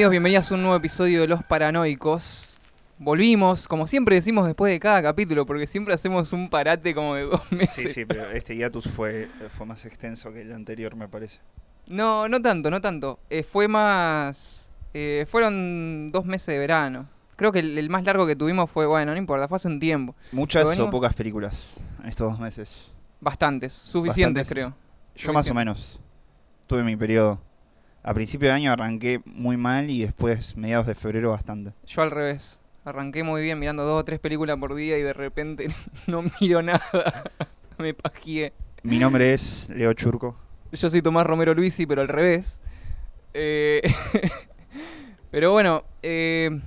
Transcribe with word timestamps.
Bienvenidos, 0.00 0.10
bienvenidas 0.12 0.50
a 0.50 0.54
un 0.54 0.62
nuevo 0.62 0.76
episodio 0.76 1.20
de 1.20 1.28
Los 1.28 1.44
Paranoicos. 1.44 2.56
Volvimos, 2.96 3.68
como 3.68 3.86
siempre 3.86 4.14
decimos 4.16 4.46
después 4.46 4.72
de 4.72 4.80
cada 4.80 5.02
capítulo, 5.02 5.44
porque 5.44 5.66
siempre 5.66 5.92
hacemos 5.92 6.32
un 6.32 6.48
parate 6.48 6.94
como 6.94 7.16
de 7.16 7.24
dos 7.24 7.42
meses. 7.52 7.74
Sí, 7.74 7.88
sí, 7.90 8.04
pero 8.06 8.30
este 8.30 8.56
hiatus 8.56 8.88
fue, 8.88 9.28
fue 9.50 9.66
más 9.66 9.84
extenso 9.84 10.32
que 10.32 10.40
el 10.40 10.54
anterior, 10.54 10.96
me 10.96 11.06
parece. 11.06 11.40
No, 11.86 12.30
no 12.30 12.40
tanto, 12.40 12.70
no 12.70 12.80
tanto. 12.80 13.18
Eh, 13.28 13.42
fue 13.42 13.68
más... 13.68 14.70
eh, 14.94 15.26
fueron 15.28 16.10
dos 16.12 16.24
meses 16.24 16.46
de 16.46 16.56
verano. 16.58 17.06
Creo 17.36 17.52
que 17.52 17.58
el, 17.58 17.76
el 17.76 17.90
más 17.90 18.02
largo 18.04 18.26
que 18.26 18.36
tuvimos 18.36 18.70
fue, 18.70 18.86
bueno, 18.86 19.12
no 19.12 19.18
importa, 19.18 19.48
fue 19.48 19.56
hace 19.56 19.68
un 19.68 19.80
tiempo. 19.80 20.14
¿Muchas 20.32 20.66
venimos- 20.66 20.88
o 20.88 20.90
pocas 20.90 21.12
películas 21.12 21.74
en 22.02 22.08
estos 22.08 22.30
dos 22.30 22.40
meses? 22.40 22.90
Bastantes, 23.20 23.74
suficientes 23.74 24.48
Bastantes. 24.48 24.72
creo. 24.72 24.76
Yo 25.14 25.34
más 25.34 25.46
o 25.50 25.52
menos. 25.52 26.00
Tuve 26.66 26.84
mi 26.84 26.96
periodo. 26.96 27.38
A 28.02 28.14
principio 28.14 28.48
de 28.48 28.54
año 28.54 28.72
arranqué 28.72 29.20
muy 29.26 29.58
mal 29.58 29.90
y 29.90 30.00
después, 30.00 30.56
mediados 30.56 30.86
de 30.86 30.94
febrero, 30.94 31.30
bastante. 31.30 31.72
Yo 31.86 32.02
al 32.02 32.10
revés. 32.10 32.58
Arranqué 32.84 33.22
muy 33.22 33.42
bien 33.42 33.58
mirando 33.58 33.84
dos 33.84 34.00
o 34.00 34.04
tres 34.04 34.18
películas 34.20 34.56
por 34.56 34.74
día 34.74 34.96
y 34.96 35.02
de 35.02 35.12
repente 35.12 35.68
no 36.06 36.24
miro 36.40 36.62
nada. 36.62 36.80
Me 37.78 37.92
pajeé. 37.92 38.54
Mi 38.82 38.98
nombre 38.98 39.34
es 39.34 39.68
Leo 39.68 39.92
Churco. 39.92 40.34
Yo 40.72 40.88
soy 40.88 41.02
Tomás 41.02 41.26
Romero 41.26 41.54
Luisi, 41.54 41.84
pero 41.84 42.00
al 42.00 42.08
revés. 42.08 42.62
Eh, 43.34 43.82
pero 45.30 45.52
bueno, 45.52 45.84
eh, 46.02 46.58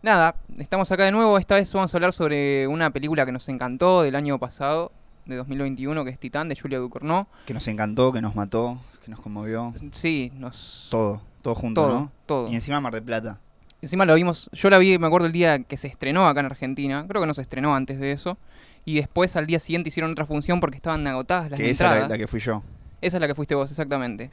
nada, 0.00 0.36
estamos 0.58 0.90
acá 0.90 1.04
de 1.04 1.12
nuevo. 1.12 1.36
Esta 1.36 1.56
vez 1.56 1.70
vamos 1.74 1.92
a 1.92 1.96
hablar 1.98 2.14
sobre 2.14 2.66
una 2.66 2.90
película 2.90 3.26
que 3.26 3.32
nos 3.32 3.46
encantó 3.50 4.02
del 4.02 4.14
año 4.14 4.38
pasado, 4.38 4.90
de 5.26 5.36
2021, 5.36 6.04
que 6.04 6.10
es 6.10 6.18
Titán, 6.18 6.48
de 6.48 6.56
Julia 6.56 6.78
Ducournau. 6.78 7.26
Que 7.46 7.54
nos 7.54 7.66
encantó, 7.68 8.12
que 8.12 8.20
nos 8.20 8.34
mató, 8.34 8.78
que 9.04 9.10
nos 9.10 9.20
conmovió. 9.20 9.72
Sí, 9.92 10.32
nos... 10.36 10.88
Todo, 10.90 11.20
todo 11.42 11.54
junto, 11.54 11.82
todo, 11.82 11.92
¿no? 11.94 12.12
todo. 12.26 12.48
Y 12.50 12.54
encima 12.54 12.80
Mar 12.80 12.92
de 12.94 13.02
Plata. 13.02 13.38
Encima 13.80 14.04
lo 14.04 14.14
vimos, 14.14 14.48
yo 14.52 14.70
la 14.70 14.78
vi, 14.78 14.96
me 14.98 15.08
acuerdo 15.08 15.26
el 15.26 15.32
día 15.32 15.64
que 15.64 15.76
se 15.76 15.88
estrenó 15.88 16.28
acá 16.28 16.40
en 16.40 16.46
Argentina, 16.46 17.04
creo 17.08 17.20
que 17.20 17.26
no 17.26 17.34
se 17.34 17.42
estrenó 17.42 17.74
antes 17.74 17.98
de 17.98 18.12
eso, 18.12 18.38
y 18.84 18.94
después 18.94 19.34
al 19.34 19.46
día 19.46 19.58
siguiente 19.58 19.88
hicieron 19.88 20.12
otra 20.12 20.24
función 20.24 20.60
porque 20.60 20.76
estaban 20.76 21.04
agotadas 21.06 21.50
las 21.50 21.58
que 21.58 21.68
esa 21.70 21.84
es 21.84 21.90
entradas. 21.90 22.08
la, 22.10 22.14
la 22.14 22.18
que 22.18 22.28
fui 22.28 22.38
yo. 22.38 22.62
Esa 23.00 23.16
es 23.16 23.20
la 23.20 23.26
que 23.26 23.34
fuiste 23.34 23.56
vos, 23.56 23.68
exactamente. 23.70 24.30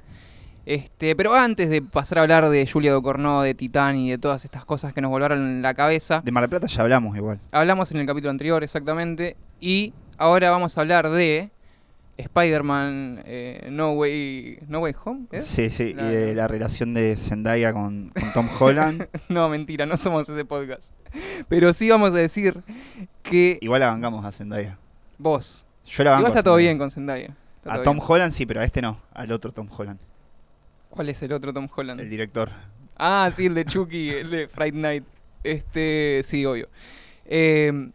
Este, 0.68 1.16
pero 1.16 1.34
antes 1.34 1.68
de 1.72 1.82
pasar 1.82 2.20
a 2.20 2.22
hablar 2.22 2.48
de 2.50 2.68
Julia 2.72 2.94
Ducournau, 2.94 3.42
de 3.42 3.56
Titán 3.56 3.96
y 3.96 4.12
de 4.12 4.20
todas 4.20 4.46
estas 4.46 4.66
cosas 4.66 4.94
que 4.94 5.02
nos 5.02 5.10
volaron 5.10 5.64
la 5.64 5.74
cabeza, 5.74 6.22
De 6.22 6.32
Mar 6.32 6.44
de 6.44 6.50
Plata 6.50 6.68
ya 6.68 6.84
hablamos 6.84 7.18
igual. 7.18 7.40
hablamos 7.52 7.92
en 7.92 7.98
el 8.02 8.06
capítulo 8.06 8.30
anterior, 8.30 8.64
exactamente, 8.64 9.36
y 9.60 9.94
ahora 10.20 10.52
vamos 10.52 10.78
a 10.78 10.82
hablar 10.82 11.10
de 11.10 11.50
Spider-Man 12.18 13.24
eh, 13.26 13.68
No 13.72 13.94
Way 13.94 14.60
No 14.68 14.80
Way 14.82 14.94
Home. 15.06 15.28
Sí, 15.40 15.70
sí. 15.70 15.94
La- 15.94 16.04
Y 16.12 16.16
de 16.16 16.36
la 16.36 16.48
relación 16.48 16.94
de 16.94 17.16
Zendaya 17.16 17.74
con, 17.74 18.10
con 18.10 18.34
Tom 18.34 18.48
Holland. 18.60 19.08
No, 19.30 19.48
mentira, 19.50 19.86
no 19.86 19.98
somos 19.98 20.28
ese 20.30 20.46
podcast. 20.46 20.92
Pero 21.48 21.74
sí 21.74 21.90
vamos 21.90 22.12
a 22.12 22.18
decir 22.18 22.62
que 23.24 23.58
igual 23.62 23.80
la 23.82 23.88
bancamos 23.90 24.24
a 24.26 24.32
Zendaya. 24.32 24.78
vos. 25.18 25.66
Yo 25.86 26.04
la 26.04 26.12
banco 26.12 26.22
Igual 26.22 26.32
a 26.34 26.40
está 26.40 26.44
todo 26.44 26.56
bien 26.58 26.78
con 26.78 26.92
Zendaya. 26.92 27.36
Está 27.58 27.74
A 27.74 27.82
Tom 27.84 27.98
bien. 27.98 28.06
Holland 28.08 28.32
sí, 28.34 28.46
pero 28.46 28.60
a 28.62 28.64
este 28.66 28.82
no, 28.82 29.02
al 29.14 29.32
otro 29.32 29.52
Tom 29.52 29.68
Holland, 29.76 30.00
¿Cuál 30.90 31.10
es 31.10 31.22
el 31.24 31.32
otro 31.34 31.52
Tom 31.54 31.68
Holland? 31.76 32.00
el 32.00 32.10
director. 32.10 32.50
Ah, 32.98 33.30
sí, 33.32 33.46
el 33.46 33.54
de 33.56 33.64
Chucky, 33.66 34.10
el 34.10 34.30
de 34.30 34.48
Fright 34.48 34.76
Night. 34.76 35.04
Este, 35.44 36.22
sí, 36.26 36.46
obvio. 36.46 36.68
Eh, 37.26 37.90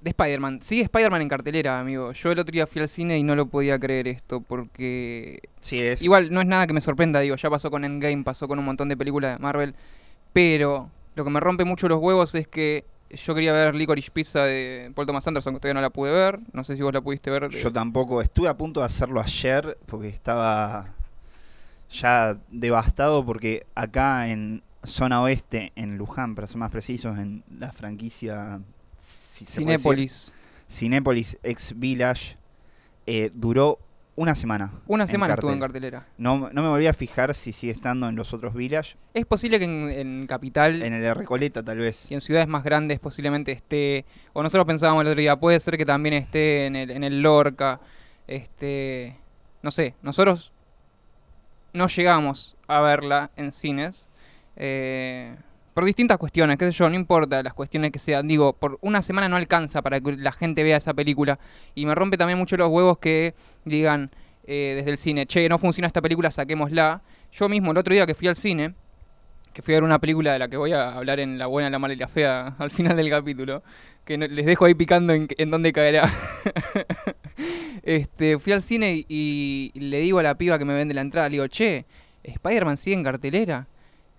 de 0.00 0.10
Spider-Man. 0.10 0.60
Sí, 0.62 0.80
Spider-Man 0.80 1.22
en 1.22 1.28
cartelera, 1.28 1.80
amigo. 1.80 2.12
Yo 2.12 2.30
el 2.30 2.38
otro 2.38 2.52
día 2.52 2.66
fui 2.66 2.80
al 2.82 2.88
cine 2.88 3.18
y 3.18 3.22
no 3.22 3.34
lo 3.34 3.46
podía 3.46 3.78
creer 3.78 4.08
esto 4.08 4.40
porque... 4.40 5.40
Sí, 5.60 5.78
es. 5.78 6.02
Igual 6.02 6.30
no 6.30 6.40
es 6.40 6.46
nada 6.46 6.66
que 6.66 6.72
me 6.72 6.80
sorprenda, 6.80 7.20
digo. 7.20 7.36
Ya 7.36 7.50
pasó 7.50 7.70
con 7.70 7.84
Endgame, 7.84 8.22
pasó 8.22 8.46
con 8.46 8.58
un 8.58 8.64
montón 8.64 8.88
de 8.88 8.96
películas 8.96 9.36
de 9.36 9.42
Marvel. 9.42 9.74
Pero 10.32 10.90
lo 11.14 11.24
que 11.24 11.30
me 11.30 11.40
rompe 11.40 11.64
mucho 11.64 11.88
los 11.88 12.00
huevos 12.00 12.34
es 12.34 12.46
que 12.46 12.84
yo 13.10 13.34
quería 13.34 13.52
ver 13.52 13.74
Licorice 13.74 14.10
Pizza 14.10 14.44
de 14.44 14.92
Paul 14.94 15.06
Thomas 15.06 15.26
Anderson, 15.26 15.54
que 15.54 15.60
todavía 15.60 15.74
no 15.74 15.80
la 15.80 15.90
pude 15.90 16.12
ver. 16.12 16.38
No 16.52 16.62
sé 16.62 16.76
si 16.76 16.82
vos 16.82 16.92
la 16.92 17.00
pudiste 17.00 17.30
ver. 17.30 17.48
Yo 17.48 17.72
tampoco. 17.72 18.22
Estuve 18.22 18.48
a 18.48 18.56
punto 18.56 18.80
de 18.80 18.86
hacerlo 18.86 19.20
ayer 19.20 19.78
porque 19.86 20.08
estaba 20.08 20.94
ya 21.90 22.38
devastado 22.50 23.24
porque 23.24 23.66
acá 23.74 24.28
en 24.28 24.62
zona 24.84 25.22
oeste, 25.22 25.72
en 25.74 25.96
Luján, 25.96 26.34
para 26.34 26.46
ser 26.46 26.58
más 26.58 26.70
precisos, 26.70 27.18
en 27.18 27.42
la 27.58 27.72
franquicia 27.72 28.60
si 29.46 29.60
Cinépolis. 29.60 30.32
Cinépolis 30.68 31.38
ex 31.42 31.72
Village, 31.78 32.36
eh, 33.06 33.30
duró 33.34 33.78
una 34.16 34.34
semana. 34.34 34.72
Una 34.88 35.06
semana 35.06 35.34
estuvo 35.34 35.52
en 35.52 35.60
cartel. 35.60 35.80
cartelera. 35.82 36.08
No, 36.18 36.50
no 36.52 36.62
me 36.62 36.68
volví 36.68 36.86
a 36.88 36.92
fijar 36.92 37.34
si 37.34 37.52
sigue 37.52 37.72
estando 37.72 38.08
en 38.08 38.16
los 38.16 38.32
otros 38.34 38.52
Village. 38.52 38.96
Es 39.14 39.24
posible 39.24 39.58
que 39.60 39.64
en, 39.64 39.88
en 39.90 40.26
Capital 40.26 40.82
En 40.82 40.92
el 40.92 41.00
de 41.00 41.14
Recoleta, 41.14 41.62
tal 41.62 41.78
vez. 41.78 42.10
y 42.10 42.14
en 42.14 42.20
ciudades 42.20 42.48
más 42.48 42.64
grandes 42.64 42.98
posiblemente 42.98 43.52
esté, 43.52 44.04
o 44.32 44.42
nosotros 44.42 44.66
pensábamos 44.66 45.02
el 45.02 45.08
otro 45.08 45.20
día, 45.20 45.36
puede 45.36 45.60
ser 45.60 45.78
que 45.78 45.86
también 45.86 46.14
esté 46.14 46.66
en 46.66 46.74
el, 46.74 46.90
en 46.90 47.04
el 47.04 47.22
Lorca, 47.22 47.80
este, 48.26 49.16
no 49.62 49.70
sé, 49.70 49.94
nosotros 50.02 50.52
no 51.72 51.86
llegamos 51.86 52.56
a 52.66 52.80
verla 52.80 53.30
en 53.36 53.52
cines, 53.52 54.08
eh, 54.56 55.36
por 55.78 55.84
distintas 55.84 56.18
cuestiones, 56.18 56.58
qué 56.58 56.64
sé 56.64 56.72
yo, 56.72 56.88
no 56.88 56.96
importa 56.96 57.40
las 57.40 57.54
cuestiones 57.54 57.92
que 57.92 58.00
sean, 58.00 58.26
digo, 58.26 58.52
por 58.52 58.78
una 58.80 59.00
semana 59.00 59.28
no 59.28 59.36
alcanza 59.36 59.80
para 59.80 60.00
que 60.00 60.16
la 60.16 60.32
gente 60.32 60.64
vea 60.64 60.76
esa 60.76 60.92
película, 60.92 61.38
y 61.76 61.86
me 61.86 61.94
rompe 61.94 62.16
también 62.16 62.36
mucho 62.36 62.56
los 62.56 62.68
huevos 62.68 62.98
que 62.98 63.32
digan 63.64 64.10
eh, 64.44 64.72
desde 64.74 64.90
el 64.90 64.98
cine, 64.98 65.26
che, 65.26 65.48
no 65.48 65.56
funciona 65.56 65.86
esta 65.86 66.02
película, 66.02 66.32
saquémosla. 66.32 67.00
Yo 67.30 67.48
mismo 67.48 67.70
el 67.70 67.78
otro 67.78 67.94
día 67.94 68.06
que 68.06 68.16
fui 68.16 68.26
al 68.26 68.34
cine, 68.34 68.74
que 69.52 69.62
fui 69.62 69.72
a 69.72 69.76
ver 69.76 69.84
una 69.84 70.00
película 70.00 70.32
de 70.32 70.40
la 70.40 70.48
que 70.48 70.56
voy 70.56 70.72
a 70.72 70.96
hablar 70.96 71.20
en 71.20 71.38
La 71.38 71.46
Buena, 71.46 71.70
la 71.70 71.78
Mala 71.78 71.94
y 71.94 71.96
la 71.96 72.08
Fea 72.08 72.56
al 72.58 72.72
final 72.72 72.96
del 72.96 73.08
capítulo, 73.08 73.62
que 74.04 74.18
no- 74.18 74.26
les 74.26 74.46
dejo 74.46 74.64
ahí 74.64 74.74
picando 74.74 75.12
en, 75.12 75.28
en 75.38 75.48
dónde 75.48 75.72
caerá. 75.72 76.10
este, 77.84 78.40
fui 78.40 78.52
al 78.52 78.62
cine 78.62 79.04
y, 79.08 79.70
y 79.74 79.78
le 79.78 80.00
digo 80.00 80.18
a 80.18 80.24
la 80.24 80.34
piba 80.34 80.58
que 80.58 80.64
me 80.64 80.74
vende 80.74 80.92
la 80.92 81.02
entrada, 81.02 81.28
le 81.28 81.34
digo, 81.34 81.46
che, 81.46 81.86
¿Spider-Man 82.24 82.78
sigue 82.78 82.96
en 82.96 83.04
cartelera? 83.04 83.68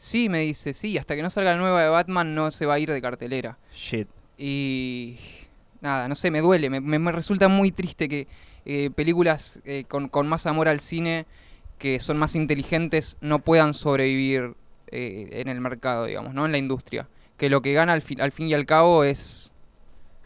Sí, 0.01 0.29
me 0.29 0.39
dice, 0.39 0.73
sí, 0.73 0.97
hasta 0.97 1.15
que 1.15 1.21
no 1.21 1.29
salga 1.29 1.51
la 1.51 1.57
nueva 1.57 1.83
de 1.83 1.89
Batman 1.89 2.33
no 2.33 2.49
se 2.51 2.65
va 2.65 2.75
a 2.75 2.79
ir 2.79 2.89
de 2.91 3.01
cartelera. 3.01 3.57
Shit. 3.75 4.07
Y 4.37 5.17
nada, 5.81 6.07
no 6.07 6.15
sé, 6.15 6.31
me 6.31 6.39
duele, 6.41 6.69
me, 6.69 6.79
me- 6.79 6.97
me 6.99 7.11
resulta 7.11 7.49
muy 7.49 7.71
triste 7.71 8.07
que 8.09 8.27
eh, 8.65 8.89
películas 8.95 9.59
eh, 9.65 9.83
con, 9.87 10.07
con 10.07 10.25
más 10.27 10.45
amor 10.45 10.69
al 10.69 10.79
cine, 10.79 11.25
que 11.77 11.99
son 11.99 12.17
más 12.17 12.35
inteligentes, 12.35 13.17
no 13.19 13.39
puedan 13.39 13.73
sobrevivir 13.73 14.55
eh, 14.91 15.29
en 15.33 15.49
el 15.49 15.59
mercado, 15.59 16.05
digamos, 16.05 16.33
¿no? 16.33 16.45
En 16.45 16.53
la 16.53 16.57
industria. 16.57 17.07
Que 17.37 17.49
lo 17.49 17.61
que 17.61 17.73
gana 17.73 17.91
al, 17.93 18.01
fin- 18.01 18.21
al 18.21 18.31
fin 18.31 18.47
y 18.47 18.53
al 18.53 18.65
cabo 18.65 19.03
es 19.03 19.51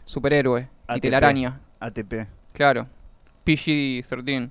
superhéroe 0.04 0.62
y 0.62 0.66
ATP. 0.86 1.00
telaraña, 1.02 1.60
ATP. 1.80 2.26
claro. 2.52 2.86
PG-13. 3.44 4.50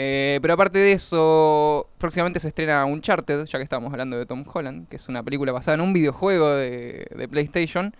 Eh, 0.00 0.38
pero 0.42 0.54
aparte 0.54 0.78
de 0.78 0.92
eso, 0.92 1.88
próximamente 1.98 2.38
se 2.38 2.46
estrena 2.46 2.84
Uncharted, 2.84 3.46
ya 3.46 3.58
que 3.58 3.64
estamos 3.64 3.90
hablando 3.92 4.16
de 4.16 4.26
Tom 4.26 4.44
Holland, 4.46 4.86
que 4.88 4.94
es 4.94 5.08
una 5.08 5.24
película 5.24 5.50
basada 5.50 5.74
en 5.74 5.80
un 5.80 5.92
videojuego 5.92 6.54
de, 6.54 7.08
de 7.16 7.26
PlayStation. 7.28 7.92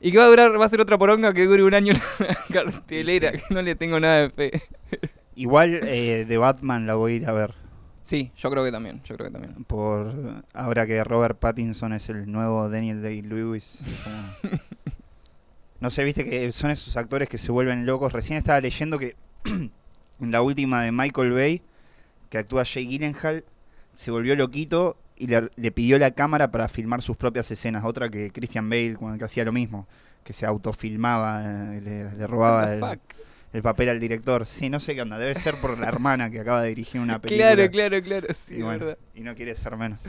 Y 0.00 0.12
que 0.12 0.18
va 0.18 0.24
a 0.24 0.28
durar, 0.28 0.58
va 0.58 0.64
a 0.64 0.68
ser 0.68 0.80
otra 0.80 0.96
poronga 0.96 1.34
que 1.34 1.44
dure 1.44 1.62
un 1.62 1.74
año 1.74 1.92
en 2.20 2.26
la 2.26 2.38
cartelera, 2.50 3.32
Sí. 3.32 3.38
que 3.48 3.54
no 3.54 3.60
le 3.60 3.74
tengo 3.74 4.00
nada 4.00 4.22
de 4.22 4.30
fe. 4.30 4.62
Igual 5.34 5.80
eh, 5.82 6.24
de 6.26 6.38
Batman 6.38 6.86
la 6.86 6.94
voy 6.94 7.12
a 7.12 7.16
ir 7.16 7.26
a 7.28 7.32
ver. 7.32 7.54
Sí, 8.02 8.30
yo 8.38 8.50
creo 8.50 8.64
que 8.64 8.72
también, 8.72 9.02
yo 9.04 9.16
creo 9.16 9.26
que 9.26 9.32
también. 9.32 9.64
Por 9.64 10.42
ahora 10.54 10.86
que 10.86 11.02
Robert 11.04 11.38
Pattinson 11.38 11.92
es 11.92 12.08
el 12.08 12.30
nuevo 12.32 12.70
Daniel 12.70 13.02
Day-Lewis. 13.02 13.78
como- 14.04 14.58
No 15.80 15.90
sé, 15.90 16.02
viste 16.04 16.24
que 16.24 16.50
son 16.52 16.70
esos 16.70 16.96
actores 16.96 17.28
que 17.28 17.36
se 17.36 17.52
vuelven 17.52 17.84
locos. 17.84 18.10
Recién 18.12 18.38
estaba 18.38 18.58
leyendo 18.62 18.98
que 18.98 19.16
en 20.20 20.30
la 20.30 20.42
última 20.42 20.82
de 20.82 20.92
Michael 20.92 21.32
Bay, 21.32 21.62
que 22.30 22.38
actúa 22.38 22.64
Jay 22.64 22.86
Gyllenhaal, 22.86 23.44
se 23.94 24.10
volvió 24.10 24.34
loquito 24.36 24.96
y 25.16 25.26
le, 25.26 25.50
le 25.56 25.70
pidió 25.72 25.98
la 25.98 26.10
cámara 26.10 26.50
para 26.50 26.68
filmar 26.68 27.02
sus 27.02 27.16
propias 27.16 27.50
escenas. 27.50 27.84
Otra 27.84 28.08
que 28.10 28.30
Christian 28.30 28.68
Bale, 28.68 28.96
cuando 28.96 29.18
que 29.18 29.24
hacía 29.24 29.44
lo 29.44 29.52
mismo, 29.52 29.86
que 30.22 30.32
se 30.32 30.44
autofilmaba, 30.44 31.74
eh, 31.76 31.80
le, 31.80 32.12
le 32.12 32.26
robaba 32.26 32.98
el, 33.52 33.62
papel 33.62 33.88
al 33.88 34.00
director. 34.00 34.46
Sí, 34.46 34.68
no 34.68 34.80
sé 34.80 34.94
qué 34.94 35.02
onda. 35.02 35.18
Debe 35.18 35.34
ser 35.34 35.54
por 35.56 35.78
la 35.78 35.88
hermana 35.88 36.30
que 36.30 36.40
acaba 36.40 36.62
de 36.62 36.68
dirigir 36.68 37.00
una 37.00 37.18
película. 37.20 37.54
Claro, 37.54 37.70
claro, 37.70 38.02
claro, 38.02 38.26
sí, 38.34 38.56
y, 38.56 38.62
bueno, 38.62 38.86
verdad. 38.86 38.98
y 39.14 39.20
no 39.20 39.34
quiere 39.34 39.54
ser 39.54 39.76
menos. 39.76 40.00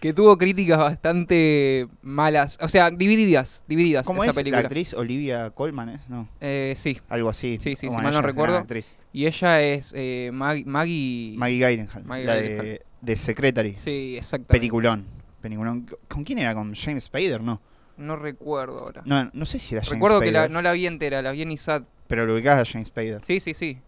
Que 0.00 0.12
tuvo 0.12 0.36
críticas 0.36 0.78
bastante 0.78 1.86
malas, 2.02 2.58
o 2.60 2.68
sea, 2.68 2.90
divididas, 2.90 3.64
divididas 3.66 4.04
¿Cómo 4.04 4.22
esa 4.22 4.30
es 4.30 4.36
película. 4.36 4.60
la 4.60 4.66
actriz 4.66 4.92
Olivia 4.94 5.50
Colman? 5.50 5.88
¿eh? 5.90 5.98
No, 6.08 6.28
Eh, 6.40 6.74
sí, 6.76 7.00
algo 7.08 7.30
así. 7.30 7.58
Sí, 7.60 7.70
sí, 7.70 7.76
si 7.76 7.86
Bueno, 7.86 8.02
mal 8.02 8.12
no 8.14 8.20
recuerdo. 8.22 8.66
y 9.12 9.26
ella 9.26 9.62
es 9.62 9.92
eh, 9.96 10.30
Mag- 10.32 10.66
Maggie... 10.66 11.34
Maggie 11.38 11.58
Gyllenhaal, 11.58 12.04
Maggie 12.04 12.24
la 12.26 12.36
Gyllenhaal. 12.40 12.64
de, 12.66 12.82
de 13.00 13.16
Secretary. 13.16 13.74
Sí, 13.76 14.16
exactamente. 14.18 14.52
Peliculón. 14.58 15.06
Peliculón. 15.40 15.86
¿Con 16.08 16.24
quién 16.24 16.38
era? 16.38 16.54
¿Con 16.54 16.74
James 16.74 17.04
Spader? 17.04 17.40
No. 17.42 17.60
No 17.96 18.16
recuerdo 18.16 18.80
ahora. 18.80 19.02
No, 19.06 19.30
no 19.32 19.46
sé 19.46 19.58
si 19.58 19.74
era 19.74 19.82
James 19.82 19.94
Recuerdo 19.94 20.20
que 20.20 20.32
la- 20.32 20.40
Spader, 20.40 20.50
no 20.50 20.62
la 20.62 20.72
vi 20.72 20.86
entera, 20.86 21.22
la 21.22 21.30
vi 21.32 21.42
en 21.42 21.52
ISAT. 21.52 21.84
pero 22.08 22.26
lo 22.26 22.34
ubicás 22.34 22.68
a 22.68 22.70
James 22.70 22.88
Spader. 22.88 23.22
Sí, 23.22 23.40
sí, 23.40 23.54
sí. 23.54 23.78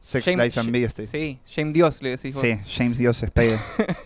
Sex 0.00 0.24
James- 0.24 0.42
Lies 0.42 0.58
and 0.58 0.70
Video. 0.72 0.90
Sí, 0.90 1.38
James 1.46 1.72
Dios 1.72 2.02
le 2.02 2.10
decís 2.10 2.34
vos. 2.34 2.42
Sí, 2.42 2.58
James 2.76 2.98
Dios 2.98 3.18
Spader. 3.18 3.58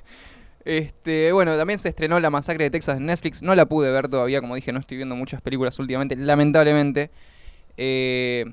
Este, 0.66 1.30
bueno, 1.30 1.56
también 1.56 1.78
se 1.78 1.88
estrenó 1.88 2.18
La 2.18 2.28
Masacre 2.28 2.64
de 2.64 2.70
Texas 2.70 2.96
en 2.96 3.06
Netflix. 3.06 3.40
No 3.40 3.54
la 3.54 3.66
pude 3.66 3.90
ver 3.92 4.08
todavía, 4.08 4.40
como 4.40 4.56
dije, 4.56 4.72
no 4.72 4.80
estoy 4.80 4.96
viendo 4.96 5.14
muchas 5.14 5.40
películas 5.40 5.78
últimamente, 5.78 6.16
lamentablemente. 6.16 7.10
Eh, 7.76 8.44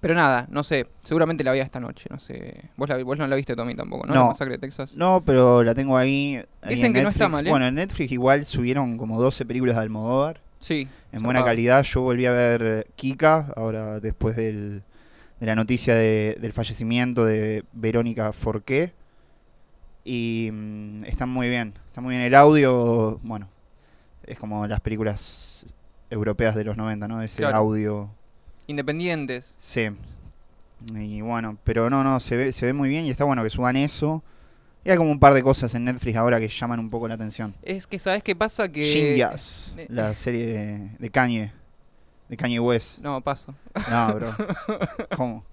pero 0.00 0.14
nada, 0.14 0.46
no 0.50 0.62
sé, 0.62 0.86
seguramente 1.02 1.42
la 1.42 1.52
vi 1.52 1.60
esta 1.60 1.80
noche, 1.80 2.06
no 2.10 2.18
sé. 2.20 2.64
Vos, 2.76 2.88
la, 2.88 3.02
vos 3.02 3.16
no 3.16 3.26
la 3.26 3.34
viste, 3.36 3.56
Tommy, 3.56 3.74
tampoco, 3.74 4.06
¿no? 4.06 4.14
La. 4.14 4.24
Masacre 4.26 4.54
de 4.54 4.58
Texas. 4.58 4.94
No, 4.94 5.22
pero 5.24 5.62
la 5.62 5.74
tengo 5.74 5.96
ahí. 5.96 6.42
ahí 6.60 6.74
Dicen 6.74 6.86
en 6.88 6.92
que 6.92 7.02
no 7.02 7.08
está 7.08 7.28
mal, 7.30 7.46
¿eh? 7.46 7.50
Bueno, 7.50 7.66
en 7.66 7.76
Netflix 7.76 8.12
igual 8.12 8.44
subieron 8.44 8.98
como 8.98 9.18
12 9.18 9.46
películas 9.46 9.76
de 9.76 9.82
Almodóvar. 9.82 10.40
Sí. 10.60 10.86
En 11.12 11.22
buena 11.22 11.42
calidad. 11.44 11.82
Yo 11.84 12.02
volví 12.02 12.26
a 12.26 12.32
ver 12.32 12.86
Kika, 12.96 13.52
ahora 13.56 14.00
después 14.00 14.36
del, 14.36 14.82
de 15.40 15.46
la 15.46 15.54
noticia 15.54 15.94
de- 15.94 16.36
del 16.40 16.52
fallecimiento 16.52 17.24
de 17.24 17.64
Verónica 17.72 18.32
Forqué. 18.32 18.92
Y 20.04 20.50
mm, 20.52 21.04
están 21.04 21.28
muy 21.28 21.48
bien. 21.48 21.74
Está 21.88 22.00
muy 22.00 22.14
bien 22.14 22.22
el 22.26 22.34
audio. 22.34 23.18
Bueno, 23.22 23.48
es 24.24 24.38
como 24.38 24.66
las 24.66 24.80
películas 24.80 25.66
europeas 26.10 26.54
de 26.54 26.64
los 26.64 26.76
90, 26.76 27.08
¿no? 27.08 27.22
Ese 27.22 27.36
Claro. 27.38 27.56
audio. 27.56 28.10
Independientes. 28.66 29.54
Sí. 29.58 29.90
Y 30.94 31.20
bueno, 31.20 31.58
pero 31.64 31.90
no, 31.90 32.02
no, 32.02 32.20
se 32.20 32.36
ve, 32.36 32.52
se 32.52 32.66
ve 32.66 32.72
muy 32.72 32.88
bien 32.88 33.04
y 33.04 33.10
está 33.10 33.24
bueno 33.24 33.42
que 33.42 33.50
suban 33.50 33.76
eso. 33.76 34.22
Y 34.82 34.90
hay 34.90 34.96
como 34.96 35.10
un 35.10 35.20
par 35.20 35.34
de 35.34 35.42
cosas 35.42 35.74
en 35.74 35.84
Netflix 35.84 36.16
ahora 36.16 36.40
que 36.40 36.48
llaman 36.48 36.80
un 36.80 36.88
poco 36.88 37.06
la 37.06 37.14
atención. 37.14 37.54
Es 37.62 37.86
que, 37.86 37.98
¿sabes 37.98 38.22
qué 38.22 38.34
pasa? 38.34 38.66
Que... 38.70 38.84
Shin 38.86 39.16
Yas, 39.16 39.74
eh, 39.76 39.86
la 39.90 40.14
serie 40.14 40.46
de, 40.46 40.90
de 40.98 41.10
Kanye. 41.10 41.52
De 42.30 42.36
Kanye 42.36 42.60
West. 42.60 42.98
No, 42.98 43.20
paso. 43.20 43.54
No, 43.90 44.14
bro. 44.14 44.34
¿Cómo? 45.16 45.44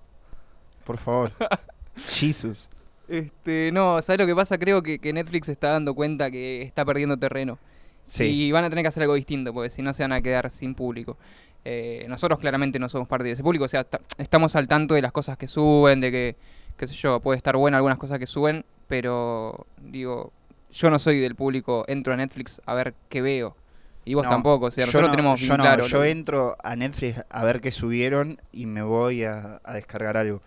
Por 0.85 0.97
favor. 0.97 1.33
Jesus. 1.97 2.69
Este, 3.07 3.71
no, 3.71 4.01
¿sabes 4.01 4.19
lo 4.19 4.25
que 4.27 4.36
pasa? 4.36 4.57
Creo 4.57 4.83
que, 4.83 5.00
que 5.00 5.13
Netflix 5.13 5.50
está 5.50 5.71
dando 5.71 5.94
cuenta 5.94 6.30
que 6.30 6.62
está 6.62 6.83
perdiendo 6.86 7.18
terreno. 7.18 7.57
Sí. 8.04 8.24
Y 8.25 8.51
van 8.51 8.63
a 8.63 8.69
tener 8.69 8.83
que 8.83 8.88
hacer 8.89 9.04
algo 9.04 9.15
distinto, 9.15 9.54
porque 9.54 9.69
si 9.69 9.81
no 9.81 9.94
se 9.94 10.04
van 10.04 10.13
a 10.13 10.21
quedar 10.21 10.50
sin 10.50 10.75
público. 10.75 11.18
Eh, 11.65 12.06
nosotros 12.07 12.39
claramente 12.39 12.80
no 12.80 12.88
somos 12.88 13.07
parte 13.07 13.25
de 13.25 13.31
ese 13.31 13.44
público, 13.44 13.65
o 13.65 13.68
sea, 13.68 13.83
ta- 13.83 14.00
estamos 14.18 14.56
al 14.56 14.68
tanto 14.69 14.94
de 14.95 15.01
las 15.01 15.12
cosas 15.12 15.38
que 15.38 15.50
suben, 15.50 16.00
de 16.00 16.12
que, 16.12 16.36
qué 16.77 16.88
sé 16.88 16.94
yo, 16.94 17.19
puede 17.19 17.36
estar 17.36 17.57
buena 17.57 17.75
algunas 17.77 17.98
cosas 17.98 18.19
que 18.19 18.27
suben, 18.27 18.63
pero 18.88 19.65
digo, 19.81 20.31
yo 20.71 20.89
no 20.89 20.98
soy 20.98 21.19
del 21.19 21.36
público, 21.36 21.83
entro 21.89 22.13
a 22.13 22.15
Netflix 22.18 22.62
a 22.65 22.74
ver 22.74 22.94
qué 23.09 23.21
veo. 23.21 23.57
Y 24.06 24.13
vos 24.13 24.24
No, 24.24 24.30
tampoco, 24.30 24.68
o 24.68 24.71
sea, 24.71 24.83
yo 24.83 24.88
nosotros 24.88 25.09
no, 25.09 25.15
tenemos 25.18 25.42
yo 25.42 25.57
no, 25.57 25.63
claro. 25.63 25.86
yo 25.86 26.06
entro 26.06 26.56
a 26.63 26.77
Netflix 26.77 27.21
a 27.30 27.44
ver 27.44 27.59
qué 27.59 27.71
subieron 27.71 28.39
y 28.54 28.65
me 28.65 28.81
voy 28.81 29.25
a, 29.25 29.59
a 29.65 29.74
descargar 29.74 30.15
algo. 30.15 30.42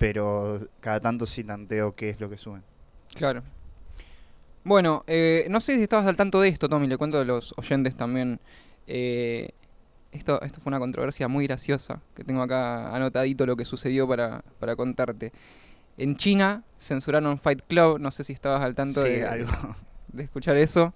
Pero 0.00 0.66
cada 0.80 0.98
tanto 0.98 1.26
sí 1.26 1.44
tanteo 1.44 1.94
qué 1.94 2.08
es 2.08 2.18
lo 2.20 2.30
que 2.30 2.38
suben. 2.38 2.62
Claro. 3.14 3.42
Bueno, 4.64 5.04
eh, 5.06 5.46
no 5.50 5.60
sé 5.60 5.76
si 5.76 5.82
estabas 5.82 6.06
al 6.06 6.16
tanto 6.16 6.40
de 6.40 6.48
esto, 6.48 6.70
Tommy, 6.70 6.86
le 6.86 6.96
cuento 6.96 7.20
a 7.20 7.24
los 7.26 7.52
oyentes 7.58 7.94
también. 7.94 8.40
Eh, 8.86 9.50
esto, 10.10 10.40
esto 10.40 10.58
fue 10.62 10.70
una 10.70 10.78
controversia 10.78 11.28
muy 11.28 11.46
graciosa, 11.46 12.00
que 12.16 12.24
tengo 12.24 12.40
acá 12.40 12.96
anotadito 12.96 13.44
lo 13.44 13.56
que 13.56 13.66
sucedió 13.66 14.08
para, 14.08 14.42
para 14.58 14.74
contarte. 14.74 15.32
En 15.98 16.16
China 16.16 16.64
censuraron 16.78 17.38
Fight 17.38 17.60
Club, 17.68 18.00
no 18.00 18.10
sé 18.10 18.24
si 18.24 18.32
estabas 18.32 18.62
al 18.62 18.74
tanto 18.74 19.02
Sí, 19.02 19.08
de, 19.10 19.26
algo. 19.26 19.52
de 20.08 20.22
escuchar 20.22 20.56
eso. 20.56 20.94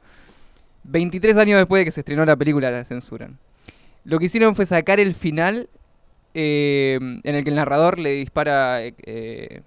23 0.84 1.36
años 1.36 1.58
después 1.58 1.80
de 1.80 1.84
que 1.84 1.90
se 1.92 2.00
estrenó 2.00 2.24
la 2.24 2.36
película 2.36 2.70
la 2.70 2.84
censuran. 2.84 3.38
Lo 4.04 4.18
que 4.18 4.24
hicieron 4.26 4.56
fue 4.56 4.64
sacar 4.64 4.98
el 4.98 5.12
final 5.12 5.68
eh, 6.34 6.98
en 7.00 7.34
el 7.34 7.44
que 7.44 7.50
el 7.50 7.56
narrador 7.56 7.98
le 7.98 8.10
dispara... 8.12 8.82
eh, 8.82 9.62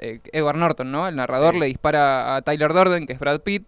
eh, 0.00 0.20
Edward 0.32 0.56
Norton, 0.56 0.90
¿no? 0.92 1.08
El 1.08 1.16
narrador 1.16 1.54
Sí. 1.54 1.60
le 1.60 1.66
dispara 1.66 2.36
a 2.36 2.42
Tyler 2.42 2.72
Durden, 2.72 3.06
que 3.06 3.12
es 3.14 3.18
Brad 3.18 3.40
Pitt. 3.40 3.64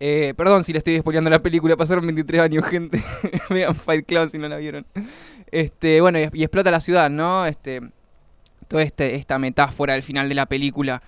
Eh, 0.00 0.34
perdón 0.36 0.64
si 0.64 0.72
le 0.72 0.78
estoy 0.78 0.98
spoileando 0.98 1.30
la 1.30 1.40
película, 1.40 1.76
pasaron 1.76 2.04
23 2.06 2.42
años, 2.42 2.64
gente. 2.70 3.00
Vean 3.50 3.74
Fight 3.74 4.04
Club 4.06 4.28
si 4.28 4.38
no 4.38 4.48
la 4.48 4.56
vieron. 4.56 4.84
Este, 5.52 6.00
bueno, 6.00 6.18
y, 6.18 6.28
y 6.32 6.42
explota 6.42 6.70
la 6.72 6.80
ciudad, 6.80 7.10
¿no? 7.10 7.46
Este, 7.46 7.80
toda 8.68 8.82
este, 8.82 9.14
esta 9.14 9.38
metáfora 9.38 9.94
al 9.94 10.02
final 10.02 10.28
de 10.28 10.34
la 10.34 10.46
película. 10.46 11.02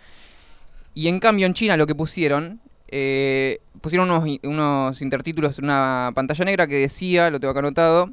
Y 0.94 1.08
en 1.08 1.18
cambio 1.18 1.46
en 1.46 1.54
China 1.54 1.76
lo 1.76 1.88
que 1.88 1.96
pusieron, 1.96 2.60
eh, 2.86 3.58
pusieron 3.80 4.08
unos, 4.08 4.24
unos 4.44 5.02
intertítulos 5.02 5.58
en 5.58 5.64
una 5.64 6.12
pantalla 6.14 6.44
negra 6.44 6.68
que 6.68 6.76
decía, 6.76 7.30
lo 7.30 7.40
tengo 7.40 7.50
acá 7.50 7.58
anotado, 7.58 8.10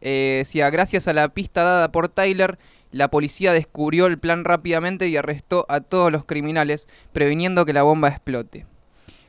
eh, 0.00 0.36
decía, 0.38 0.70
gracias 0.70 1.08
a 1.08 1.12
la 1.12 1.28
pista 1.28 1.62
dada 1.62 1.92
por 1.92 2.08
Tyler, 2.08 2.58
la 2.92 3.08
policía 3.08 3.52
descubrió 3.52 4.06
el 4.06 4.18
plan 4.18 4.44
rápidamente 4.44 5.08
y 5.08 5.16
arrestó 5.16 5.66
a 5.68 5.80
todos 5.80 6.10
los 6.10 6.24
criminales, 6.24 6.88
previniendo 7.12 7.64
que 7.64 7.72
la 7.72 7.82
bomba 7.82 8.08
explote. 8.08 8.66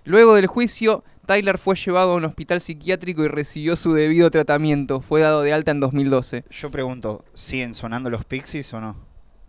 Luego 0.03 0.35
del 0.35 0.47
juicio, 0.47 1.03
Tyler 1.27 1.57
fue 1.59 1.75
llevado 1.75 2.13
a 2.13 2.15
un 2.15 2.25
hospital 2.25 2.59
psiquiátrico 2.59 3.23
y 3.23 3.27
recibió 3.27 3.75
su 3.75 3.93
debido 3.93 4.31
tratamiento. 4.31 5.01
Fue 5.01 5.21
dado 5.21 5.43
de 5.43 5.53
alta 5.53 5.71
en 5.71 5.79
2012. 5.79 6.45
Yo 6.49 6.71
pregunto, 6.71 7.23
¿siguen 7.33 7.75
sonando 7.75 8.09
los 8.09 8.25
Pixies 8.25 8.73
o 8.73 8.81
no? 8.81 8.97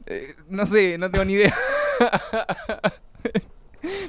Eh, 0.07 0.35
no 0.49 0.67
sé, 0.67 0.99
no 0.99 1.11
tengo 1.11 1.25
ni 1.25 1.35
idea. 1.35 1.55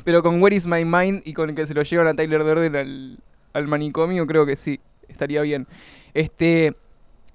Pero 0.04 0.21
con 0.21 0.42
Where 0.42 0.56
is 0.56 0.68
My 0.68 0.83
Mind 0.83 1.21
y 1.25 1.33
con 1.33 1.56
que 1.56 1.65
se 1.65 1.74
lo 1.74 1.83
llevan 1.83 2.07
a 2.07 2.13
Tyler 2.13 2.44
Durden 2.44 2.75
al, 2.75 3.19
al 3.54 3.68
manicomio, 3.68 4.27
creo 4.27 4.45
que 4.45 4.56
sí, 4.57 4.81
estaría 5.07 5.42
bien. 5.42 5.68
Este, 6.13 6.75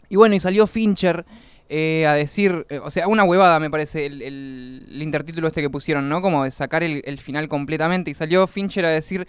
y 0.09 0.17
bueno, 0.17 0.35
y 0.35 0.41
salió 0.41 0.67
Fincher 0.67 1.25
eh, 1.71 2.07
a 2.07 2.15
decir, 2.15 2.67
eh, 2.71 2.79
o 2.79 2.91
sea, 2.91 3.09
una 3.09 3.25
huevada 3.25 3.61
me 3.61 3.71
parece 3.71 4.07
el, 4.07 4.87
intertítulo 5.03 5.49
este 5.49 5.61
que 5.61 5.69
pusieron, 5.69 6.09
¿no? 6.09 6.23
Como 6.23 6.45
de 6.45 6.51
sacar 6.51 6.83
el, 6.83 7.19
final 7.19 7.49
completamente. 7.49 8.11
Y 8.11 8.15
salió 8.15 8.47
Fincher 8.47 8.87
a 8.87 8.91
decir 8.91 9.29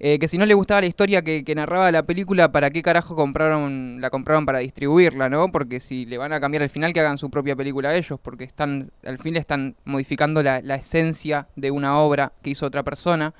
eh, 0.00 0.18
que 0.18 0.26
si 0.26 0.38
no 0.38 0.46
le 0.46 0.54
gustaba 0.54 0.80
la 0.80 0.86
historia 0.86 1.22
que, 1.22 1.44
que 1.44 1.54
narraba 1.54 1.92
la 1.92 2.04
película, 2.04 2.50
¿para 2.50 2.70
qué 2.70 2.82
carajo 2.82 3.14
compraron 3.16 4.00
la 4.00 4.08
compraron 4.08 4.46
para 4.46 4.60
distribuirla, 4.60 5.28
no? 5.28 5.52
Porque 5.52 5.78
si 5.78 6.06
le 6.06 6.16
van 6.16 6.32
a 6.32 6.40
cambiar 6.40 6.62
el 6.62 6.70
final, 6.70 6.94
que 6.94 7.00
hagan 7.00 7.18
su 7.18 7.30
propia 7.30 7.54
película 7.54 7.90
a 7.90 7.94
ellos, 7.94 8.18
porque 8.20 8.44
están 8.44 8.90
al 9.04 9.18
fin 9.18 9.34
le 9.34 9.40
están 9.40 9.76
modificando 9.84 10.42
la, 10.42 10.62
la 10.62 10.76
esencia 10.76 11.48
de 11.54 11.70
una 11.70 11.98
obra 11.98 12.32
que 12.42 12.50
hizo 12.50 12.66
otra 12.66 12.82
persona. 12.82 13.34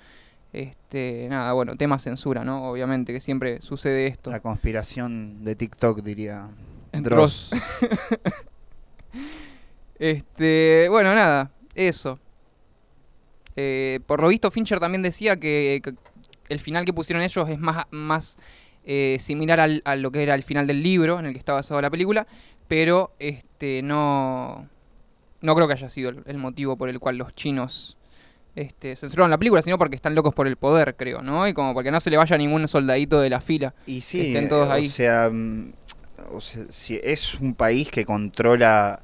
Este, 0.53 1.27
nada, 1.29 1.53
bueno, 1.53 1.77
tema 1.77 1.99
censura, 1.99 2.45
¿no? 2.45 2.71
Obviamente 2.71 3.13
que 3.13 3.21
siempre 3.21 3.61
sucede 3.61 4.07
esto. 4.07 4.31
La 4.31 4.41
conspiración 4.41 5.45
de 5.45 5.57
TikTok, 5.57 6.03
diría 6.03 6.49
Dross. 7.03 7.51
Este, 9.97 10.89
bueno, 10.91 11.15
nada, 11.15 11.53
eso. 11.75 12.19
Eh, 13.57 14.01
por 14.07 14.21
lo 14.21 14.29
visto, 14.29 14.51
Fincher 14.51 14.81
también 14.81 15.03
decía 15.03 15.37
que, 15.37 15.81
que 15.83 15.95
el 16.49 16.61
final 16.61 16.85
que 16.85 16.93
pusieron 16.93 17.23
ellos 17.23 17.49
es 17.49 17.59
más, 17.59 17.87
más 17.91 18.37
eh, 18.85 19.17
similar 19.21 19.61
al, 19.61 19.83
a 19.85 19.97
lo 19.97 20.11
que 20.11 20.23
era 20.23 20.35
el 20.35 20.43
final 20.43 20.67
del 20.67 20.83
libro 20.83 21.19
en 21.19 21.27
el 21.27 21.33
que 21.33 21.39
está 21.39 21.53
basada 21.53 21.81
la 21.81 21.91
película, 21.91 22.27
pero 22.69 23.15
este 23.19 23.83
no, 23.83 24.69
no 25.41 25.55
creo 25.55 25.67
que 25.69 25.75
haya 25.75 25.89
sido 25.89 26.11
el, 26.11 26.23
el 26.27 26.39
motivo 26.39 26.77
por 26.77 26.89
el 26.89 26.99
cual 26.99 27.17
los 27.17 27.35
chinos 27.35 27.97
este, 28.57 28.95
censuraron 28.95 29.31
la 29.31 29.39
película, 29.39 29.63
sino 29.63 29.79
porque 29.79 29.97
están 29.97 30.15
locos 30.15 30.33
por 30.35 30.47
el 30.47 30.57
poder, 30.57 30.95
creo, 30.97 31.23
¿no? 31.23 31.47
Y 31.49 31.55
como 31.55 31.75
porque 31.75 31.91
no 31.91 32.01
se 32.01 32.11
le 32.11 32.17
vaya 32.17 32.39
ningún 32.39 32.69
soldadito 32.69 33.21
de 33.21 33.31
la 33.31 33.41
fila. 33.41 33.75
Y 33.87 34.01
sí, 34.01 34.21
estén 34.21 34.49
todos 34.49 34.69
eh, 34.69 34.73
ahí. 34.73 34.87
O 34.87 34.91
sea, 34.91 35.31
o 36.33 36.41
sea, 36.41 36.65
si 36.71 37.01
es 37.03 37.35
un 37.41 37.55
país 37.55 37.91
que 37.91 38.05
controla 38.05 39.01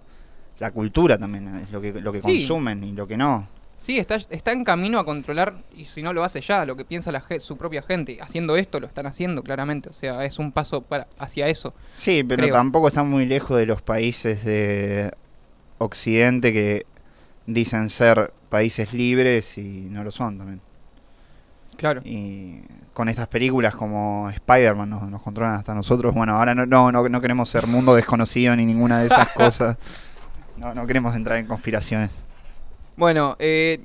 la 0.58 0.70
cultura 0.70 1.16
también, 1.18 1.54
es 1.56 1.70
lo 1.70 1.80
que, 1.80 1.92
lo 2.00 2.12
que 2.12 2.20
Sí. 2.20 2.40
consumen 2.46 2.84
y 2.84 2.92
lo 2.92 3.06
que 3.06 3.16
no. 3.16 3.48
Sí, 3.80 3.96
está, 3.98 4.16
está 4.16 4.52
en 4.52 4.62
camino 4.62 4.98
a 4.98 5.06
controlar, 5.06 5.54
y 5.74 5.86
si 5.86 6.02
no 6.02 6.12
lo 6.12 6.22
hace 6.22 6.42
ya, 6.42 6.66
lo 6.66 6.76
que 6.76 6.84
piensa 6.84 7.10
la, 7.10 7.24
su 7.38 7.56
propia 7.56 7.80
gente. 7.82 8.18
Haciendo 8.20 8.56
esto, 8.58 8.78
lo 8.78 8.86
están 8.86 9.06
haciendo 9.06 9.42
claramente. 9.42 9.88
O 9.88 9.94
sea, 9.94 10.22
es 10.26 10.38
un 10.38 10.52
paso 10.52 10.82
para, 10.82 11.06
hacia 11.18 11.48
eso. 11.48 11.72
Sí, 11.94 12.22
pero 12.22 12.42
Creo. 12.42 12.52
tampoco 12.54 12.88
están 12.88 13.08
muy 13.08 13.24
lejos 13.24 13.56
de 13.56 13.64
los 13.64 13.80
países 13.80 14.44
de 14.44 15.10
Occidente 15.78 16.52
que 16.52 16.84
dicen 17.46 17.88
ser 17.88 18.34
países 18.50 18.92
libres 18.92 19.56
y 19.56 19.88
no 19.90 20.04
lo 20.04 20.10
son 20.10 20.36
también. 20.36 20.60
Claro. 21.80 22.02
Y 22.04 22.60
con 22.92 23.08
estas 23.08 23.26
películas 23.28 23.74
como 23.74 24.28
Spider-Man 24.28 24.90
nos, 24.90 25.08
nos 25.08 25.22
controlan 25.22 25.54
hasta 25.54 25.74
nosotros. 25.74 26.14
Bueno, 26.14 26.36
ahora 26.36 26.54
no, 26.54 26.66
no, 26.66 26.92
no, 26.92 27.08
no 27.08 27.20
queremos 27.22 27.48
ser 27.48 27.66
mundo 27.66 27.94
desconocido 27.94 28.54
ni 28.54 28.66
ninguna 28.66 29.00
de 29.00 29.06
esas 29.06 29.28
cosas. 29.34 29.78
No, 30.58 30.74
no 30.74 30.86
queremos 30.86 31.16
entrar 31.16 31.38
en 31.38 31.46
conspiraciones. 31.46 32.26
Bueno, 32.96 33.34
eh, 33.38 33.80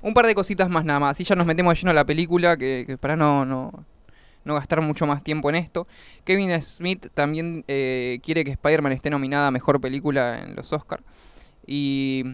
un 0.00 0.14
par 0.14 0.26
de 0.26 0.36
cositas 0.36 0.68
más 0.68 0.84
nada 0.84 1.00
más. 1.00 1.18
Y 1.18 1.24
ya 1.24 1.34
nos 1.34 1.44
metemos 1.44 1.76
lleno 1.76 1.90
a 1.90 1.94
la 1.94 2.04
película, 2.04 2.56
que, 2.56 2.84
que 2.86 2.96
para 2.96 3.16
no, 3.16 3.44
no, 3.44 3.84
no 4.44 4.54
gastar 4.54 4.80
mucho 4.80 5.04
más 5.04 5.24
tiempo 5.24 5.50
en 5.50 5.56
esto. 5.56 5.88
Kevin 6.22 6.62
Smith 6.62 7.08
también 7.14 7.64
eh, 7.66 8.20
quiere 8.22 8.44
que 8.44 8.52
Spider-Man 8.52 8.92
esté 8.92 9.10
nominada 9.10 9.48
a 9.48 9.50
Mejor 9.50 9.80
Película 9.80 10.38
en 10.38 10.54
los 10.54 10.72
Oscars. 10.72 11.02
Y 11.66 12.24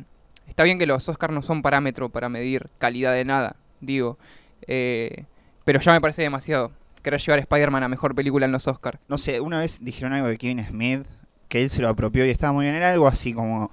está 0.46 0.62
bien 0.64 0.78
que 0.78 0.86
los 0.86 1.08
Oscars 1.08 1.32
no 1.32 1.40
son 1.40 1.62
parámetro 1.62 2.10
para 2.10 2.28
medir 2.28 2.68
calidad 2.76 3.14
de 3.14 3.24
nada, 3.24 3.56
digo. 3.80 4.18
Eh, 4.66 5.24
pero 5.64 5.80
ya 5.80 5.92
me 5.92 6.00
parece 6.00 6.22
demasiado 6.22 6.72
querer 7.02 7.20
llevar 7.20 7.38
a 7.38 7.42
Spider-Man 7.42 7.82
a 7.82 7.88
Mejor 7.88 8.14
Película 8.14 8.46
en 8.46 8.52
los 8.52 8.66
Oscars. 8.66 8.98
No 9.08 9.18
sé, 9.18 9.40
una 9.40 9.60
vez 9.60 9.78
dijeron 9.82 10.12
algo 10.12 10.28
de 10.28 10.38
Kevin 10.38 10.64
Smith 10.64 11.06
que 11.48 11.62
él 11.62 11.70
se 11.70 11.80
lo 11.80 11.88
apropió 11.88 12.26
y 12.26 12.30
estaba 12.30 12.52
muy 12.52 12.64
bien. 12.64 12.74
Era 12.74 12.92
algo 12.92 13.06
así 13.06 13.32
como 13.32 13.70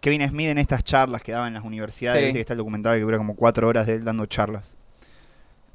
Kevin 0.00 0.26
Smith 0.28 0.48
en 0.48 0.58
estas 0.58 0.82
charlas 0.84 1.22
que 1.22 1.32
daba 1.32 1.48
en 1.48 1.54
las 1.54 1.64
universidades. 1.64 2.32
Sí. 2.32 2.38
Está 2.38 2.54
el 2.54 2.58
documental 2.58 2.96
que 2.96 3.02
dura 3.02 3.18
como 3.18 3.36
cuatro 3.36 3.68
horas 3.68 3.86
de 3.86 3.94
él 3.96 4.04
dando 4.04 4.26
charlas. 4.26 4.76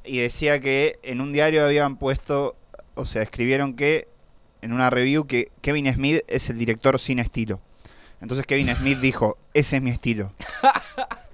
y 0.04 0.20
decía 0.20 0.60
que 0.60 1.00
en 1.04 1.22
un 1.22 1.34
diario 1.34 1.66
habían 1.66 1.98
puesto, 1.98 2.56
o 2.96 3.06
sea, 3.06 3.22
escribieron 3.22 3.76
que 3.76 4.08
en 4.62 4.74
una 4.74 4.90
review 4.90 5.26
que 5.28 5.52
Kevin 5.62 5.92
Smith 5.94 6.24
es 6.28 6.50
el 6.50 6.58
director 6.58 7.00
sin 7.00 7.20
estilo. 7.20 7.60
Entonces 8.22 8.48
Kevin 8.48 8.76
Smith 8.76 9.00
dijo, 9.00 9.38
ese 9.54 9.78
es 9.78 9.82
mi 9.82 9.92
estilo. 9.92 10.32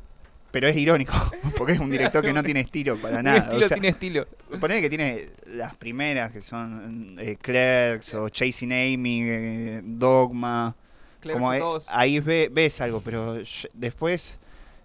Pero 0.52 0.68
es 0.68 0.76
irónico, 0.76 1.14
porque 1.58 1.74
es 1.74 1.80
un 1.80 1.90
director 1.90 2.24
que 2.24 2.34
no 2.34 2.44
tiene 2.44 2.60
estilo 2.60 2.98
para 2.98 3.24
nada. 3.24 3.38
estilo 3.40 3.66
o 3.66 3.68
sea, 3.68 3.76
tiene 3.78 3.88
estilo. 3.90 4.28
Ponele 4.60 4.82
que 4.82 4.90
tiene 4.90 5.30
las 5.48 5.76
primeras, 5.78 6.32
que 6.32 6.42
son 6.42 7.16
eh, 7.20 7.38
Clerks 7.42 8.14
o 8.16 8.28
Chasing 8.30 8.72
Amy, 8.74 9.22
eh, 9.24 9.82
Dogma. 9.84 10.76
Clerks 11.22 11.40
como 11.40 11.54
eh, 11.54 11.62
ahí 11.90 12.20
ve- 12.20 12.50
ves 12.52 12.82
algo, 12.82 13.02
pero 13.02 13.38
después 13.74 14.38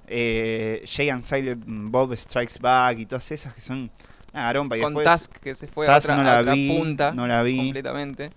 eh, 0.07 0.85
Jay 0.87 1.09
and 1.11 1.25
Silent 1.25 1.65
Bob 1.67 2.15
Strikes 2.17 2.59
Back 2.61 2.99
y 3.01 3.07
todas 3.07 3.31
esas 3.33 3.53
que 3.55 3.61
son 3.61 3.91
una 4.33 4.43
garompa. 4.45 4.77
Y 4.77 4.83
con 4.83 4.95
después 4.95 5.05
Task 5.05 5.33
que 5.39 5.55
se 5.55 5.67
fue 5.67 5.89
a 5.89 5.97
otra, 5.97 6.15
no 6.15 6.21
a 6.21 6.25
la 6.25 6.41
otra 6.43 6.53
vi, 6.55 6.69
punta 6.79 7.13
no 7.13 7.27
la 7.27 7.43
vi. 7.43 7.57
completamente. 7.57 8.31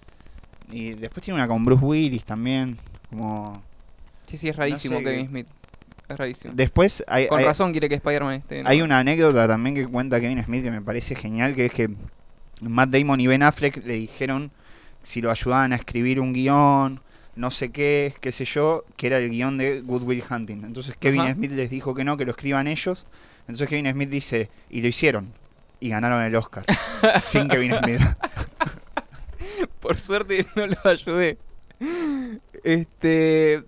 Y 0.71 0.93
después 0.93 1.23
tiene 1.23 1.39
una 1.39 1.47
con 1.47 1.63
Bruce 1.65 1.83
Willis 1.85 2.23
también. 2.25 2.77
Como 3.09 3.61
Sí, 4.25 4.37
sí, 4.37 4.49
es 4.49 4.55
rarísimo 4.55 4.97
sé 4.99 5.03
Kevin 5.03 5.27
Smith. 5.27 5.47
Es 6.09 6.17
rarísimo. 6.17 6.53
después 6.55 7.03
hay, 7.07 7.27
Con 7.27 7.39
hay- 7.39 7.45
razón 7.45 7.71
quiere 7.71 7.87
que 7.87 7.95
Spider-Man 7.95 8.33
esté. 8.35 8.63
¿no? 8.63 8.69
hay 8.69 8.81
una 8.81 8.99
anécdota 8.99 9.47
también 9.47 9.75
que 9.75 9.87
cuenta 9.87 10.19
Kevin 10.19 10.43
Smith 10.43 10.63
que 10.63 10.71
me 10.71 10.81
parece 10.81 11.15
genial, 11.15 11.55
que 11.55 11.65
es 11.65 11.71
que 11.71 11.89
Matt 12.61 12.89
Damon 12.89 13.19
y 13.21 13.27
Ben 13.27 13.43
Affleck 13.43 13.85
le 13.85 13.93
dijeron 13.93 14.51
si 15.03 15.21
lo 15.21 15.31
ayudaban 15.31 15.71
a 15.71 15.75
escribir 15.77 16.19
un 16.19 16.33
guion, 16.33 16.99
no 17.35 17.51
sé 17.51 17.69
qué, 17.69 18.13
qué 18.19 18.31
sé 18.33 18.43
yo, 18.43 18.83
que 18.97 19.07
era 19.07 19.17
el 19.17 19.29
guion 19.29 19.57
de 19.57 19.81
Good 19.81 20.03
Will 20.03 20.23
Hunting. 20.29 20.63
Entonces 20.65 20.95
Kevin 20.99 21.21
Ajá. 21.21 21.33
Smith 21.35 21.51
les 21.51 21.69
dijo 21.69 21.95
que 21.95 22.03
no, 22.03 22.17
que 22.17 22.25
lo 22.25 22.31
escriban 22.31 22.67
ellos. 22.67 23.05
Entonces 23.41 23.67
Kevin 23.69 23.89
Smith 23.91 24.09
dice, 24.09 24.49
y 24.69 24.81
lo 24.81 24.87
hicieron. 24.89 25.31
Y 25.79 25.89
ganaron 25.89 26.21
el 26.23 26.35
Oscar. 26.35 26.65
sin 27.21 27.47
Kevin 27.47 27.73
Smith. 27.81 28.01
Por 29.79 29.99
suerte 29.99 30.45
no 30.55 30.67
lo 30.67 30.75
ayudé. 30.83 31.37
Este. 32.63 33.63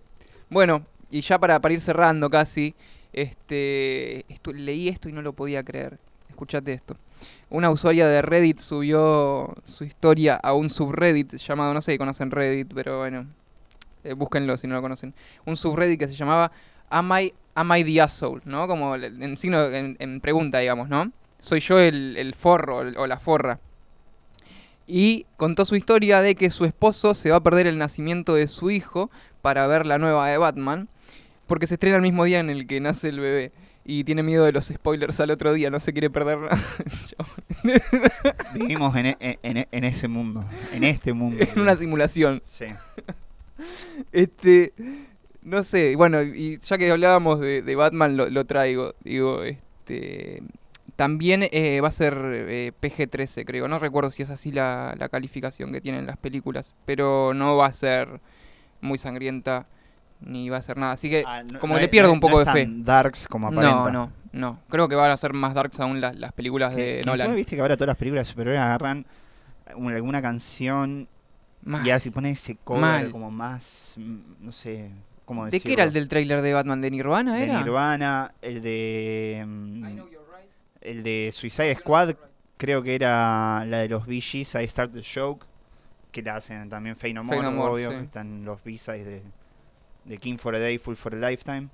Bueno, 0.49 0.85
y 1.11 1.21
ya 1.21 1.37
para, 1.39 1.59
ir 1.71 1.81
cerrando 1.81 2.29
casi. 2.29 2.73
Este. 3.13 4.25
esto- 4.31 4.53
leí 4.53 4.87
esto 4.87 5.09
y 5.09 5.11
no 5.11 5.21
lo 5.21 5.33
podía 5.33 5.63
creer. 5.63 5.99
Escuchate 6.29 6.73
esto. 6.73 6.95
Una 7.49 7.69
usuaria 7.69 8.07
de 8.07 8.21
Reddit 8.21 8.59
subió 8.59 9.53
su 9.65 9.83
historia 9.83 10.35
a 10.35 10.53
un 10.53 10.69
subreddit 10.69 11.35
llamado, 11.35 11.73
no 11.73 11.81
sé 11.81 11.91
si 11.91 11.97
conocen 11.97 12.31
Reddit, 12.31 12.73
pero 12.73 12.99
bueno. 12.99 13.27
eh, 14.03 14.13
búsquenlo 14.13 14.57
si 14.57 14.67
no 14.67 14.75
lo 14.75 14.81
conocen. 14.81 15.13
Un 15.45 15.57
subreddit 15.57 15.99
que 15.99 16.07
se 16.07 16.15
llamaba 16.15 16.51
Am 16.89 17.11
I, 17.11 17.33
Am 17.53 17.75
I 17.75 17.83
the 17.83 18.01
Asshole? 18.01 18.41
¿No? 18.45 18.67
Como 18.67 18.95
en 18.95 19.37
signo, 19.37 19.65
en, 19.65 20.21
pregunta, 20.21 20.59
digamos, 20.59 20.89
¿no? 20.89 21.11
Soy 21.41 21.59
yo 21.59 21.77
el, 21.79 22.33
forro 22.37 22.77
o 22.77 23.05
la 23.07 23.19
forra. 23.19 23.59
Y 24.87 25.25
contó 25.37 25.65
su 25.65 25.75
historia 25.75 26.21
de 26.21 26.35
que 26.35 26.49
su 26.49 26.65
esposo 26.65 27.13
se 27.13 27.29
va 27.31 27.37
a 27.37 27.43
perder 27.43 27.67
el 27.67 27.77
nacimiento 27.77 28.33
de 28.35 28.47
su 28.47 28.71
hijo 28.71 29.09
para 29.41 29.67
ver 29.67 29.85
la 29.85 29.97
nueva 29.97 30.27
de 30.27 30.37
Batman, 30.37 30.89
porque 31.51 31.67
se 31.67 31.73
estrena 31.73 31.97
el 31.97 32.01
mismo 32.01 32.23
día 32.23 32.39
en 32.39 32.49
el 32.49 32.65
que 32.65 32.79
nace 32.79 33.09
el 33.09 33.19
bebé. 33.19 33.51
Y 33.83 34.05
tiene 34.05 34.23
miedo 34.23 34.45
de 34.45 34.53
los 34.53 34.67
spoilers 34.67 35.19
al 35.19 35.31
otro 35.31 35.51
día, 35.51 35.69
no 35.69 35.81
se 35.81 35.91
quiere 35.91 36.09
perder 36.09 36.39
nada. 36.39 36.57
Vivimos 38.53 38.95
en, 38.95 39.07
e- 39.07 39.17
en 39.19 39.57
e- 39.57 39.67
en 39.69 39.83
ese 39.83 40.07
mundo. 40.07 40.45
En 40.71 40.85
este 40.85 41.11
mundo. 41.11 41.43
en 41.53 41.59
una 41.59 41.75
simulación. 41.75 42.41
Sí. 42.45 42.67
Este, 44.13 44.71
no 45.41 45.63
sé, 45.65 45.97
bueno, 45.97 46.21
y 46.23 46.57
ya 46.59 46.77
que 46.77 46.89
hablábamos 46.89 47.41
de, 47.41 47.61
de 47.61 47.75
Batman, 47.75 48.15
lo, 48.15 48.29
lo 48.29 48.45
traigo. 48.45 48.95
Digo, 49.03 49.43
este. 49.43 50.41
También 50.95 51.43
eh, 51.51 51.81
va 51.81 51.89
a 51.89 51.91
ser 51.91 52.17
eh, 52.47 52.71
PG-13, 52.81 53.43
creo. 53.45 53.67
No 53.67 53.77
recuerdo 53.77 54.09
si 54.09 54.23
es 54.23 54.29
así 54.29 54.53
la, 54.53 54.95
la 54.97 55.09
calificación 55.09 55.73
que 55.73 55.81
tienen 55.81 56.05
las 56.07 56.17
películas. 56.17 56.73
Pero 56.85 57.33
no 57.33 57.57
va 57.57 57.65
a 57.65 57.73
ser 57.73 58.21
muy 58.79 58.97
sangrienta 58.97 59.67
ni 60.21 60.49
va 60.49 60.57
a 60.57 60.61
ser 60.61 60.77
nada. 60.77 60.93
Así 60.93 61.09
que, 61.09 61.23
Ah, 61.25 61.43
no- 61.43 61.59
como 61.59 61.73
no 61.73 61.79
le 61.79 61.85
es- 61.85 61.91
pierdo 61.91 62.09
no 62.09 62.13
un 62.13 62.19
poco 62.19 62.39
de 62.39 62.45
fe. 62.51 62.65
darks 62.69 63.27
como 63.27 63.47
aparenta. 63.47 63.91
no, 63.91 63.91
no, 63.91 64.11
no. 64.33 64.59
Creo 64.69 64.87
que 64.87 64.95
van 64.95 65.11
a 65.11 65.17
ser 65.17 65.33
más 65.33 65.53
darks 65.53 65.79
aún 65.79 65.99
las, 66.01 66.15
las 66.15 66.31
películas 66.33 66.75
Que- 66.75 66.81
de 66.81 67.01
que 67.01 67.05
Nolan. 67.05 67.35
viste 67.35 67.55
que 67.55 67.61
ahora 67.61 67.75
todas 67.75 67.87
las 67.87 67.97
películas 67.97 68.27
de 68.27 68.31
superhéroes 68.31 68.61
agarran 68.61 69.05
un- 69.75 69.93
alguna 69.93 70.21
canción 70.21 71.07
Mal. 71.63 71.85
y 71.85 71.91
así 71.91 72.09
pone 72.09 72.31
ese 72.31 72.55
cover 72.63 72.81
Mal. 72.81 73.11
como 73.11 73.31
más, 73.31 73.93
mm, 73.97 74.17
no 74.41 74.51
sé, 74.51 74.91
cómo 75.25 75.45
¿De 75.45 75.51
decirlo. 75.51 75.67
qué 75.69 75.73
era 75.73 75.83
el 75.85 75.93
del 75.93 76.07
tráiler 76.09 76.41
de 76.41 76.53
Batman? 76.53 76.81
¿De 76.81 76.91
Nirvana 76.91 77.35
De 77.35 77.43
era? 77.43 77.59
Nirvana, 77.59 78.33
el 78.41 78.61
de 78.61 79.43
mm, 79.45 79.85
el 80.81 81.03
de 81.03 81.29
Suicide 81.31 81.75
Squad, 81.75 82.15
creo 82.57 82.81
que 82.83 82.95
era 82.95 83.63
la 83.65 83.79
de 83.79 83.89
los 83.89 84.05
Gees, 84.05 84.55
I 84.55 84.67
Start 84.67 84.91
the 84.93 85.03
Joke, 85.03 85.45
que 86.11 86.21
la 86.23 86.35
hacen 86.35 86.67
también 86.69 86.95
Fey 86.95 87.13
No 87.13 87.23
More, 87.23 87.37
Fey 87.37 87.45
No 87.45 87.51
More, 87.51 87.71
obvio, 87.73 87.91
sí. 87.91 87.97
que 87.97 88.03
están 88.03 88.43
los 88.43 88.63
B-sides 88.63 89.05
de, 89.05 89.21
de 90.05 90.17
King 90.17 90.37
for 90.37 90.55
a 90.55 90.59
Day, 90.59 90.77
Full 90.77 90.95
for 90.95 91.13
a 91.15 91.29
Lifetime. 91.29 91.69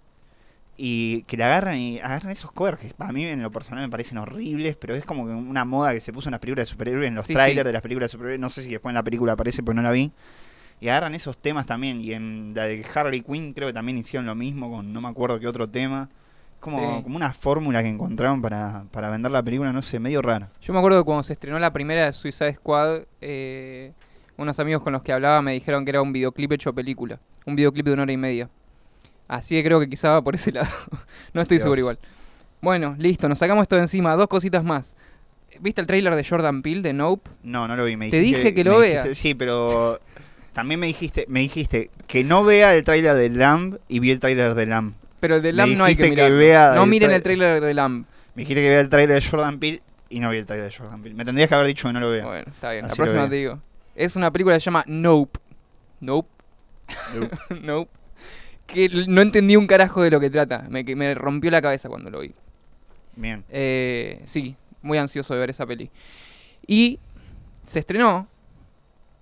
Y 0.79 1.23
que 1.23 1.37
la 1.37 1.47
agarran 1.47 1.77
y 1.79 1.99
agarran 1.99 2.31
esos 2.31 2.51
covers 2.51 2.77
que 2.79 2.91
a 2.99 3.11
mí 3.11 3.25
en 3.25 3.41
lo 3.41 3.51
personal 3.51 3.83
me 3.83 3.89
parecen 3.89 4.19
horribles, 4.19 4.75
pero 4.75 4.93
es 4.93 5.03
como 5.05 5.23
una 5.23 5.65
moda 5.65 5.91
que 5.93 5.99
se 5.99 6.13
puso 6.13 6.29
en 6.29 6.33
las 6.33 6.39
películas 6.39 6.67
de 6.67 6.71
superhéroes, 6.71 7.07
en 7.07 7.15
los 7.15 7.25
Sí, 7.25 7.33
trailers 7.33 7.63
sí. 7.65 7.67
de 7.67 7.73
las 7.73 7.81
películas 7.81 8.09
de 8.09 8.11
superhéroes, 8.11 8.39
no 8.39 8.49
sé 8.49 8.61
si 8.61 8.69
después 8.69 8.91
en 8.91 8.95
la 8.95 9.01
película 9.03 9.33
aparece 9.33 9.63
porque 9.63 9.75
no 9.77 9.81
la 9.81 9.89
vi. 9.91 10.11
Y 10.79 10.89
agarran 10.89 11.15
esos 11.15 11.35
temas 11.39 11.65
también, 11.65 11.99
y 12.01 12.13
en 12.13 12.53
la 12.55 12.65
de 12.65 12.85
Harley 12.93 13.21
Quinn 13.21 13.53
creo 13.53 13.69
que 13.69 13.73
también 13.73 13.97
hicieron 13.97 14.27
lo 14.27 14.35
mismo 14.35 14.69
con 14.69 14.93
no 14.93 15.01
me 15.01 15.07
acuerdo 15.07 15.39
qué 15.39 15.47
otro 15.47 15.67
tema. 15.67 16.09
Como, 16.59 16.97
Sí. 16.97 17.03
como 17.03 17.15
una 17.15 17.33
fórmula 17.33 17.81
que 17.81 17.89
encontraron 17.89 18.41
para, 18.41 18.83
para 18.91 19.09
vender 19.09 19.31
la 19.31 19.41
película, 19.41 19.71
no 19.73 19.81
sé, 19.81 19.99
medio 19.99 20.21
rara. 20.21 20.49
Yo 20.61 20.73
me 20.73 20.79
acuerdo 20.79 20.99
que 20.99 21.05
cuando 21.05 21.23
se 21.23 21.33
estrenó 21.33 21.57
la 21.57 21.71
primera 21.73 22.05
de 22.05 22.13
Suicide 22.13 22.53
Squad, 22.55 23.01
eh, 23.21 23.93
unos 24.37 24.59
amigos 24.59 24.83
con 24.83 24.93
los 24.93 25.01
que 25.01 25.11
hablaba 25.13 25.41
me 25.41 25.53
dijeron 25.53 25.85
que 25.85 25.89
era 25.91 26.01
un 26.03 26.11
videoclip 26.13 26.51
hecho 26.51 26.73
película. 26.73 27.19
Un 27.47 27.55
videoclip 27.55 27.85
de 27.87 27.93
una 27.93 28.03
hora 28.03 28.11
y 28.11 28.17
media. 28.17 28.49
Así 29.27 29.55
que 29.55 29.63
creo 29.63 29.79
que 29.79 29.89
quizá 29.89 30.11
va 30.11 30.21
por 30.21 30.35
ese 30.35 30.51
lado. 30.53 30.67
no 31.33 31.41
estoy 31.41 31.55
Dios. 31.57 31.63
seguro 31.63 31.79
igual. 31.79 31.99
Bueno, 32.61 32.95
listo, 32.99 33.27
nos 33.27 33.39
sacamos 33.39 33.63
esto 33.63 33.75
de 33.75 33.81
encima. 33.81 34.15
Dos 34.15 34.27
cositas 34.27 34.63
más. 34.63 34.95
¿Viste 35.59 35.81
el 35.81 35.87
tráiler 35.87 36.13
de 36.15 36.23
Jordan 36.23 36.61
Peele 36.61 36.81
de 36.81 36.93
Nope? 36.93 37.29
No, 37.43 37.67
no 37.67 37.75
lo 37.75 37.83
vi. 37.85 37.95
Me 37.97 38.09
Te 38.11 38.19
dije 38.19 38.53
que 38.53 38.63
lo 38.63 38.73
me 38.75 38.79
vea. 38.81 39.03
dijiste- 39.03 39.15
sí, 39.15 39.33
pero 39.33 39.99
también 40.53 40.79
me 40.79 40.85
dijiste, 40.87 41.25
me 41.29 41.39
dijiste 41.39 41.89
que 42.05 42.23
no 42.23 42.43
vea 42.43 42.75
el 42.75 42.83
tráiler 42.83 43.15
de 43.15 43.29
Lamb 43.29 43.77
y 43.87 43.99
vi 43.99 44.11
el 44.11 44.19
tráiler 44.19 44.53
de 44.53 44.65
Lamb. 44.67 44.93
Pero 45.19 45.37
el 45.37 45.41
de 45.41 45.53
Lamb 45.53 45.75
no 45.77 45.83
hay 45.85 45.95
que 45.95 46.11
que 46.11 46.29
no 46.29 46.83
el 46.83 46.89
miren 46.89 47.11
el 47.11 47.23
tráiler 47.23 47.61
de 47.63 47.73
Lamb. 47.73 48.05
Me 48.35 48.41
dijiste 48.43 48.61
que 48.61 48.69
vea 48.69 48.81
el 48.81 48.89
tráiler 48.89 49.21
de 49.21 49.27
Jordan 49.27 49.57
Peele 49.59 49.81
y 50.09 50.19
no 50.19 50.29
vi 50.29 50.37
el 50.37 50.45
tráiler 50.45 50.69
de 50.69 50.77
Jordan 50.77 51.01
Peele. 51.01 51.15
Me 51.15 51.25
tendrías 51.25 51.49
que 51.49 51.55
haber 51.55 51.67
dicho 51.67 51.87
que 51.87 51.93
no 51.93 51.99
lo 51.99 52.11
vea. 52.11 52.25
Bueno, 52.25 52.51
está 52.51 52.71
bien. 52.71 52.83
La 52.83 52.87
Así 52.89 52.97
próxima 52.97 53.27
te 53.29 53.35
digo. 53.35 53.59
Es 53.95 54.15
una 54.15 54.31
película 54.31 54.55
que 54.55 54.59
se 54.59 54.65
llama 54.65 54.83
Nope. 54.87 55.39
Nope. 56.01 56.29
No. 57.49 57.57
nope. 57.61 57.91
Que 58.65 58.89
no 59.07 59.21
entendí 59.21 59.55
un 59.55 59.67
carajo 59.67 60.01
de 60.01 60.11
lo 60.11 60.19
que 60.19 60.29
trata. 60.29 60.65
Me, 60.69 60.83
que 60.83 60.95
me 60.95 61.13
rompió 61.15 61.49
la 61.51 61.61
cabeza 61.61 61.87
cuando 61.89 62.11
lo 62.11 62.19
vi. 62.19 62.33
Bien. 63.15 63.43
Eh, 63.49 64.21
sí, 64.25 64.55
muy 64.81 64.97
ansioso 64.97 65.33
de 65.33 65.39
ver 65.39 65.49
esa 65.49 65.65
peli. 65.65 65.89
Y 66.65 66.99
se 67.65 67.79
estrenó 67.79 68.27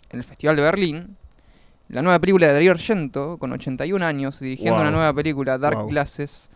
en 0.09 0.19
el 0.19 0.23
Festival 0.23 0.55
de 0.55 0.61
Berlín 0.63 1.15
la 1.89 2.01
nueva 2.01 2.17
película 2.19 2.47
de 2.47 2.53
Darío 2.53 2.71
Argento, 2.71 3.37
con 3.37 3.51
81 3.53 4.03
años, 4.03 4.39
dirigiendo 4.39 4.73
Wow. 4.73 4.81
una 4.81 4.91
nueva 4.91 5.13
película, 5.13 5.57
Dark 5.59 5.77
Wow. 5.77 5.87
Glasses, 5.89 6.49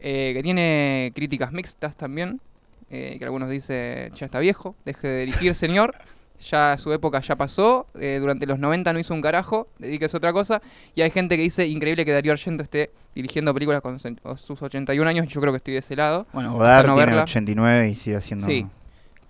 eh, 0.00 0.32
que 0.34 0.42
tiene 0.42 1.12
críticas 1.14 1.52
mixtas 1.52 1.94
también, 1.96 2.40
eh, 2.88 3.16
que 3.18 3.24
algunos 3.26 3.50
dicen, 3.50 4.14
ya 4.14 4.24
está 4.24 4.38
viejo, 4.38 4.74
deje 4.86 5.06
de 5.06 5.18
dirigir, 5.26 5.54
señor. 5.54 5.94
Ya 6.50 6.76
su 6.76 6.92
época 6.92 7.20
ya 7.20 7.34
pasó, 7.36 7.86
eh, 7.98 8.18
durante 8.20 8.46
los 8.46 8.58
90 8.58 8.92
no 8.92 8.98
hizo 8.98 9.14
un 9.14 9.22
carajo, 9.22 9.68
dedíquese 9.78 10.16
a 10.16 10.18
otra 10.18 10.32
cosa. 10.32 10.60
Y 10.94 11.00
hay 11.02 11.10
gente 11.10 11.36
que 11.36 11.42
dice, 11.42 11.66
increíble 11.66 12.04
que 12.04 12.12
Darío 12.12 12.32
Argento 12.32 12.62
esté 12.62 12.90
dirigiendo 13.14 13.52
películas 13.54 13.80
con 13.80 13.98
sus 13.98 14.60
81 14.62 15.08
años, 15.08 15.26
yo 15.28 15.40
creo 15.40 15.52
que 15.52 15.56
estoy 15.58 15.72
de 15.74 15.80
ese 15.80 15.96
lado. 15.96 16.26
Bueno, 16.32 16.52
Godard 16.52 16.86
no 16.86 16.94
tiene 16.94 17.06
verla. 17.06 17.22
89 17.24 17.88
y 17.88 17.94
sigue 17.94 18.16
haciendo 18.16 18.46
Sí. 18.46 18.66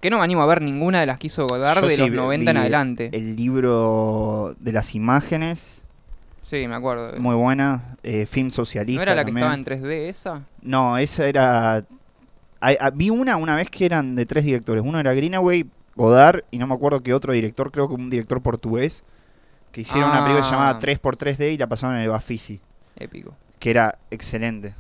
Que 0.01 0.11
no 0.11 0.19
me 0.19 0.25
animo 0.25 0.43
a 0.43 0.47
ver 0.47 0.61
ninguna 0.61 1.01
de 1.01 1.07
las 1.07 1.19
que 1.19 1.29
hizo 1.29 1.47
Godard 1.47 1.81
Yo 1.81 1.87
de 1.89 1.95
sí 1.95 2.01
los 2.01 2.11
vi- 2.11 2.17
90 2.17 2.51
en 2.51 2.57
adelante. 2.59 3.11
el 3.13 3.35
libro 3.37 4.55
de 4.61 4.73
las 4.73 4.95
imágenes, 4.95 5.61
Sí, 6.43 6.67
me 6.69 6.75
acuerdo. 6.75 7.19
muy 7.21 7.35
buena. 7.35 7.97
eh, 8.03 8.27
film 8.27 8.51
socialista. 8.51 8.99
¿No 8.99 9.03
era 9.03 9.15
la 9.17 9.25
que 9.25 9.31
estaba 9.33 9.55
en 9.55 9.65
3D 9.65 10.09
esa? 10.09 10.45
No, 10.63 10.97
esa 10.99 11.27
era. 11.27 11.85
Ah, 12.61 12.91
vi 12.95 13.11
una 13.11 13.37
una 13.37 13.57
vez 13.57 13.69
que 13.71 13.85
eran 13.85 14.15
de 14.17 14.27
tres 14.27 14.45
directores. 14.45 14.83
Uno 14.85 14.99
era 15.01 15.13
Greenaway, 15.15 15.67
Godard 15.97 16.43
y 16.51 16.59
no 16.59 16.67
me 16.67 16.75
acuerdo 16.75 17.03
qué 17.03 17.13
otro 17.15 17.33
director, 17.33 17.71
creo 17.73 17.89
que 17.89 17.95
un 17.95 18.11
director 18.11 18.41
portugués, 18.43 19.03
que 19.73 19.81
hicieron 19.83 20.11
una 20.11 20.21
película 20.21 20.41
que 20.43 20.49
se 20.49 20.55
Ah. 20.55 20.59
llamaba 20.59 20.79
3x3D 20.81 21.53
y 21.53 21.57
la 21.59 21.67
pasaron 21.67 21.97
en 21.97 22.03
el 22.03 22.09
Bafisi, 22.11 22.61
Épico. 22.97 23.35
que 23.59 23.71
era 23.71 23.99
excelente. 24.11 24.75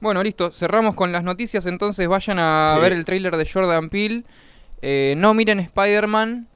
Bueno, 0.00 0.22
listo. 0.22 0.52
Cerramos 0.52 0.94
con 0.94 1.10
las 1.10 1.24
noticias. 1.24 1.64
Entonces 1.66 2.06
vayan 2.06 2.38
a 2.38 2.74
Sí. 2.74 2.80
ver 2.82 2.92
el 2.92 3.04
tráiler 3.04 3.34
de 3.36 3.48
Jordan 3.50 3.88
Peele. 3.88 4.24
Eh, 4.82 5.14
no 5.16 5.32
miren 5.34 5.58
Spider-Man. 5.58 6.46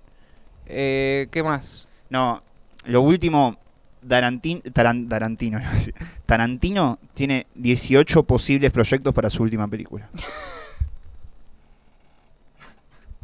Eh, 0.66 1.26
¿Qué 1.30 1.42
más? 1.42 1.88
No, 2.10 2.42
lo 2.84 3.00
último, 3.00 3.56
Darantin, 4.02 4.62
Taran- 4.75 5.08
Tarantino. 5.08 5.58
Tarantino 6.26 6.99
tiene 7.14 7.46
18 7.54 8.22
posibles 8.25 8.70
proyectos 8.72 9.14
para 9.14 9.30
su 9.30 9.42
última 9.42 9.66
película. 9.68 10.08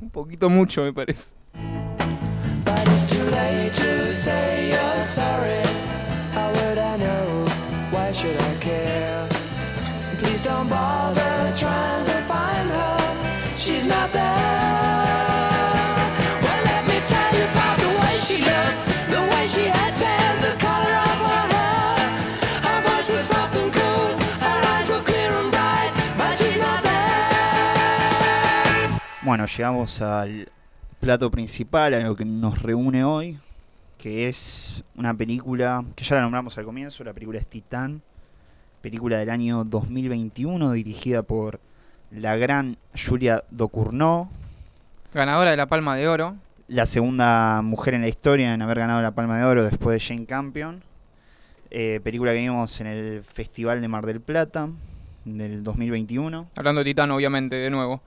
Un 0.00 0.10
poquito 0.10 0.50
mucho, 0.50 0.82
me 0.82 0.92
parece. 0.92 1.34
Bueno, 29.36 29.52
llegamos 29.54 30.00
al 30.00 30.48
plato 30.98 31.30
principal, 31.30 31.92
a 31.92 32.00
lo 32.00 32.16
que 32.16 32.24
nos 32.24 32.62
reúne 32.62 33.04
hoy, 33.04 33.38
que 33.98 34.30
es 34.30 34.82
una 34.96 35.12
película 35.12 35.84
que 35.94 36.04
ya 36.04 36.16
la 36.16 36.22
nombramos 36.22 36.56
al 36.56 36.64
comienzo, 36.64 37.04
la 37.04 37.12
película 37.12 37.38
es 37.38 37.46
Titán, 37.46 38.00
película 38.80 39.18
del 39.18 39.28
año 39.28 39.64
2021 39.64 40.72
dirigida 40.72 41.22
por 41.22 41.60
la 42.10 42.38
gran 42.38 42.78
Julia 42.94 43.44
Ducournau, 43.50 44.30
Ganadora 45.12 45.50
de 45.50 45.58
la 45.58 45.66
Palma 45.66 45.96
de 45.96 46.08
Oro. 46.08 46.36
la 46.68 46.86
segunda 46.86 47.60
mujer 47.60 47.92
en 47.92 48.00
la 48.00 48.08
historia 48.08 48.54
en 48.54 48.62
haber 48.62 48.78
ganado 48.78 49.02
la 49.02 49.10
Palma 49.10 49.36
de 49.36 49.44
Oro 49.44 49.64
después 49.64 50.00
de 50.00 50.00
Jane 50.00 50.24
Campion. 50.24 50.82
Eh, 51.70 52.00
película 52.02 52.32
que 52.32 52.38
vimos 52.38 52.80
en 52.80 52.86
el 52.86 53.22
Festival 53.22 53.82
de 53.82 53.88
Mar 53.88 54.06
del 54.06 54.22
Plata 54.22 54.70
del 55.26 55.62
2021. 55.62 56.48
Hablando 56.56 56.78
de 56.78 56.84
Titán, 56.86 57.10
obviamente, 57.10 57.56
de 57.56 57.68
nuevo. 57.68 58.00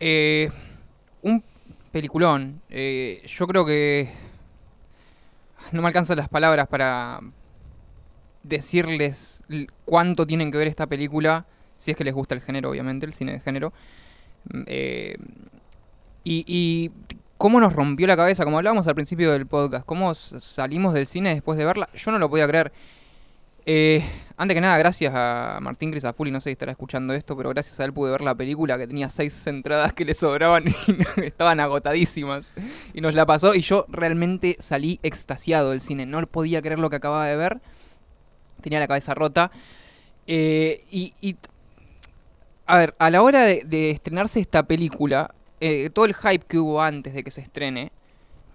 Eh, 0.00 0.50
un 1.22 1.42
peliculón. 1.92 2.60
Eh, 2.70 3.22
yo 3.26 3.46
creo 3.46 3.64
que 3.64 4.10
no 5.72 5.82
me 5.82 5.88
alcanzan 5.88 6.16
las 6.16 6.28
palabras 6.28 6.68
para 6.68 7.20
decirles 8.42 9.42
cuánto 9.84 10.26
tienen 10.26 10.52
que 10.52 10.58
ver 10.58 10.68
esta 10.68 10.86
película, 10.86 11.46
si 11.78 11.90
es 11.90 11.96
que 11.96 12.04
les 12.04 12.14
gusta 12.14 12.34
el 12.34 12.42
género, 12.42 12.70
obviamente, 12.70 13.06
el 13.06 13.12
cine 13.12 13.32
de 13.32 13.40
género. 13.40 13.72
Mm, 14.52 14.62
eh, 14.66 15.16
y, 16.24 16.44
y 16.46 16.90
cómo 17.38 17.60
nos 17.60 17.72
rompió 17.72 18.06
la 18.06 18.16
cabeza, 18.16 18.44
como 18.44 18.58
hablábamos 18.58 18.86
al 18.86 18.94
principio 18.94 19.32
del 19.32 19.46
podcast, 19.46 19.86
cómo 19.86 20.14
salimos 20.14 20.94
del 20.94 21.06
cine 21.06 21.34
después 21.34 21.58
de 21.58 21.64
verla, 21.64 21.88
yo 21.94 22.10
no 22.10 22.18
lo 22.18 22.28
podía 22.28 22.46
creer. 22.46 22.72
Eh, 23.66 24.04
antes 24.36 24.54
que 24.54 24.60
nada, 24.60 24.76
gracias 24.78 25.12
a 25.14 25.58
Martín 25.62 25.90
Grisafuli, 25.90 26.30
no 26.30 26.40
sé 26.40 26.50
si 26.50 26.52
estará 26.52 26.72
escuchando 26.72 27.14
esto, 27.14 27.36
pero 27.36 27.50
gracias 27.50 27.78
a 27.80 27.84
él 27.84 27.92
pude 27.92 28.10
ver 28.10 28.20
la 28.20 28.34
película 28.34 28.76
que 28.76 28.86
tenía 28.86 29.08
seis 29.08 29.46
entradas 29.46 29.92
que 29.92 30.04
le 30.04 30.12
sobraban 30.12 30.64
y 31.16 31.20
estaban 31.20 31.60
agotadísimas. 31.60 32.52
Y 32.92 33.00
nos 33.00 33.14
la 33.14 33.26
pasó 33.26 33.54
y 33.54 33.60
yo 33.60 33.86
realmente 33.88 34.56
salí 34.58 34.98
extasiado 35.02 35.70
del 35.70 35.80
cine. 35.80 36.04
No 36.04 36.26
podía 36.26 36.60
creer 36.62 36.78
lo 36.78 36.90
que 36.90 36.96
acababa 36.96 37.26
de 37.26 37.36
ver. 37.36 37.60
Tenía 38.60 38.80
la 38.80 38.88
cabeza 38.88 39.14
rota. 39.14 39.50
Eh, 40.26 40.84
y, 40.90 41.36
a 42.66 42.78
ver, 42.78 42.94
a 42.98 43.10
la 43.10 43.22
hora 43.22 43.42
de, 43.44 43.62
de 43.64 43.90
estrenarse 43.90 44.40
esta 44.40 44.64
película, 44.64 45.34
eh, 45.60 45.90
todo 45.90 46.06
el 46.06 46.14
hype 46.14 46.44
que 46.46 46.58
hubo 46.58 46.82
antes 46.82 47.14
de 47.14 47.22
que 47.22 47.30
se 47.30 47.40
estrene, 47.40 47.92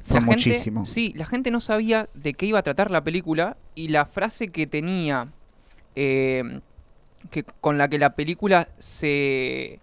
Fue 0.01 0.15
la 0.19 0.21
gente- 0.27 0.35
muchísimo. 0.49 0.85
sí, 0.85 1.13
la 1.15 1.25
gente 1.25 1.51
no 1.51 1.59
sabía 1.59 2.09
de 2.13 2.33
qué 2.33 2.45
iba 2.45 2.59
a 2.59 2.63
tratar 2.63 2.89
la 2.91 3.03
película 3.03 3.57
y 3.75 3.89
la 3.89 4.05
frase 4.05 4.47
que 4.49 4.65
tenía, 4.67 5.27
eh, 5.95 6.61
que, 7.29 7.43
con 7.43 7.77
la 7.77 7.89
que 7.89 7.99
la 7.99 8.15
película 8.15 8.69
se 8.79 9.79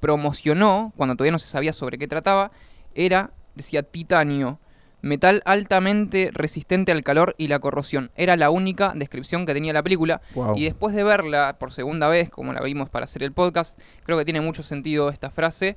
promocionó, 0.00 0.92
cuando 0.96 1.14
todavía 1.14 1.32
no 1.32 1.38
se 1.38 1.46
sabía 1.46 1.72
sobre 1.72 1.98
qué 1.98 2.08
trataba, 2.08 2.50
era, 2.94 3.30
decía, 3.54 3.82
titanio, 3.82 4.58
metal 5.02 5.40
altamente 5.46 6.30
resistente 6.32 6.92
al 6.92 7.02
calor 7.02 7.34
y 7.38 7.48
la 7.48 7.58
corrosión. 7.58 8.10
Era 8.16 8.36
la 8.36 8.50
única 8.50 8.92
descripción 8.94 9.46
que 9.46 9.54
tenía 9.54 9.72
la 9.72 9.82
película. 9.82 10.20
Wow. 10.34 10.56
Y 10.56 10.64
después 10.64 10.94
de 10.94 11.04
verla 11.04 11.56
por 11.58 11.72
segunda 11.72 12.08
vez, 12.08 12.28
como 12.28 12.52
la 12.52 12.60
vimos 12.62 12.90
para 12.90 13.04
hacer 13.04 13.22
el 13.22 13.32
podcast, 13.32 13.78
creo 14.04 14.18
que 14.18 14.24
tiene 14.24 14.40
mucho 14.40 14.62
sentido 14.62 15.08
esta 15.08 15.30
frase. 15.30 15.76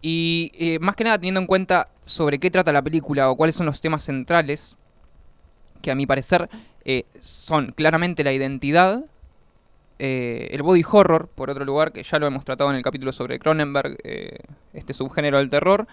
Y 0.00 0.52
eh, 0.54 0.78
más 0.78 0.96
que 0.96 1.04
nada 1.04 1.18
teniendo 1.18 1.40
en 1.40 1.46
cuenta 1.46 1.88
sobre 2.02 2.38
qué 2.38 2.50
trata 2.50 2.72
la 2.72 2.82
película 2.82 3.30
o 3.30 3.36
cuáles 3.36 3.56
son 3.56 3.66
los 3.66 3.80
temas 3.80 4.04
centrales, 4.04 4.76
que 5.82 5.90
a 5.90 5.94
mi 5.94 6.06
parecer 6.06 6.48
eh, 6.84 7.04
son 7.20 7.72
claramente 7.72 8.22
la 8.22 8.32
identidad, 8.32 9.04
eh, 9.98 10.48
el 10.52 10.62
body 10.62 10.84
horror, 10.88 11.28
por 11.28 11.50
otro 11.50 11.64
lugar, 11.64 11.92
que 11.92 12.04
ya 12.04 12.18
lo 12.18 12.26
hemos 12.26 12.44
tratado 12.44 12.70
en 12.70 12.76
el 12.76 12.82
capítulo 12.82 13.12
sobre 13.12 13.38
Cronenberg, 13.38 13.96
este 14.72 14.94
subgénero 14.94 15.38
del 15.38 15.50
terror. 15.50 15.88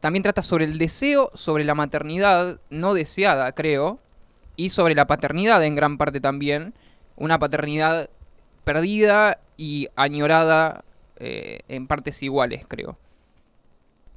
También 0.00 0.22
trata 0.22 0.42
sobre 0.42 0.64
el 0.64 0.78
deseo, 0.78 1.30
sobre 1.34 1.64
la 1.64 1.74
maternidad 1.74 2.60
no 2.70 2.94
deseada, 2.94 3.52
creo, 3.52 3.98
y 4.56 4.70
sobre 4.70 4.94
la 4.94 5.06
paternidad 5.06 5.62
en 5.64 5.74
gran 5.74 5.98
parte 5.98 6.20
también. 6.20 6.72
Una 7.16 7.38
paternidad 7.38 8.08
perdida 8.64 9.40
y 9.56 9.88
añorada 9.96 10.84
eh, 11.18 11.60
en 11.68 11.86
partes 11.86 12.22
iguales, 12.22 12.64
creo. 12.66 12.96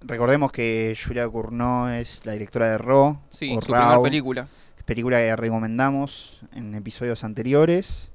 Recordemos 0.01 0.51
que 0.51 0.97
Julia 1.01 1.23
Ducournau 1.23 1.89
es 1.89 2.21
la 2.25 2.33
directora 2.33 2.67
de 2.71 2.77
Raw, 2.77 3.19
Sí, 3.29 3.53
su 3.53 3.59
primera 3.59 4.01
película. 4.01 4.47
película 4.85 5.17
que 5.17 5.35
recomendamos 5.35 6.39
en 6.53 6.73
episodios 6.75 7.23
anteriores. 7.23 8.09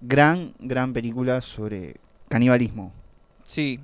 Gran, 0.00 0.54
gran 0.60 0.92
película 0.92 1.40
sobre 1.40 1.96
canibalismo. 2.28 2.92
Sí. 3.44 3.80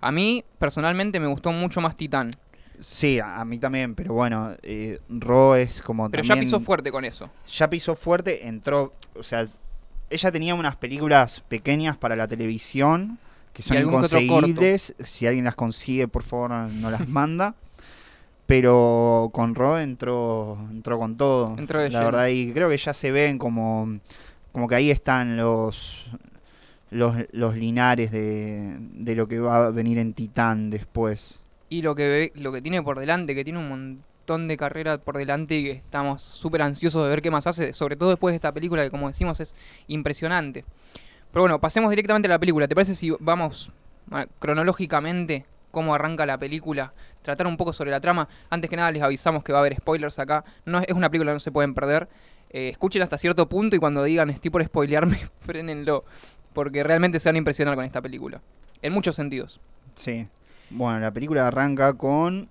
A 0.00 0.12
mí, 0.12 0.44
personalmente, 0.58 1.18
me 1.20 1.26
gustó 1.26 1.52
mucho 1.52 1.80
más 1.80 1.96
Titán. 1.96 2.32
Sí, 2.80 3.18
a, 3.18 3.42
mí 3.44 3.58
también, 3.58 3.94
pero 3.94 4.14
bueno, 4.14 4.50
eh, 4.62 4.98
Raw 5.08 5.54
es 5.54 5.80
como 5.80 6.10
Pero 6.10 6.22
ya 6.22 6.36
pisó 6.36 6.60
fuerte 6.60 6.90
con 6.90 7.04
eso. 7.04 7.30
ya 7.48 7.70
pisó 7.70 7.94
fuerte, 7.94 8.46
entró, 8.46 8.92
o 9.16 9.22
sea, 9.22 9.46
ella 10.10 10.32
tenía 10.32 10.54
unas 10.54 10.76
películas 10.76 11.40
pequeñas 11.48 11.96
para 11.96 12.16
la 12.16 12.28
televisión 12.28 13.18
que 13.54 13.62
son 13.62 13.78
inconseguibles. 13.78 14.94
Si 15.02 15.26
alguien 15.26 15.46
las 15.46 15.54
consigue, 15.54 16.08
por 16.08 16.22
favor, 16.22 16.50
no 16.50 16.90
las 16.90 17.08
manda. 17.08 17.54
Pero 18.46 19.30
con 19.32 19.54
Ro 19.54 19.80
entró, 19.80 20.58
entró 20.70 20.98
con 20.98 21.16
todo. 21.16 21.56
Entró 21.56 21.80
de 21.80 21.88
la 21.88 22.00
lleno. 22.00 22.10
verdad, 22.10 22.26
y 22.26 22.52
creo 22.52 22.68
que 22.68 22.76
ya 22.76 22.92
se 22.92 23.10
ven 23.10 23.38
como, 23.38 24.00
como 24.52 24.68
que 24.68 24.74
ahí 24.74 24.90
están 24.90 25.38
los, 25.38 26.06
los, 26.90 27.16
los 27.32 27.56
linares 27.56 28.10
de, 28.10 28.76
de 28.78 29.14
lo 29.14 29.26
que 29.28 29.38
va 29.40 29.66
a 29.66 29.70
venir 29.70 29.96
en 29.96 30.12
Titán 30.12 30.68
después. 30.68 31.38
Y 31.70 31.80
lo 31.80 31.94
que, 31.94 32.32
lo 32.34 32.52
que 32.52 32.60
tiene 32.60 32.82
por 32.82 32.98
delante, 32.98 33.34
que 33.34 33.44
tiene 33.44 33.60
un 33.60 33.68
montón 33.68 34.46
de 34.46 34.58
carrera 34.58 34.98
por 34.98 35.16
delante 35.16 35.56
y 35.56 35.64
que 35.64 35.70
estamos 35.72 36.22
súper 36.22 36.60
ansiosos 36.60 37.02
de 37.02 37.08
ver 37.08 37.22
qué 37.22 37.30
más 37.30 37.46
hace, 37.46 37.72
sobre 37.72 37.96
todo 37.96 38.10
después 38.10 38.32
de 38.32 38.36
esta 38.36 38.52
película 38.52 38.82
que 38.82 38.90
como 38.90 39.08
decimos 39.08 39.40
es 39.40 39.54
impresionante. 39.86 40.66
Pero 41.34 41.42
bueno, 41.42 41.60
pasemos 41.60 41.90
directamente 41.90 42.28
a 42.28 42.30
la 42.30 42.38
película. 42.38 42.68
¿Te 42.68 42.76
parece 42.76 42.94
si 42.94 43.10
vamos 43.18 43.72
cronológicamente 44.38 45.44
cómo 45.72 45.92
arranca 45.92 46.24
la 46.26 46.38
película? 46.38 46.92
Tratar 47.22 47.48
un 47.48 47.56
poco 47.56 47.72
sobre 47.72 47.90
la 47.90 48.00
trama. 48.00 48.28
Antes 48.50 48.70
que 48.70 48.76
nada 48.76 48.92
les 48.92 49.02
avisamos 49.02 49.42
que 49.42 49.52
va 49.52 49.58
a 49.58 49.62
haber 49.62 49.74
spoilers 49.74 50.20
acá. 50.20 50.44
No 50.64 50.78
es 50.78 50.92
una 50.92 51.10
película 51.10 51.32
que 51.32 51.34
no 51.34 51.40
se 51.40 51.50
pueden 51.50 51.74
perder. 51.74 52.08
Eh, 52.50 52.68
escuchen 52.68 53.02
hasta 53.02 53.18
cierto 53.18 53.48
punto 53.48 53.74
y 53.74 53.80
cuando 53.80 54.04
digan 54.04 54.30
estoy 54.30 54.52
por 54.52 54.64
spoilearme, 54.64 55.28
frenenlo. 55.40 56.04
Porque 56.52 56.84
realmente 56.84 57.18
se 57.18 57.28
van 57.30 57.34
a 57.34 57.38
impresionar 57.38 57.74
con 57.74 57.84
esta 57.84 58.00
película. 58.00 58.40
En 58.80 58.92
muchos 58.92 59.16
sentidos. 59.16 59.60
Sí. 59.96 60.28
Bueno, 60.70 61.00
la 61.00 61.10
película 61.10 61.48
arranca 61.48 61.94
con 61.94 62.48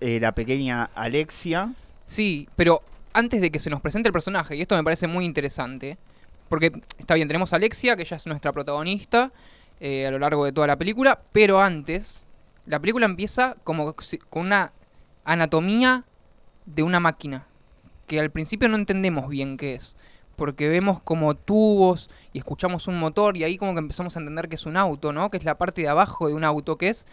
eh, 0.00 0.18
la 0.18 0.32
pequeña 0.32 0.90
Alexia. 0.96 1.72
Sí, 2.04 2.48
pero 2.56 2.82
antes 3.12 3.40
de 3.40 3.52
que 3.52 3.60
se 3.60 3.70
nos 3.70 3.80
presente 3.80 4.08
el 4.08 4.12
personaje, 4.12 4.56
y 4.56 4.60
esto 4.62 4.74
me 4.74 4.82
parece 4.82 5.06
muy 5.06 5.24
interesante, 5.24 5.98
porque 6.48 6.72
está 6.98 7.14
bien, 7.14 7.28
tenemos 7.28 7.52
a 7.52 7.56
Alexia, 7.56 7.96
que 7.96 8.02
ella 8.02 8.16
es 8.16 8.26
nuestra 8.26 8.52
protagonista 8.52 9.32
eh, 9.80 10.06
a 10.06 10.10
lo 10.10 10.18
largo 10.18 10.44
de 10.44 10.52
toda 10.52 10.66
la 10.66 10.76
película, 10.76 11.20
pero 11.32 11.60
antes, 11.60 12.26
la 12.66 12.80
película 12.80 13.06
empieza 13.06 13.56
como 13.64 13.94
con 14.30 14.46
una 14.46 14.72
anatomía 15.24 16.04
de 16.66 16.82
una 16.82 17.00
máquina, 17.00 17.46
que 18.06 18.20
al 18.20 18.30
principio 18.30 18.68
no 18.68 18.76
entendemos 18.76 19.28
bien 19.28 19.56
qué 19.56 19.74
es, 19.74 19.96
porque 20.36 20.68
vemos 20.68 21.00
como 21.02 21.34
tubos 21.34 22.10
y 22.32 22.38
escuchamos 22.38 22.86
un 22.86 22.98
motor 22.98 23.36
y 23.36 23.44
ahí 23.44 23.58
como 23.58 23.72
que 23.74 23.80
empezamos 23.80 24.16
a 24.16 24.20
entender 24.20 24.48
que 24.48 24.56
es 24.56 24.66
un 24.66 24.76
auto, 24.76 25.12
¿no? 25.12 25.30
Que 25.30 25.38
es 25.38 25.44
la 25.44 25.56
parte 25.56 25.82
de 25.82 25.88
abajo 25.88 26.28
de 26.28 26.34
un 26.34 26.44
auto, 26.44 26.76
que 26.76 26.88
es 26.88 27.06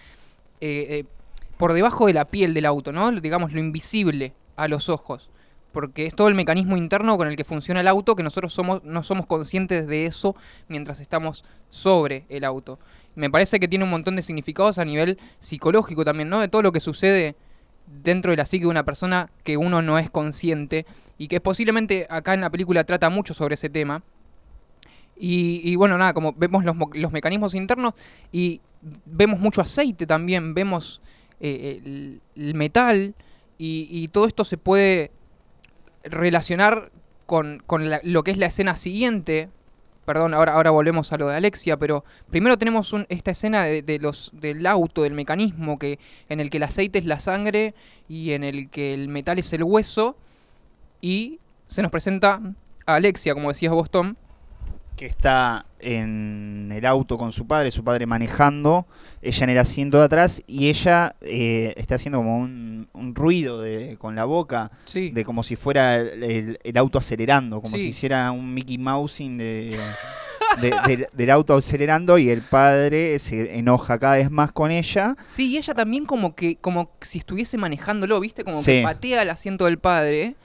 eh, 0.59 0.87
eh, 0.89 1.05
por 1.57 1.73
debajo 1.73 2.07
de 2.07 2.13
la 2.13 2.25
piel 2.25 2.53
del 2.53 2.65
auto, 2.65 2.91
¿no? 2.91 3.11
Digamos 3.11 3.53
lo 3.53 3.59
invisible 3.59 4.33
a 4.55 4.67
los 4.67 4.89
ojos. 4.89 5.30
Porque 5.71 6.05
es 6.05 6.15
todo 6.15 6.27
el 6.27 6.35
mecanismo 6.35 6.75
interno 6.75 7.17
con 7.17 7.27
el 7.27 7.35
que 7.35 7.43
funciona 7.43 7.79
el 7.79 7.87
auto 7.87 8.15
que 8.15 8.23
nosotros 8.23 8.53
somos, 8.53 8.83
no 8.83 9.03
somos 9.03 9.25
conscientes 9.25 9.87
de 9.87 10.05
eso 10.05 10.35
mientras 10.67 10.99
estamos 10.99 11.45
sobre 11.69 12.25
el 12.29 12.43
auto. 12.43 12.79
Me 13.15 13.29
parece 13.29 13.59
que 13.59 13.67
tiene 13.67 13.85
un 13.85 13.91
montón 13.91 14.15
de 14.15 14.21
significados 14.21 14.77
a 14.79 14.85
nivel 14.85 15.17
psicológico 15.39 16.03
también, 16.03 16.29
¿no? 16.29 16.39
De 16.39 16.47
todo 16.47 16.61
lo 16.61 16.71
que 16.71 16.79
sucede 16.79 17.35
dentro 18.03 18.31
de 18.31 18.37
la 18.37 18.45
psique 18.45 18.65
de 18.65 18.71
una 18.71 18.83
persona 18.83 19.29
que 19.43 19.57
uno 19.57 19.81
no 19.81 19.97
es 19.97 20.09
consciente 20.09 20.85
y 21.17 21.27
que 21.27 21.41
posiblemente 21.41 22.07
acá 22.09 22.33
en 22.33 22.41
la 22.41 22.49
película 22.49 22.83
trata 22.83 23.09
mucho 23.09 23.33
sobre 23.33 23.55
ese 23.55 23.69
tema. 23.69 24.03
Y, 25.23 25.75
bueno, 25.75 25.99
nada, 25.99 26.15
como 26.15 26.33
vemos 26.33 26.65
los, 26.65 26.75
los 26.93 27.11
mecanismos 27.11 27.53
internos 27.53 27.93
y 28.31 28.59
vemos 29.05 29.39
mucho 29.39 29.61
aceite 29.61 30.07
también, 30.07 30.55
vemos 30.55 30.99
eh, 31.39 32.19
el, 32.35 32.55
metal 32.55 33.13
y 33.59 34.07
todo 34.07 34.25
esto 34.25 34.43
se 34.43 34.57
puede 34.57 35.11
relacionar 36.03 36.91
con, 37.25 37.61
con 37.65 37.89
la- 37.89 38.01
lo 38.03 38.23
que 38.23 38.31
es 38.31 38.37
la 38.37 38.47
escena 38.47 38.75
siguiente. 38.75 39.49
Perdón, 40.05 40.33
ahora, 40.33 40.53
ahora 40.53 40.71
volvemos 40.71 41.13
a 41.13 41.17
lo 41.17 41.27
de 41.27 41.35
Alexia, 41.35 41.77
pero 41.77 42.03
primero 42.29 42.57
tenemos 42.57 42.91
un- 42.91 43.05
esta 43.09 43.31
escena 43.31 43.63
de, 43.63 43.99
los, 43.99 44.31
del 44.33 44.65
auto, 44.65 45.03
del 45.03 45.13
mecanismo, 45.13 45.77
que, 45.77 45.99
en 46.27 46.39
el 46.39 46.49
que 46.49 46.57
el 46.57 46.63
aceite 46.63 46.99
es 46.99 47.05
la 47.05 47.19
sangre 47.19 47.75
y 48.09 48.31
en 48.31 48.43
el 48.43 48.69
que 48.69 48.93
el 48.93 49.07
metal 49.09 49.37
es 49.39 49.53
el 49.53 49.63
hueso. 49.63 50.17
Y 51.01 51.39
se 51.67 51.81
nos 51.81 51.91
presenta 51.91 52.41
a 52.85 52.95
Alexia, 52.95 53.33
como 53.33 53.49
decías 53.49 53.71
vos, 53.71 53.89
Tom. 53.89 54.15
Que 55.01 55.07
está 55.07 55.65
en 55.79 56.71
el 56.71 56.85
auto 56.85 57.17
con 57.17 57.31
su 57.31 57.47
padre, 57.47 57.71
su 57.71 57.83
padre 57.83 58.05
manejando, 58.05 58.85
ella 59.23 59.43
en 59.45 59.49
el 59.49 59.57
asiento 59.57 59.97
de 59.97 60.03
atrás 60.05 60.43
y 60.45 60.69
ella 60.69 61.15
eh, 61.21 61.73
está 61.75 61.95
haciendo 61.95 62.19
como 62.19 62.37
un, 62.37 62.87
un 62.93 63.15
ruido 63.15 63.59
de, 63.61 63.97
con 63.99 64.15
la 64.15 64.25
boca, 64.25 64.69
Sí. 64.85 65.09
de 65.09 65.25
como 65.25 65.41
si 65.41 65.55
fuera 65.55 65.95
el, 65.95 66.21
el- 66.23 66.59
el 66.63 66.77
auto 66.77 66.99
acelerando, 66.99 67.61
como 67.61 67.77
Sí. 67.77 67.81
si 67.85 67.89
hiciera 67.89 68.31
un 68.31 68.53
Mickey 68.53 68.77
Mousing 68.77 69.39
de, 69.39 69.75
de- 70.61 70.69
de- 70.85 71.09
del 71.11 71.29
auto 71.31 71.55
acelerando 71.55 72.19
y 72.19 72.29
el 72.29 72.43
padre 72.43 73.17
se 73.17 73.57
enoja 73.57 73.97
cada 73.97 74.17
vez 74.17 74.29
más 74.29 74.51
con 74.51 74.69
ella. 74.69 75.15
Sí, 75.29 75.47
y 75.49 75.57
ella 75.57 75.73
también 75.73 76.05
como 76.05 76.35
que, 76.35 76.57
como 76.57 76.91
si 77.01 77.17
estuviese 77.17 77.57
manejándolo, 77.57 78.19
¿viste? 78.19 78.43
Como 78.43 78.61
Sí. 78.61 78.73
que 78.73 78.83
patea 78.83 79.23
el 79.23 79.31
asiento 79.31 79.65
del 79.65 79.79
padre, 79.79 80.35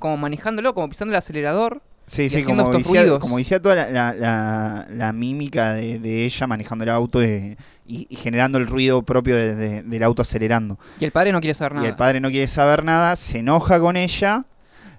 como 0.00 0.16
manejándolo, 0.16 0.74
como 0.74 0.88
pisando 0.88 1.12
el 1.12 1.18
acelerador. 1.18 1.82
Sí, 2.06 2.24
Y 2.24 2.30
sí, 2.30 2.42
como 2.42 2.70
decía, 2.72 3.18
como 3.20 3.38
decía 3.38 3.62
toda 3.62 3.74
la, 3.74 3.90
la- 3.90 4.12
la- 4.14 4.86
la 4.90 5.12
mímica 5.12 5.72
de, 5.74 5.98
de 5.98 6.24
ella 6.24 6.46
manejando 6.46 6.82
el 6.84 6.90
auto 6.90 7.22
y, 7.24 7.56
y 7.86 8.16
generando 8.16 8.58
el 8.58 8.66
ruido 8.66 9.02
propio 9.02 9.36
de- 9.36 9.54
de- 9.54 9.82
del 9.82 10.02
auto 10.02 10.22
acelerando. 10.22 10.78
Y 11.00 11.04
el 11.04 11.12
padre 11.12 11.32
no 11.32 11.40
quiere 11.40 11.54
saber 11.54 11.74
nada. 11.74 11.86
Y 11.86 11.90
el 11.90 11.96
padre 11.96 12.20
no 12.20 12.28
quiere 12.30 12.48
saber 12.48 12.84
nada, 12.84 13.16
se 13.16 13.38
enoja 13.38 13.78
con 13.80 13.96
ella 13.96 14.44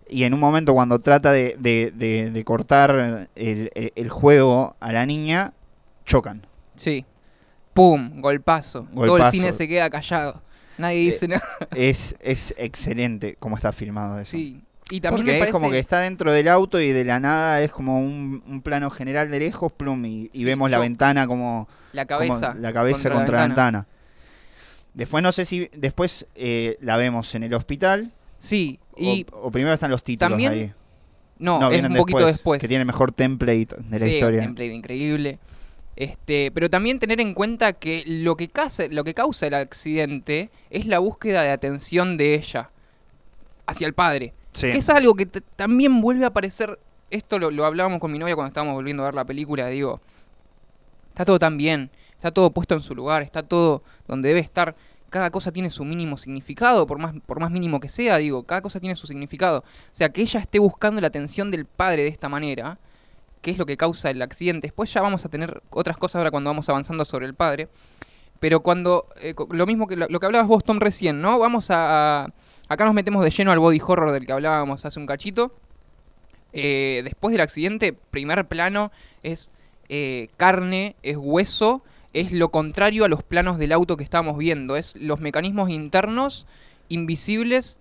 y 0.09 0.23
en 0.23 0.33
un 0.33 0.39
momento 0.39 0.73
cuando 0.73 0.99
trata 0.99 1.31
de, 1.31 1.55
de- 1.59 1.91
de- 1.95 2.31
de 2.31 2.43
cortar 2.43 3.27
el, 3.35 3.69
el- 3.75 3.91
el 3.95 4.09
juego 4.09 4.75
a 4.79 4.91
la 4.93 5.05
niña, 5.05 5.53
chocan. 6.05 6.45
Sí. 6.75 7.05
¡Pum! 7.73 8.21
Golpazo. 8.21 8.87
Todo 8.93 9.17
el 9.17 9.25
cine 9.31 9.51
se 9.53 9.67
queda 9.67 9.89
callado. 9.89 10.41
Nadie 10.77 11.01
Eh, 11.01 11.05
dice 11.05 11.27
nada. 11.27 11.43
Es, 11.75 12.15
es 12.19 12.53
excelente 12.57 13.35
como 13.39 13.55
está 13.55 13.71
filmado 13.71 14.19
eso. 14.19 14.31
Sí. 14.31 14.61
Y 14.93 15.01
también 15.01 15.25
Porque 15.25 15.39
me 15.39 15.45
es 15.47 15.51
como 15.51 15.71
que 15.71 15.79
está 15.79 16.01
dentro 16.01 16.31
del 16.31 16.47
auto 16.47 16.79
y 16.79 16.91
de 16.91 17.03
la 17.03 17.19
nada 17.19 17.61
es 17.61 17.71
como 17.71 17.99
un, 17.99 18.43
un 18.45 18.61
plano 18.61 18.91
general 18.91 19.31
de 19.31 19.39
lejos, 19.39 19.71
plum, 19.71 20.05
y, 20.05 20.29
y 20.31 20.39
Sí, 20.39 20.45
vemos 20.45 20.69
la 20.69 20.77
ventana 20.77 21.25
como, 21.25 21.67
la 21.93 22.05
como 22.05 22.19
cabeza. 22.19 22.53
la 22.59 22.71
cabeza 22.73 23.09
contra, 23.09 23.39
la 23.39 23.47
ventana. 23.47 23.87
Después 24.93 25.23
no 25.23 25.31
sé 25.31 25.45
si 25.45 25.67
después 25.75 26.27
eh, 26.35 26.77
la 26.79 26.97
vemos 26.97 27.33
en 27.33 27.41
el 27.41 27.55
hospital 27.55 28.11
Sí. 28.37 28.79
Y 28.95 29.25
o, 29.31 29.47
o 29.47 29.51
primero 29.51 29.73
están 29.73 29.89
los 29.89 30.03
títulos 30.03 30.29
también 30.29 30.51
ahí. 30.51 30.71
no, 31.39 31.71
es 31.71 31.81
un 31.81 31.95
poquito 31.95 32.27
después. 32.27 32.61
Que 32.61 32.67
tiene 32.67 32.85
mejor 32.85 33.11
template 33.11 33.69
de 33.79 33.99
la 33.99 34.05
Sí, 34.05 34.13
historia. 34.13 34.41
template 34.41 34.73
increíble. 34.73 35.39
Este, 35.95 36.51
pero 36.51 36.69
también 36.69 36.99
tener 36.99 37.19
en 37.19 37.33
cuenta 37.33 37.73
que 37.73 38.03
lo 38.05 38.35
que, 38.35 38.47
causa, 38.49 38.83
lo 38.91 39.03
que 39.03 39.15
causa 39.15 39.47
el 39.47 39.55
accidente 39.55 40.51
es 40.69 40.85
la 40.85 40.99
búsqueda 40.99 41.41
de 41.41 41.49
atención 41.49 42.15
de 42.17 42.35
ella 42.35 42.69
hacia 43.65 43.87
el 43.87 43.93
padre. 43.95 44.33
Es 44.71 44.89
algo 44.89 45.15
que 45.15 45.25
también 45.25 46.01
vuelve 46.01 46.25
a 46.25 46.27
aparecer. 46.27 46.79
Esto 47.09 47.37
lo, 47.39 47.65
hablábamos 47.65 47.99
con 47.99 48.11
mi 48.11 48.19
novia 48.19 48.35
cuando 48.35 48.47
estábamos 48.47 48.75
volviendo 48.75 49.03
a 49.03 49.07
ver 49.07 49.15
la 49.15 49.25
película. 49.25 49.67
Digo, 49.67 50.01
está 51.09 51.25
todo 51.25 51.37
tan 51.39 51.57
bien, 51.57 51.91
está 52.13 52.31
todo 52.31 52.51
puesto 52.51 52.73
en 52.75 52.81
su 52.81 52.95
lugar, 52.95 53.21
está 53.21 53.43
todo 53.43 53.83
donde 54.07 54.29
debe 54.29 54.39
estar. 54.41 54.75
Cada 55.09 55.29
cosa 55.29 55.51
tiene 55.51 55.69
su 55.69 55.85
mínimo 55.85 56.17
significado, 56.17 56.87
por 56.87 56.97
más, 56.97 57.13
por 57.27 57.39
más 57.39 57.51
mínimo 57.51 57.79
que 57.79 57.87
sea, 57.87 58.17
digo, 58.17 58.43
cada 58.43 58.61
cosa 58.63 58.79
tiene 58.79 58.95
su 58.95 59.05
significado. 59.05 59.59
O 59.59 59.63
sea, 59.91 60.09
que 60.09 60.21
ella 60.21 60.39
esté 60.39 60.57
buscando 60.57 60.99
la 61.01 61.07
atención 61.07 61.51
del 61.51 61.65
padre 61.65 62.01
de 62.01 62.07
esta 62.07 62.29
manera, 62.29 62.79
que 63.43 63.51
es 63.51 63.59
lo 63.59 63.67
que 63.67 63.77
causa 63.77 64.09
el 64.09 64.21
accidente. 64.23 64.67
Después 64.67 64.91
ya 64.91 65.01
vamos 65.01 65.23
a 65.23 65.29
tener 65.29 65.61
otras 65.69 65.97
cosas 65.97 66.15
ahora 66.15 66.31
cuando 66.31 66.49
vamos 66.49 66.67
avanzando 66.67 67.05
sobre 67.05 67.27
el 67.27 67.35
padre. 67.35 67.67
Pero 68.39 68.61
cuando, 68.61 69.07
eh, 69.21 69.35
lo 69.51 69.65
mismo 69.67 69.85
que 69.87 69.95
lo, 69.95 70.07
que 70.19 70.25
hablabas 70.25 70.47
vos, 70.47 70.63
Tom, 70.63 70.79
recién, 70.79 71.21
¿no? 71.21 71.37
Vamos 71.37 71.67
a- 71.69 72.33
Acá 72.69 72.85
nos 72.85 72.93
metemos 72.93 73.23
de 73.23 73.29
lleno 73.29 73.51
al 73.51 73.59
body 73.59 73.81
horror 73.85 74.11
del 74.11 74.25
que 74.25 74.31
hablábamos 74.31 74.85
hace 74.85 74.99
un 74.99 75.05
cachito. 75.05 75.53
Eh, 76.53 77.01
después 77.03 77.31
del 77.31 77.41
accidente, 77.41 77.93
primer 77.93 78.45
plano 78.45 78.91
es 79.23 79.51
eh, 79.89 80.29
carne, 80.37 80.95
es 81.03 81.17
hueso, 81.17 81.83
es 82.13 82.31
lo 82.31 82.49
contrario 82.49 83.05
a 83.05 83.07
los 83.07 83.23
planos 83.23 83.57
del 83.57 83.71
auto 83.71 83.97
que 83.97 84.03
estábamos 84.03 84.37
viendo. 84.37 84.75
Es 84.75 84.95
los 84.95 85.19
mecanismos 85.19 85.69
internos 85.69 86.45
invisibles 86.89 87.79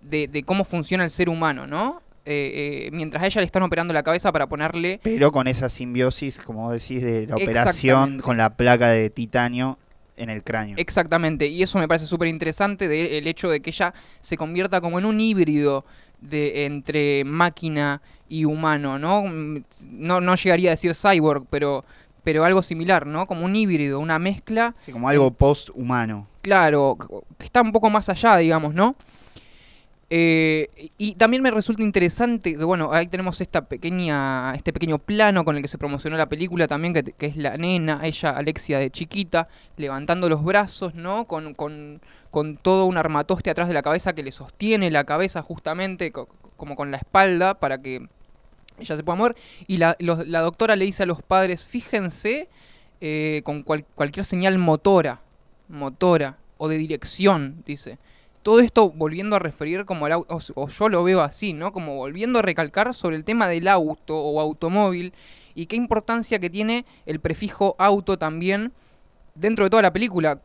de, 0.00 0.28
de 0.28 0.42
cómo 0.42 0.64
funciona 0.64 1.04
el 1.04 1.10
ser 1.10 1.28
humano, 1.28 1.66
¿no? 1.66 2.02
Eh, 2.26 2.86
eh, 2.86 2.90
mientras 2.90 3.22
a 3.22 3.26
ella 3.26 3.42
le 3.42 3.44
están 3.44 3.62
operando 3.64 3.92
la 3.92 4.02
cabeza 4.02 4.32
para 4.32 4.46
ponerle 4.46 4.98
Pero 5.02 5.30
con 5.30 5.46
esa 5.46 5.68
simbiosis, 5.68 6.38
como 6.38 6.70
decís, 6.70 7.02
de 7.02 7.26
la 7.26 7.36
operación 7.36 8.18
con 8.20 8.38
la 8.38 8.56
placa 8.56 8.88
de 8.88 9.10
titanio 9.10 9.78
en 10.16 10.30
el 10.30 10.42
cráneo. 10.42 10.76
Exactamente, 10.78 11.46
y 11.46 11.62
eso 11.62 11.78
me 11.78 11.88
parece 11.88 12.06
súper 12.06 12.28
interesante 12.28 13.18
el 13.18 13.26
hecho 13.26 13.48
de 13.50 13.60
que 13.60 13.70
ella 13.70 13.92
se 14.20 14.36
convierta 14.36 14.80
como 14.80 14.98
en 14.98 15.04
un 15.06 15.20
híbrido 15.20 15.84
de 16.20 16.64
entre 16.66 17.24
máquina 17.24 18.00
y 18.28 18.44
humano, 18.44 18.98
¿no? 18.98 19.22
Mm, 19.24 19.64
No, 19.90 20.20
no 20.20 20.34
llegaría 20.36 20.70
a 20.70 20.72
decir 20.72 20.94
cyborg, 20.94 21.44
pero, 21.50 21.84
pero 22.22 22.44
algo 22.44 22.62
similar, 22.62 23.06
¿no? 23.06 23.26
Como 23.26 23.44
un 23.44 23.54
híbrido, 23.54 24.00
una 24.00 24.18
mezcla, 24.18 24.74
Sí, 24.84 24.92
como 24.92 25.08
algo 25.08 25.30
post-humano. 25.32 26.26
claro, 26.42 26.96
que 27.38 27.44
está 27.46 27.60
un 27.62 27.72
poco 27.72 27.90
más 27.90 28.08
allá, 28.08 28.36
digamos, 28.38 28.72
¿no? 28.74 28.96
Eh, 30.10 30.68
y 30.98 31.14
también 31.14 31.42
me 31.42 31.50
resulta 31.50 31.82
interesante 31.82 32.56
que, 32.56 32.64
bueno, 32.64 32.92
ahí 32.92 33.08
tenemos 33.08 33.40
esta 33.40 33.66
pequeña, 33.66 34.54
este 34.54 34.72
pequeño 34.72 34.98
plano 34.98 35.44
con 35.44 35.56
el 35.56 35.62
que 35.62 35.68
se 35.68 35.78
promocionó 35.78 36.16
la 36.16 36.28
película 36.28 36.66
también, 36.66 36.92
que, 36.94 37.26
es 37.26 37.36
la 37.36 37.56
nena, 37.56 38.00
ella, 38.04 38.30
Alexia 38.30 38.78
de 38.78 38.90
chiquita, 38.90 39.48
levantando 39.76 40.28
los 40.28 40.44
brazos, 40.44 40.94
¿no? 40.94 41.24
Con, 41.26 41.54
con, 41.54 42.00
con 42.30 42.56
todo 42.58 42.84
un 42.86 42.96
armatoste 42.98 43.50
atrás 43.50 43.66
de 43.68 43.74
la 43.74 43.82
cabeza 43.82 44.12
que 44.12 44.22
le 44.22 44.30
sostiene 44.32 44.90
la 44.90 45.04
cabeza 45.04 45.42
justamente, 45.42 46.12
co- 46.12 46.28
como 46.56 46.76
con 46.76 46.90
la 46.90 46.98
espalda, 46.98 47.54
para 47.58 47.78
que 47.80 48.06
ella 48.78 48.96
se 48.96 49.02
pueda 49.02 49.16
mover. 49.16 49.36
Y 49.66 49.78
la, 49.78 49.96
los- 50.00 50.26
la 50.28 50.40
doctora 50.40 50.76
le 50.76 50.84
dice 50.84 51.04
a 51.04 51.06
los 51.06 51.22
padres, 51.22 51.64
fíjense 51.64 52.48
eh, 53.00 53.40
con 53.44 53.62
cual- 53.62 53.86
cualquier 53.94 54.26
señal 54.26 54.58
motora, 54.58 55.20
motora, 55.68 56.36
o 56.58 56.68
de 56.68 56.76
dirección, 56.78 57.62
dice. 57.66 57.98
Todo 58.44 58.60
esto 58.60 58.90
volviendo 58.90 59.36
a 59.36 59.38
referir 59.38 59.86
como 59.86 60.04
al 60.04 60.12
auto, 60.12 60.38
o, 60.54 60.68
yo 60.68 60.88
lo 60.90 61.02
veo 61.02 61.22
así, 61.22 61.54
¿no? 61.54 61.72
Como 61.72 61.96
volviendo 61.96 62.38
a 62.38 62.42
recalcar 62.42 62.92
sobre 62.92 63.16
el 63.16 63.24
tema 63.24 63.48
del 63.48 63.66
auto 63.68 64.18
o 64.18 64.38
automóvil 64.38 65.14
y 65.54 65.64
qué 65.64 65.76
importancia 65.76 66.38
que 66.38 66.50
tiene 66.50 66.84
el 67.06 67.20
prefijo 67.20 67.74
auto 67.78 68.18
también 68.18 68.72
dentro 69.34 69.64
de 69.64 69.70
toda 69.70 69.80
la 69.82 69.94
película. 69.94 70.42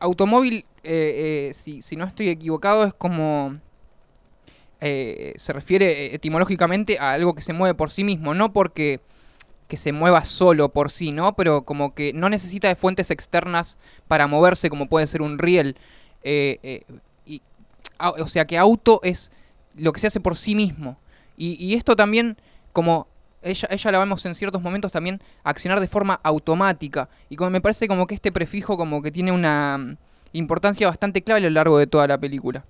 Automóvil, 0.00 0.64
eh, 0.84 1.52
eh, 1.52 1.82
si, 1.82 1.96
no 1.96 2.06
estoy 2.06 2.30
equivocado, 2.30 2.84
es 2.84 2.94
como... 2.94 3.60
eh, 4.80 5.34
se 5.36 5.52
refiere 5.52 6.14
etimológicamente 6.14 6.98
a 6.98 7.12
algo 7.12 7.34
que 7.34 7.42
se 7.42 7.52
mueve 7.52 7.74
por 7.74 7.90
sí 7.90 8.04
mismo, 8.04 8.34
no 8.34 8.54
porque 8.54 9.00
que 9.68 9.76
se 9.76 9.92
mueva 9.92 10.24
solo 10.24 10.70
por 10.70 10.90
sí, 10.90 11.12
¿no? 11.12 11.36
Pero 11.36 11.66
como 11.66 11.94
que 11.94 12.14
no 12.14 12.30
necesita 12.30 12.68
de 12.68 12.74
fuentes 12.74 13.10
externas 13.10 13.78
para 14.08 14.26
moverse, 14.26 14.70
como 14.70 14.88
puede 14.88 15.06
ser 15.06 15.20
un 15.20 15.38
riel. 15.38 15.76
Eh, 16.22 16.84
o 18.10 18.26
sea 18.26 18.46
que 18.46 18.58
auto 18.58 19.00
es 19.02 19.30
lo 19.76 19.92
que 19.92 20.00
se 20.00 20.06
hace 20.06 20.20
por 20.20 20.36
sí 20.36 20.54
mismo. 20.54 20.98
Y, 21.36 21.74
esto 21.74 21.96
también, 21.96 22.36
como 22.72 23.08
ella, 23.42 23.66
ella 23.70 23.90
la 23.90 23.98
vemos 23.98 24.24
en 24.24 24.36
ciertos 24.36 24.62
momentos 24.62 24.92
también 24.92 25.20
accionar 25.42 25.80
de 25.80 25.88
forma 25.88 26.20
automática. 26.22 27.08
Y 27.28 27.36
como 27.36 27.50
me 27.50 27.60
parece 27.60 27.88
como 27.88 28.06
que 28.06 28.14
este 28.14 28.30
prefijo 28.30 28.76
como 28.76 29.02
que 29.02 29.10
tiene 29.10 29.32
una 29.32 29.78
mm, 29.78 29.96
importancia 30.32 30.86
bastante 30.86 31.22
clave 31.22 31.40
a 31.40 31.42
lo 31.44 31.50
largo 31.50 31.78
de 31.78 31.88
toda 31.88 32.06
la 32.06 32.18
película. 32.18 32.64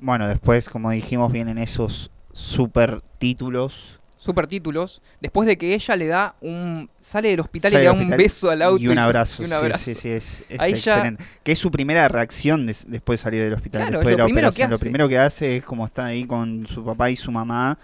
Bueno, 0.00 0.26
después, 0.26 0.70
como 0.70 0.90
dijimos, 0.90 1.32
vienen 1.32 1.58
esos 1.58 2.10
super 2.32 3.02
títulos. 3.18 3.97
Supertítulos, 4.20 5.00
después 5.20 5.46
de 5.46 5.56
que 5.56 5.74
ella 5.74 5.94
le 5.96 6.06
da 6.08 6.34
un... 6.40 6.90
sale 7.00 7.28
del 7.30 7.38
hospital 7.40 7.70
Sale 7.70 7.84
y 7.84 7.86
le 7.86 7.92
da 7.94 8.00
un 8.04 8.08
beso 8.10 8.50
al 8.50 8.62
auto. 8.62 8.82
Y 8.82 8.88
un 8.88 8.98
abrazo. 8.98 9.42
y 9.42 9.44
un 9.44 9.50
sí, 9.50 9.54
abrazo. 9.54 9.84
Sí, 9.84 9.94
sí, 9.94 10.08
es, 10.10 10.44
es 10.48 10.60
Ahí 10.60 10.74
ya- 10.74 10.94
excelente. 10.96 11.24
Que 11.44 11.52
es 11.52 11.58
su 11.58 11.70
primera 11.70 12.08
reacción 12.08 12.66
des- 12.66 12.84
después 12.88 13.20
de 13.20 13.22
salir 13.22 13.42
del 13.44 13.54
hospital. 13.54 13.82
Claro, 13.82 13.98
después 13.98 14.12
es 14.12 14.16
de 14.16 14.18
lo 14.18 14.24
la 14.24 14.24
primero 14.26 14.48
que 14.48 14.48
operación. 14.48 14.70
Lo 14.70 14.74
hace. 14.76 14.84
primero 14.84 15.08
que 15.08 15.18
hace 15.18 15.56
es 15.58 15.64
como 15.64 15.86
está 15.86 16.06
ahí 16.06 16.26
con 16.26 16.66
su 16.66 16.84
papá 16.84 17.10
y 17.10 17.16
su 17.16 17.30
mamá, 17.30 17.78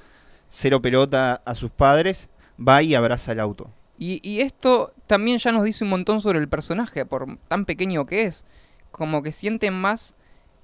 cero 0.50 0.82
pelota 0.82 1.40
a 1.44 1.54
sus 1.54 1.70
padres, 1.70 2.28
va 2.58 2.82
y 2.82 2.94
abraza 2.96 3.30
el 3.32 3.38
auto. 3.40 3.70
Y, 3.96 4.18
y 4.28 4.40
esto 4.40 4.92
también 5.06 5.38
ya 5.38 5.52
nos 5.52 5.62
dice 5.62 5.84
un 5.84 5.90
montón 5.90 6.20
sobre 6.20 6.40
el 6.40 6.48
personaje, 6.48 7.06
por 7.06 7.38
tan 7.46 7.64
pequeño 7.64 8.06
que 8.06 8.24
es. 8.24 8.44
Como 8.90 9.22
que 9.22 9.30
siente 9.30 9.70
más 9.70 10.14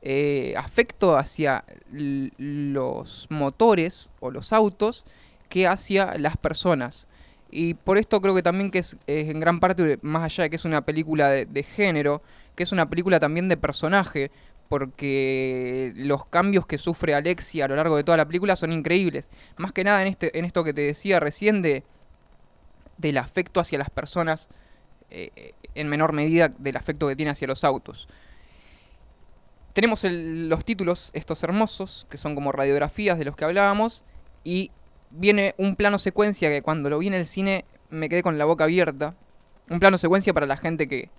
eh, 0.03 0.55
afecto 0.57 1.17
hacia 1.17 1.65
los 1.93 3.27
motores 3.31 4.11
o 4.21 4.31
los 4.31 4.53
autos 4.53 5.05
que 5.51 5.67
hacia 5.67 6.17
las 6.17 6.39
personas. 6.39 7.07
Y 7.51 7.75
por 7.75 7.99
esto 7.99 8.23
creo 8.23 8.35
que 8.35 8.43
también 8.43 8.71
que 8.71 8.79
es, 8.79 8.97
en 9.07 9.41
gran 9.41 9.61
parte, 9.61 9.99
más 10.01 10.23
allá 10.23 10.45
de 10.45 10.51
que 10.51 10.57
es 10.57 10.65
una 10.65 10.87
película 10.87 11.29
de, 11.29 11.63
género, 11.63 12.23
que 12.55 12.63
es 12.63 12.73
una 12.73 12.89
película 12.89 13.21
también 13.21 13.49
de 13.49 13.57
personaje, 13.59 14.31
porque 14.69 15.93
los 15.97 16.25
cambios 16.27 16.65
que 16.67 16.79
sufre 16.79 17.15
Alexia 17.15 17.65
a 17.65 17.69
lo 17.69 17.75
largo 17.75 17.97
de 17.97 18.05
toda 18.05 18.17
la 18.17 18.25
película 18.25 18.55
son 18.55 18.73
increíbles. 18.73 19.29
Más 19.57 19.73
que 19.73 19.83
nada 19.83 20.01
en, 20.01 20.09
este, 20.09 20.39
en 20.39 20.45
esto 20.45 20.63
que 20.63 20.73
te 20.73 20.83
decía 20.83 21.19
recién 21.19 21.61
de, 21.61 21.83
del 22.97 23.19
afecto 23.19 23.59
hacia 23.59 23.79
las 23.79 23.91
personas, 23.91 24.49
eh, 25.11 25.55
en 25.75 25.89
menor 25.89 26.13
medida 26.13 26.49
del 26.49 26.77
afecto 26.77 27.09
que 27.09 27.17
tiene 27.17 27.33
hacia 27.33 27.49
los 27.49 27.65
autos. 27.65 28.07
Tenemos 29.73 30.05
los 30.05 30.65
títulos, 30.65 31.11
estos 31.15 31.43
hermosos, 31.43 32.07
que 32.09 32.19
son 32.19 32.37
como 32.37 32.53
radiografías 32.53 33.19
de 33.19 33.25
los 33.25 33.35
que 33.35 33.45
hablábamos, 33.45 34.05
y 34.45 34.71
viene 35.11 35.55
un 35.59 35.77
plano 35.77 35.99
secuencia 35.99 36.49
que 36.49 36.63
cuando 36.63 36.91
lo 36.91 36.99
vi 36.99 37.09
en 37.09 37.15
el 37.15 37.27
cine 37.27 37.65
me 37.91 38.09
quedé 38.09 38.23
con 38.23 38.39
la 38.39 38.45
boca 38.45 38.65
abierta. 38.65 39.15
Un 39.69 39.81
plano 39.81 39.99
secuencia 39.99 40.33
para 40.33 40.47
la 40.47 40.57
gente 40.57 40.89
que 40.89 41.11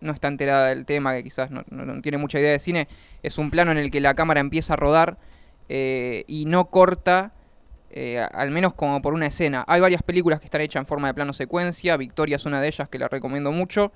no 0.00 0.12
está 0.12 0.28
enterada 0.28 0.68
del 0.68 0.86
tema, 0.86 1.14
que 1.14 1.22
quizás 1.22 1.50
no, 1.50 1.62
no- 1.70 2.00
tiene 2.00 2.18
mucha 2.18 2.38
idea 2.40 2.52
de 2.52 2.58
cine, 2.58 2.88
es 3.22 3.36
un 3.38 3.50
plano 3.50 3.70
en 3.72 3.78
el 3.78 3.90
que 3.90 4.00
la 4.00 4.14
cámara 4.14 4.40
empieza 4.40 4.72
a 4.72 4.76
rodar 4.76 5.18
eh, 5.68 6.24
y 6.26 6.46
no 6.46 6.66
corta, 6.70 7.32
eh, 7.90 8.18
al 8.32 8.50
menos 8.50 8.72
como 8.74 9.02
por 9.02 9.12
una 9.14 9.26
escena. 9.26 9.64
Hay 9.66 9.80
varias 9.80 10.02
películas 10.02 10.40
que 10.40 10.46
están 10.46 10.62
hechas 10.62 10.80
en 10.80 10.86
forma 10.86 11.08
de 11.08 11.14
plano 11.14 11.32
secuencia, 11.32 11.96
Victoria 11.96 12.36
es 12.36 12.46
una 12.46 12.60
de 12.60 12.68
ellas 12.68 12.88
que 12.88 12.98
la 12.98 13.08
recomiendo 13.08 13.52
mucho. 13.52 13.92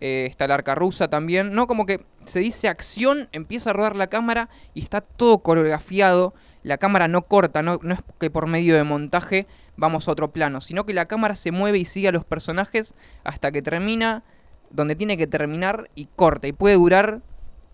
Eh, 0.00 0.26
está 0.28 0.46
el 0.46 0.50
arca 0.50 0.74
rusa 0.74 1.08
también. 1.08 1.54
No, 1.54 1.68
como 1.68 1.86
que 1.86 2.00
se 2.24 2.40
dice 2.40 2.66
acción, 2.68 3.28
empieza 3.30 3.70
a 3.70 3.72
rodar 3.72 3.94
la 3.94 4.08
cámara 4.08 4.48
y 4.74 4.82
está 4.82 5.00
todo 5.00 5.38
coreografiado. 5.38 6.34
La 6.62 6.78
cámara 6.78 7.08
no 7.08 7.22
corta, 7.22 7.62
no, 7.62 7.80
es 7.82 7.98
que 8.20 8.30
por 8.30 8.46
medio 8.46 8.76
de 8.76 8.84
montaje 8.84 9.46
vamos 9.76 10.06
a 10.06 10.12
otro 10.12 10.30
plano, 10.32 10.60
sino 10.60 10.86
que 10.86 10.94
la 10.94 11.06
cámara 11.06 11.34
se 11.34 11.50
mueve 11.50 11.78
y 11.78 11.84
sigue 11.84 12.08
a 12.08 12.12
los 12.12 12.24
personajes 12.24 12.94
hasta 13.24 13.50
que 13.50 13.62
termina 13.62 14.22
donde 14.70 14.94
tiene 14.94 15.16
que 15.16 15.26
terminar 15.26 15.90
y 15.94 16.06
corta. 16.06 16.46
Y 16.46 16.52
puede 16.52 16.76
durar, 16.76 17.20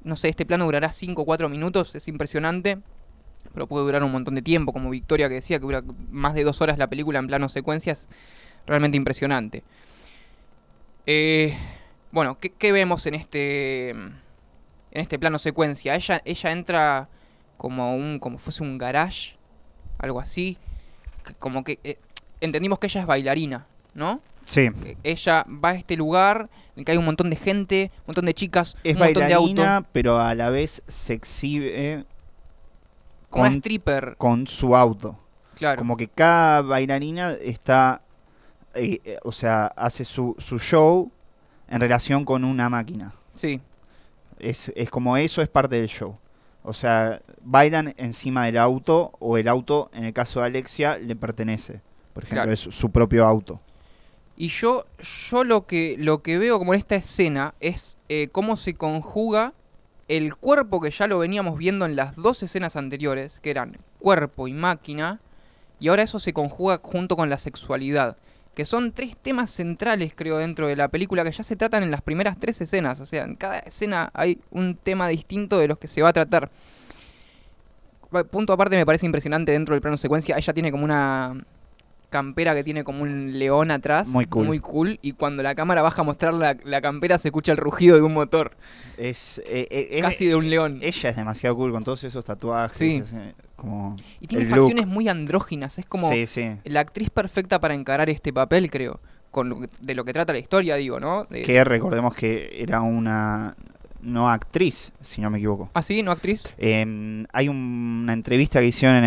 no 0.05 0.17
sé, 0.17 0.29
este 0.29 0.47
plano 0.47 0.65
durará 0.65 0.91
5 0.91 1.21
o 1.21 1.25
4 1.25 1.49
minutos, 1.49 1.95
es 1.95 2.09
impresionante. 2.09 2.79
Pero 3.53 3.67
puede 3.67 3.85
durar 3.85 4.03
un 4.03 4.13
montón 4.13 4.35
de 4.35 4.43
tiempo, 4.43 4.73
como 4.73 4.91
Victoria 4.91 5.29
que 5.29 5.37
decía 5.37 5.59
que 5.59 5.63
dura 5.63 5.83
más 6.11 6.35
de 6.35 6.45
dos 6.45 6.61
horas 6.61 6.79
la 6.79 6.89
película 6.89 7.19
en 7.19 7.27
plano 7.27 7.49
secuencias. 7.49 8.09
Realmente 8.67 8.97
impresionante. 8.97 9.63
Eh, 11.07 11.57
bueno, 12.11 12.39
¿qué, 12.39 12.51
qué 12.51 12.73
vemos 12.73 13.07
en 13.07 13.15
este 13.15 13.91
en 13.91 14.21
este 14.93 15.19
plano 15.19 15.39
secuencia? 15.39 15.95
Ella, 15.95 16.21
ella 16.25 16.53
entra 16.53 17.09
como 17.59 17.95
un 17.95 18.19
como 18.19 18.39
fuese 18.39 18.63
un 18.63 18.79
garage, 18.79 19.37
algo 19.99 20.19
así, 20.21 20.57
que- 21.27 21.35
como 21.35 21.63
que 21.65 21.79
eh, 21.85 21.99
entendimos 22.41 22.79
que 22.79 22.87
ella 22.87 23.03
es 23.03 23.07
bailarina, 23.07 23.67
¿no? 23.95 24.21
Sí. 24.47 24.71
Que 24.71 24.97
ella 25.03 25.45
va 25.49 25.71
a 25.71 25.75
este 25.75 25.95
lugar 25.97 26.49
en 26.75 26.79
el 26.81 26.85
que 26.87 26.93
hay 26.93 26.99
un 26.99 27.05
montón 27.05 27.29
de 27.29 27.37
gente, 27.37 27.91
un 27.99 28.05
montón 28.07 28.25
de 28.25 28.33
chicas, 28.33 28.77
Es 28.83 28.95
un 28.95 29.01
montón 29.01 29.15
de 29.29 29.35
bailarina, 29.35 29.77
autos, 29.77 29.91
pero 29.93 30.19
a 30.19 30.35
la 30.35 30.49
vez 30.49 30.83
se 30.89 31.13
exhibe 31.13 32.07
como 33.29 33.43
una 33.43 33.51
con- 33.51 33.57
stripper, 33.59 34.15
con 34.17 34.47
su 34.47 34.75
auto. 34.75 35.19
claro. 35.55 35.79
Como 35.79 35.97
que 35.99 36.09
cada 36.09 36.63
bailarina 36.63 37.33
está, 37.33 38.01
eh, 38.75 39.01
eh, 39.05 39.19
o 39.25 39.33
sea, 39.33 39.67
hace 39.77 40.05
su, 40.05 40.35
su 40.39 40.59
show 40.59 41.11
en 41.69 41.81
relación 41.81 42.25
con 42.25 42.45
una 42.45 42.69
máquina. 42.71 43.13
Sí, 43.35 43.61
Es, 44.39 44.73
es 44.77 44.89
como 44.89 45.17
eso 45.17 45.43
es 45.43 45.49
parte 45.49 45.77
del 45.77 45.89
show. 45.89 46.17
O 46.63 46.73
sea, 46.73 47.23
bailan 47.43 47.95
encima 47.97 48.47
del 48.47 48.59
auto 48.59 49.13
o 49.21 49.39
el 49.39 49.49
auto, 49.49 49.91
en 49.95 50.05
el 50.05 50.13
caso 50.13 50.41
de 50.41 50.47
Alexia, 50.47 50.99
le 50.99 51.17
pertenece. 51.17 51.81
Por 52.13 52.25
ejemplo, 52.25 52.43
Claro. 52.43 52.53
es 52.53 52.61
su 52.61 52.91
propio 52.91 53.25
auto. 53.27 53.61
Y 54.37 54.49
yo, 54.49 54.87
yo 55.31 55.45
lo 55.45 55.67
que 55.67 55.97
lo 55.99 56.23
que 56.23 56.39
veo 56.39 56.59
como 56.59 56.75
en 56.75 56.79
esta 56.79 56.95
escena 56.95 57.55
es 57.61 57.97
eh, 58.09 58.29
cómo 58.31 58.57
se 58.57 58.75
conjuga 58.75 59.53
el 60.09 60.37
cuerpo 60.37 60.81
que 60.81 60.91
ya 60.91 61.07
lo 61.07 61.19
veníamos 61.19 61.59
viendo 61.59 61.85
en 61.87 61.97
las 61.97 62.15
dos 62.17 62.43
escenas 62.43 62.77
anteriores, 62.77 63.41
que 63.41 63.51
eran 63.51 63.79
cuerpo 63.99 64.47
y 64.49 64.55
máquina, 64.55 65.21
y 65.81 65.89
ahora 65.89 66.03
eso 66.03 66.19
se 66.19 66.33
conjuga 66.33 66.81
junto 66.83 67.17
con 67.17 67.29
la 67.29 67.37
sexualidad, 67.39 68.17
que 68.59 68.65
son 68.65 68.91
tres 68.91 69.17
temas 69.17 69.51
centrales, 69.51 70.15
creo, 70.17 70.37
dentro 70.39 70.67
de 70.67 70.75
la 70.75 70.89
película, 70.89 71.23
que 71.23 71.31
ya 71.31 71.45
se 71.45 71.55
tratan 71.55 71.85
en 71.85 71.93
las 71.93 72.03
primeras 72.03 72.41
tres 72.41 72.61
escenas, 72.61 72.99
o 72.99 73.07
sea, 73.07 73.23
en 73.23 73.37
cada 73.37 73.61
escena 73.61 74.11
hay 74.13 74.41
un 74.51 74.75
tema 74.75 75.07
distinto 75.07 75.61
de 75.61 75.69
los 75.69 75.79
que 75.79 75.87
se 75.87 76.03
va 76.03 76.09
a 76.09 76.13
tratar. 76.13 76.51
Punto 78.33 78.53
aparte 78.53 78.75
me 78.75 78.85
parece 78.85 79.07
impresionante 79.07 79.53
dentro 79.53 79.77
del 79.77 79.81
plano 79.81 79.97
secuencia, 79.97 80.37
ella 80.37 80.53
tiene 80.53 80.73
como 80.73 80.83
una 80.83 81.37
campera 82.11 82.55
que 82.55 82.65
tiene 82.65 82.85
como 82.85 83.03
un 83.03 83.39
león 83.39 83.71
atrás. 83.71 84.09
Muy 84.09 84.27
cool. 84.27 84.47
Muy 84.47 84.61
cool. 84.61 84.99
Y 85.03 85.13
cuando 85.13 85.43
la 85.43 85.55
cámara 85.55 85.83
baja 85.83 86.03
a 86.03 86.05
mostrar 86.05 86.35
la, 86.35 86.57
la 86.65 86.81
campera 86.81 87.19
se 87.19 87.29
escucha 87.29 87.53
el 87.53 87.59
rugido 87.59 87.97
de 87.97 88.03
un 88.03 88.15
motor. 88.15 88.57
Es, 88.97 89.39
eh, 89.47 89.67
eh, 89.71 89.89
es- 89.93 90.03
casi 90.03 90.27
de 90.27 90.35
un 90.37 90.49
león. 90.49 90.79
Ella 90.83 91.11
es 91.11 91.17
demasiado 91.17 91.57
cool 91.57 91.73
con 91.73 91.85
todos 91.85 92.05
esos 92.05 92.25
tatuajes. 92.25 92.77
Sí. 92.79 93.03
como 93.57 93.97
y 94.21 94.29
tiene 94.29 94.45
facciones 94.47 94.85
look. 94.85 94.95
muy 94.95 95.09
andróginas. 95.09 95.79
Es 95.79 95.87
como 95.87 96.09
Sí, 96.11 96.27
sí. 96.29 96.49
la 96.65 96.81
actriz 96.81 97.11
perfecta 97.11 97.61
para 97.61 97.75
encarar 97.75 98.09
este 98.09 98.33
papel, 98.33 98.71
creo. 98.71 99.01
Con 99.31 99.49
lo 99.51 99.61
que- 99.61 99.69
de 99.81 99.95
lo 99.95 100.05
que 100.05 100.13
trata 100.13 100.33
la 100.33 100.39
historia, 100.39 100.77
digo, 100.77 101.01
¿no? 101.01 101.25
De- 101.25 101.43
Que 101.43 101.63
recordemos 101.65 102.15
que 102.15 102.63
era 102.63 102.81
una 102.81 103.55
no 104.09 104.31
actriz, 104.31 104.93
si 105.01 105.21
no 105.21 105.31
me 105.31 105.39
equivoco. 105.39 105.71
¿Ah, 105.75 105.83
sí? 105.83 106.03
¿No 106.03 106.11
actriz? 106.11 106.53
Eh, 106.59 107.25
hay 107.33 107.49
un- 107.49 108.01
una 108.05 108.13
entrevista 108.13 108.61
que 108.61 108.67
hicieron 108.67 108.97
en 108.97 109.05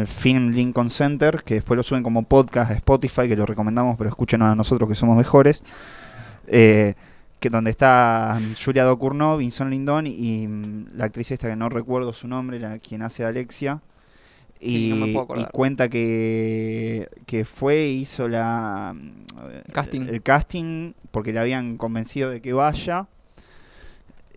el 0.00 0.06
Film 0.06 0.50
Lincoln 0.50 0.90
Center, 0.90 1.42
que 1.44 1.54
después 1.54 1.76
lo 1.76 1.82
suben 1.82 2.02
como 2.02 2.22
podcast 2.24 2.70
a 2.70 2.74
Spotify, 2.74 3.28
que 3.28 3.36
lo 3.36 3.46
recomendamos, 3.46 3.96
pero 3.96 4.10
escuchen 4.10 4.42
a 4.42 4.54
nosotros 4.54 4.88
que 4.88 4.94
somos 4.94 5.16
mejores. 5.16 5.62
eh, 6.52 6.94
que 7.38 7.48
donde 7.48 7.70
está 7.70 8.38
Julia 8.62 8.84
Docournau, 8.84 9.38
Vincent 9.38 9.70
Lindon 9.70 10.06
y 10.06 10.46
mm, 10.46 10.88
la 10.96 11.06
actriz 11.06 11.30
esta 11.30 11.48
que 11.48 11.56
no 11.56 11.68
recuerdo 11.70 12.12
su 12.12 12.28
nombre, 12.28 12.58
la 12.58 12.78
quien 12.80 13.02
hace 13.02 13.24
Alexia. 13.24 13.80
Y, 14.60 14.68
Sí, 14.68 14.88
no 14.90 14.96
me 15.06 15.12
puedo 15.12 15.40
y 15.40 15.44
cuenta 15.46 15.88
que, 15.88 17.08
que 17.24 17.46
fue 17.46 17.76
e 17.84 17.88
hizo 17.92 18.28
la 18.28 18.94
Casting. 19.72 20.02
el 20.08 20.22
casting 20.22 20.92
porque 21.10 21.32
le 21.32 21.38
habían 21.38 21.78
convencido 21.78 22.28
de 22.28 22.42
que 22.42 22.52
vaya 22.52 23.06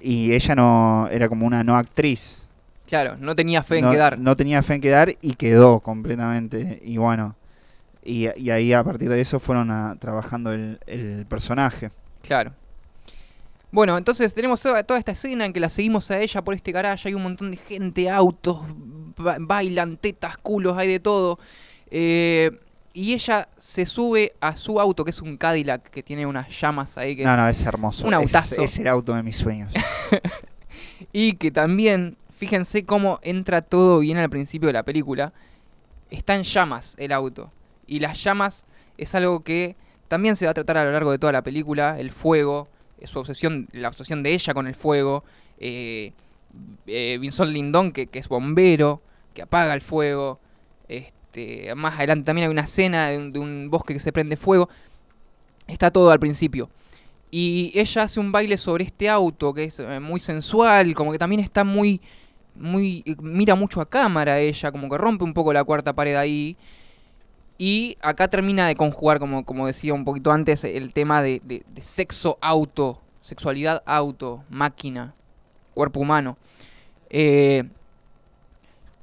y 0.03 0.33
ella 0.33 0.55
no 0.55 1.07
era 1.09 1.29
como 1.29 1.47
una 1.47 1.63
no 1.63 1.75
actriz 1.77 2.39
Claro, 2.85 3.15
no 3.17 3.33
tenía 3.33 3.63
fe 3.63 3.79
en 3.79 3.85
no, 3.85 3.91
quedar. 3.91 4.19
no 4.19 4.35
tenía 4.35 4.61
fe 4.61 4.75
en 4.75 4.81
quedar 4.81 5.15
y 5.21 5.33
quedó 5.33 5.79
completamente. 5.79 6.79
Y 6.83 6.97
bueno, 6.97 7.35
y, 8.03 8.27
y 8.39 8.51
ahí 8.51 8.71
a 8.73 8.83
partir 8.83 9.09
de 9.09 9.19
eso 9.21 9.39
fueron 9.39 9.71
a- 9.71 9.95
trabajando 9.99 10.51
el, 10.51 10.77
el 10.85 11.25
personaje. 11.25 11.89
Claro. 12.21 12.51
Bueno, 13.71 13.97
entonces 13.97 14.33
tenemos 14.35 14.61
toda, 14.61 14.83
toda 14.83 14.99
esta 14.99 15.13
escena 15.13 15.45
en 15.45 15.53
que 15.53 15.59
la 15.59 15.69
seguimos 15.69 16.11
a 16.11 16.19
ella 16.19 16.43
por 16.43 16.53
este 16.53 16.71
garaje, 16.71 17.07
hay 17.09 17.15
un 17.15 17.23
montón 17.23 17.49
de 17.49 17.57
gente, 17.57 18.09
autos, 18.09 18.59
ba- 19.17 19.37
bailan, 19.39 19.97
tetas, 19.97 20.37
culos, 20.37 20.77
hay 20.77 20.89
de 20.89 20.99
todo. 20.99 21.39
Eh, 21.89 22.51
y 22.93 23.13
ella 23.13 23.49
se 23.57 23.85
sube 23.85 24.33
a 24.39 24.55
su 24.55 24.79
auto, 24.79 25.03
que 25.03 25.11
es 25.11 25.21
un 25.21 25.35
Cadillac, 25.37 25.89
que 25.89 26.03
tiene 26.03 26.25
unas 26.25 26.47
llamas 26.61 26.97
ahí. 26.97 27.15
Que 27.15 27.23
No, 27.23 27.35
no, 27.35 27.47
es- 27.47 27.59
es 27.59 27.65
hermoso. 27.65 28.05
un 28.07 28.13
Es- 28.13 28.19
autazo. 28.19 28.61
Es, 28.61 28.77
el 28.77 28.87
auto 28.87 29.13
de 29.15 29.23
mis 29.23 29.37
sueños. 29.37 29.73
Y 31.11 31.33
que 31.33 31.51
también, 31.51 32.17
fíjense 32.37 32.85
cómo 32.85 33.19
entra 33.23 33.61
todo 33.61 33.99
bien 33.99 34.17
al 34.17 34.29
principio 34.29 34.67
de 34.67 34.73
la 34.73 34.83
película. 34.83 35.33
Está 36.09 36.35
en 36.35 36.43
llamas 36.43 36.95
el 36.97 37.11
auto. 37.11 37.51
Y 37.87 37.99
las 37.99 38.23
llamas 38.23 38.65
es 38.97 39.13
algo 39.15 39.43
que 39.43 39.75
también 40.07 40.35
se 40.35 40.45
va 40.45 40.51
a 40.51 40.53
tratar 40.53 40.77
a 40.77 40.85
lo 40.85 40.91
largo 40.91 41.11
de 41.11 41.19
toda 41.19 41.33
la 41.33 41.41
película. 41.43 41.99
El 41.99 42.11
fuego, 42.11 42.67
eh, 42.99 43.07
su 43.07 43.19
obsesión, 43.19 43.67
la 43.73 43.89
obsesión 43.89 44.23
de 44.23 44.33
ella 44.33 44.53
con 44.53 44.67
el 44.67 44.75
fuego. 44.75 45.23
Eh, 45.59 46.13
eh, 46.87 47.17
Vincent 47.19 47.51
Lindon, 47.51 47.91
que, 47.91 48.07
que 48.07 48.19
es 48.19 48.27
bombero, 48.27 49.01
que 49.33 49.41
apaga 49.41 49.73
el 49.73 49.81
fuego. 49.81 50.39
Este, 50.87 51.13
más 51.75 51.95
adelante 51.95 52.25
también 52.25 52.45
hay 52.47 52.51
una 52.51 52.61
escena 52.61 53.09
de 53.09 53.39
un, 53.39 53.69
bosque 53.69 53.93
que 53.93 53.99
se 53.99 54.11
prende 54.11 54.35
fuego. 54.35 54.69
Está 55.67 55.91
todo 55.91 56.11
al 56.11 56.19
principio. 56.19 56.69
Y 57.31 57.71
ella 57.73 58.03
hace 58.03 58.19
un 58.19 58.31
baile 58.31 58.57
sobre 58.57 58.83
este 58.83 59.09
auto 59.09 59.53
que 59.53 59.65
es 59.65 59.79
eh, 59.79 59.99
muy 59.99 60.19
sensual, 60.19 60.93
como 60.93 61.11
que 61.11 61.17
también 61.17 61.39
está 61.39 61.63
muy, 61.63 61.99
muy, 62.55 63.01
eh, 63.05 63.15
mira 63.21 63.55
mucho 63.55 63.81
a 63.81 63.89
cámara 63.89 64.39
ella, 64.39 64.71
como 64.71 64.87
que 64.89 64.97
rompe 64.97 65.23
un 65.23 65.33
poco 65.33 65.51
la 65.51 65.63
cuarta 65.63 65.93
pared 65.93 66.15
ahí. 66.15 66.57
Y 67.57 67.97
acá 68.01 68.27
termina 68.27 68.67
de 68.67 68.75
conjugar, 68.75 69.19
como, 69.19 69.45
como 69.45 69.67
decía 69.67 69.93
un 69.93 70.05
poquito 70.05 70.31
antes, 70.31 70.63
el 70.63 70.93
tema 70.93 71.21
de 71.21 71.63
sexo 71.79 72.37
auto, 72.41 72.99
sexualidad 73.21 73.81
auto, 73.85 74.43
máquina, 74.49 75.15
cuerpo 75.73 75.99
humano. 75.99 76.37
Eh, 77.09 77.63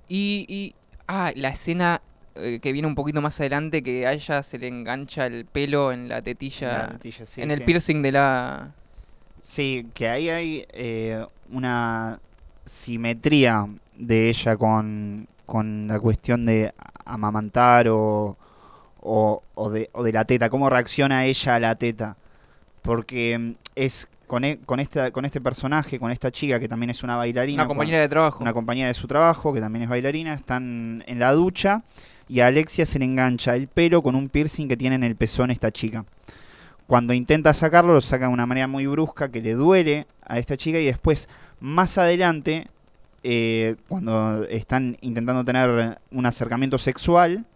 y, 0.08 0.46
y, 0.48 0.74
ah, 1.08 1.32
la 1.34 1.50
escena 1.50 2.02
eh, 2.36 2.60
que 2.60 2.72
viene 2.72 2.88
un 2.88 2.94
poquito 2.94 3.20
más 3.20 3.38
adelante, 3.40 3.82
que 3.82 4.06
a 4.06 4.12
ella 4.12 4.42
se 4.42 4.58
le 4.58 4.68
engancha 4.68 5.26
el 5.26 5.44
pelo 5.44 5.92
en 5.92 6.08
la 6.08 6.22
tetilla, 6.22 6.78
La 6.78 6.88
tetilla, 6.88 7.26
sí, 7.26 7.40
en 7.42 7.50
el 7.50 7.58
sí. 7.58 7.64
piercing 7.64 8.02
de 8.02 8.12
la... 8.12 8.72
Sí, 9.42 9.86
que 9.94 10.08
ahí 10.08 10.28
hay 10.28 10.66
eh, 10.72 11.24
una 11.50 12.20
simetría 12.66 13.66
de 13.96 14.28
ella 14.28 14.56
con, 14.56 15.26
con 15.46 15.88
la 15.88 15.98
cuestión 15.98 16.46
de 16.46 16.72
amamantar 17.04 17.88
o, 17.88 18.36
o, 19.00 19.42
o 19.54 19.70
de, 19.70 19.90
o 19.92 20.02
de 20.02 20.12
la 20.12 20.24
teta, 20.24 20.50
cómo 20.50 20.70
reacciona 20.70 21.24
ella 21.24 21.54
a 21.56 21.60
la 21.60 21.74
teta. 21.74 22.16
Porque 22.82 23.38
mm, 23.38 23.52
es 23.74 24.08
con, 24.30 24.44
e- 24.44 24.60
con, 24.64 24.78
esta, 24.78 25.10
con 25.10 25.24
este 25.24 25.40
personaje, 25.40 25.98
con 25.98 26.12
esta 26.12 26.30
chica 26.30 26.60
que 26.60 26.68
también 26.68 26.90
es 26.90 27.02
una 27.02 27.16
bailarina. 27.16 27.64
Una 27.64 27.66
compañera 27.66 27.98
de 27.98 28.08
trabajo. 28.08 28.40
una 28.40 28.52
compañera 28.52 28.86
de 28.86 28.94
su 28.94 29.08
trabajo, 29.08 29.52
que 29.52 29.60
también 29.60 29.82
es 29.82 29.88
bailarina, 29.88 30.34
están 30.34 31.02
en 31.08 31.18
la 31.18 31.32
ducha 31.32 31.82
y 32.28 32.38
a 32.38 32.46
Alexia 32.46 32.86
se 32.86 33.00
le 33.00 33.06
engancha 33.06 33.56
el 33.56 33.66
pelo 33.66 34.04
con 34.04 34.14
un 34.14 34.28
piercing 34.28 34.68
que 34.68 34.76
tiene 34.76 34.94
en 34.94 35.02
el 35.02 35.16
pezón 35.16 35.50
esta 35.50 35.72
chica. 35.72 36.04
Cuando 36.86 37.12
intenta 37.12 37.52
sacarlo, 37.52 37.92
lo 37.92 38.00
saca 38.00 38.28
de 38.28 38.32
una 38.32 38.46
manera 38.46 38.68
muy 38.68 38.86
brusca 38.86 39.32
que 39.32 39.42
le 39.42 39.54
duele 39.54 40.06
a 40.24 40.38
esta 40.38 40.56
chica 40.56 40.78
y 40.78 40.84
después, 40.84 41.28
más 41.58 41.98
adelante, 41.98 42.68
eh, 43.24 43.74
cuando 43.88 44.44
están 44.44 44.96
intentando 45.00 45.44
tener 45.44 45.98
un 46.12 46.24
acercamiento 46.24 46.78
sexual, 46.78 47.46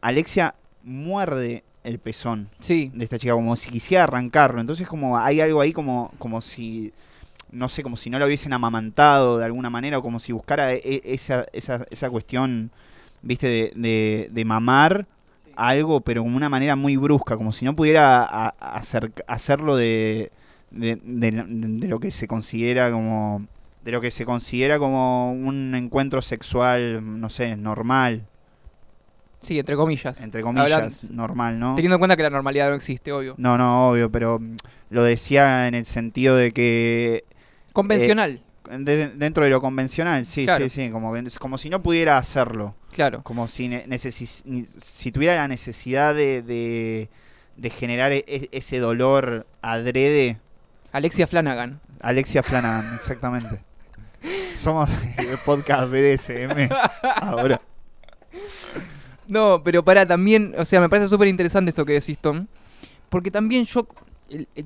Alexia 0.00 0.56
muerde 0.82 1.62
el 1.86 1.98
pezón 1.98 2.48
Sí, 2.60 2.90
de 2.94 3.04
esta 3.04 3.18
chica, 3.18 3.32
como 3.34 3.56
si 3.56 3.70
quisiera 3.70 4.04
arrancarlo. 4.04 4.60
Entonces 4.60 4.86
como 4.88 5.18
hay 5.18 5.40
algo 5.40 5.60
ahí 5.60 5.72
como, 5.72 6.12
como 6.18 6.40
si, 6.40 6.92
no 7.50 7.68
sé, 7.68 7.82
como 7.82 7.96
si 7.96 8.10
no 8.10 8.18
lo 8.18 8.26
hubiesen 8.26 8.52
amamantado 8.52 9.38
de 9.38 9.44
alguna 9.44 9.70
manera, 9.70 9.98
o 9.98 10.02
como 10.02 10.18
si 10.20 10.32
buscara 10.32 10.72
e- 10.74 10.80
e- 10.84 11.02
esa, 11.14 11.46
esa, 11.52 11.86
esa 11.90 12.10
cuestión, 12.10 12.70
viste, 13.22 13.46
de, 13.46 13.72
de, 13.76 14.28
de 14.32 14.44
mamar 14.44 15.06
algo, 15.54 16.00
pero 16.02 16.22
como 16.22 16.36
una 16.36 16.48
manera 16.48 16.76
muy 16.76 16.96
brusca, 16.96 17.36
como 17.36 17.52
si 17.52 17.64
no 17.64 17.74
pudiera 17.74 18.22
a- 18.24 18.54
a- 18.58 18.76
hacer, 18.76 19.12
hacerlo 19.26 19.76
de, 19.76 20.30
de, 20.70 20.96
de- 21.02 21.44
de 21.46 21.88
lo 21.88 21.98
que 22.00 22.10
se 22.10 22.26
considera 22.28 22.90
como 22.90 23.46
de 23.84 23.92
lo 23.92 24.00
que 24.00 24.10
se 24.10 24.24
considera 24.26 24.80
como 24.80 25.30
un 25.32 25.72
encuentro 25.76 26.20
sexual, 26.20 27.20
no 27.20 27.30
sé, 27.30 27.56
normal, 27.56 28.26
sí, 29.46 29.58
entre 29.58 29.76
comillas. 29.76 30.20
entre 30.20 30.42
comillas, 30.42 30.70
Hablan- 31.04 31.10
normal, 31.10 31.58
¿no? 31.58 31.74
Teniendo 31.74 31.94
en 31.96 32.00
cuenta 32.00 32.16
que 32.16 32.22
la 32.22 32.30
normalidad 32.30 32.68
no 32.70 32.74
existe, 32.76 33.12
obvio. 33.12 33.34
No, 33.38 33.56
no, 33.56 33.88
obvio, 33.90 34.10
pero 34.10 34.38
mm, 34.38 34.56
lo 34.90 35.02
decía 35.02 35.68
en 35.68 35.74
el 35.74 35.84
sentido 35.86 36.36
de 36.36 36.52
que 36.52 37.24
Convencional, 37.72 38.40
de- 38.70 39.08
dentro 39.10 39.44
de 39.44 39.50
lo 39.50 39.60
convencional, 39.60 40.24
sí, 40.26 40.44
Claro. 40.44 40.68
sí, 40.68 40.86
sí, 40.86 40.90
como, 40.90 41.12
como 41.38 41.58
si 41.58 41.70
no 41.70 41.82
pudiera 41.82 42.18
hacerlo, 42.18 42.74
claro. 42.92 43.22
como 43.22 43.46
si, 43.48 43.68
tuviera 45.12 45.34
la 45.36 45.48
necesidad 45.48 46.14
de, 46.14 46.42
de, 46.42 47.08
de 47.56 47.70
generar 47.70 48.12
e- 48.12 48.24
e- 48.26 48.48
ese 48.52 48.78
dolor 48.78 49.46
adrede. 49.62 50.38
Alexia 50.92 51.26
Flanagan. 51.26 51.80
Alexia 52.00 52.42
Flanagan, 52.42 52.94
exactamente. 52.94 53.60
Somos 54.56 54.88
el 55.18 55.36
podcast 55.44 55.90
BDSM 55.90 56.68
ahora. 57.20 57.60
No, 59.28 59.62
pero 59.64 59.84
para 59.84 60.06
también, 60.06 60.54
o 60.58 60.64
sea, 60.64 60.80
me 60.80 60.88
parece 60.88 61.08
súper 61.08 61.28
interesante 61.28 61.70
esto 61.70 61.84
que 61.84 61.94
decís, 61.94 62.18
Tom. 62.18 62.46
Porque 63.08 63.30
también 63.30 63.64
yo, 63.64 63.86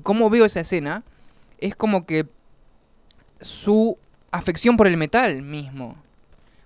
cómo 0.03 0.29
veo 0.29 0.45
esa 0.45 0.59
escena, 0.61 1.03
es 1.59 1.75
como 1.75 2.05
que 2.05 2.25
su 3.41 3.97
afección 4.31 4.77
por 4.77 4.87
el 4.87 4.97
metal 4.97 5.41
mismo. 5.41 5.95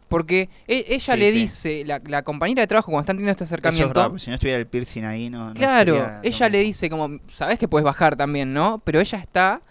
Porque 0.07 0.49
e- 0.67 0.85
ella 0.89 1.13
Sí, 1.15 1.19
le 1.19 1.31
sí. 1.31 1.37
dice, 1.39 1.83
la, 1.85 1.99
la 2.05 2.21
compañera 2.23 2.61
de 2.61 2.67
trabajo 2.67 2.91
cuando 2.91 3.01
están 3.01 3.15
teniendo 3.17 3.31
este 3.31 3.43
Eso 3.43 3.55
es 3.55 3.59
acercamiento, 3.59 4.19
si 4.19 4.29
no 4.29 4.35
estuviera 4.35 4.59
el 4.59 4.67
piercing 4.67 5.03
ahí, 5.03 5.29
no. 5.29 5.47
no 5.47 5.53
claro, 5.53 5.93
sería 5.93 6.19
ella 6.23 6.49
le 6.49 6.59
dice 6.59 6.89
como, 6.89 7.19
sabes 7.31 7.57
que 7.57 7.67
puedes 7.67 7.83
bajar 7.83 8.15
también, 8.15 8.53
¿no? 8.53 8.81
Pero 8.83 8.99
ella 8.99 9.17
está, 9.17 9.61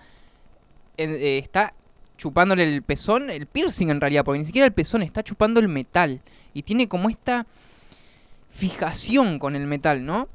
eh, 0.96 1.40
está 1.42 1.72
chupándole 2.18 2.64
el 2.64 2.82
pezón, 2.82 3.30
el 3.30 3.46
piercing 3.46 3.90
en 3.90 4.00
realidad, 4.00 4.24
porque 4.24 4.40
ni 4.40 4.44
siquiera 4.44 4.66
el 4.66 4.72
pezón, 4.72 5.02
está 5.02 5.22
chupando 5.22 5.60
el 5.60 5.68
metal. 5.68 6.20
Y 6.52 6.62
tiene 6.62 6.88
como 6.88 7.08
esta 7.08 7.46
fijación 8.54 9.38
con 9.38 9.56
el 9.56 9.66
metal, 9.66 10.06
¿no? 10.06 10.28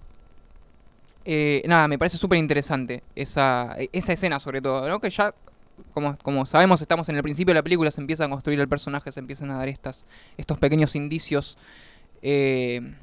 Eh, 1.26 1.64
nada, 1.68 1.88
me 1.88 1.98
parece 1.98 2.18
súper 2.18 2.38
interesante 2.38 3.02
esa, 3.16 3.76
esa 3.94 4.14
escena 4.14 4.40
sobre 4.40 4.62
todo, 4.62 4.88
¿no? 4.90 5.00
Que 5.00 5.10
ya, 5.10 5.34
como, 5.94 6.18
como 6.18 6.46
sabemos, 6.46 6.82
estamos 6.82 7.08
en 7.10 7.16
el 7.16 7.24
principio 7.24 7.54
de 7.54 7.60
la 7.60 7.64
película, 7.64 7.92
se 7.92 8.02
empieza 8.02 8.26
a 8.26 8.30
construir 8.30 8.60
el 8.60 8.68
personaje, 8.68 9.12
se 9.12 9.22
empiezan 9.22 9.52
a 9.52 9.58
dar 9.58 9.70
estas, 9.70 10.06
estos 10.38 10.58
pequeños 10.60 10.96
indicios. 10.96 11.58
Eh, 12.22 12.94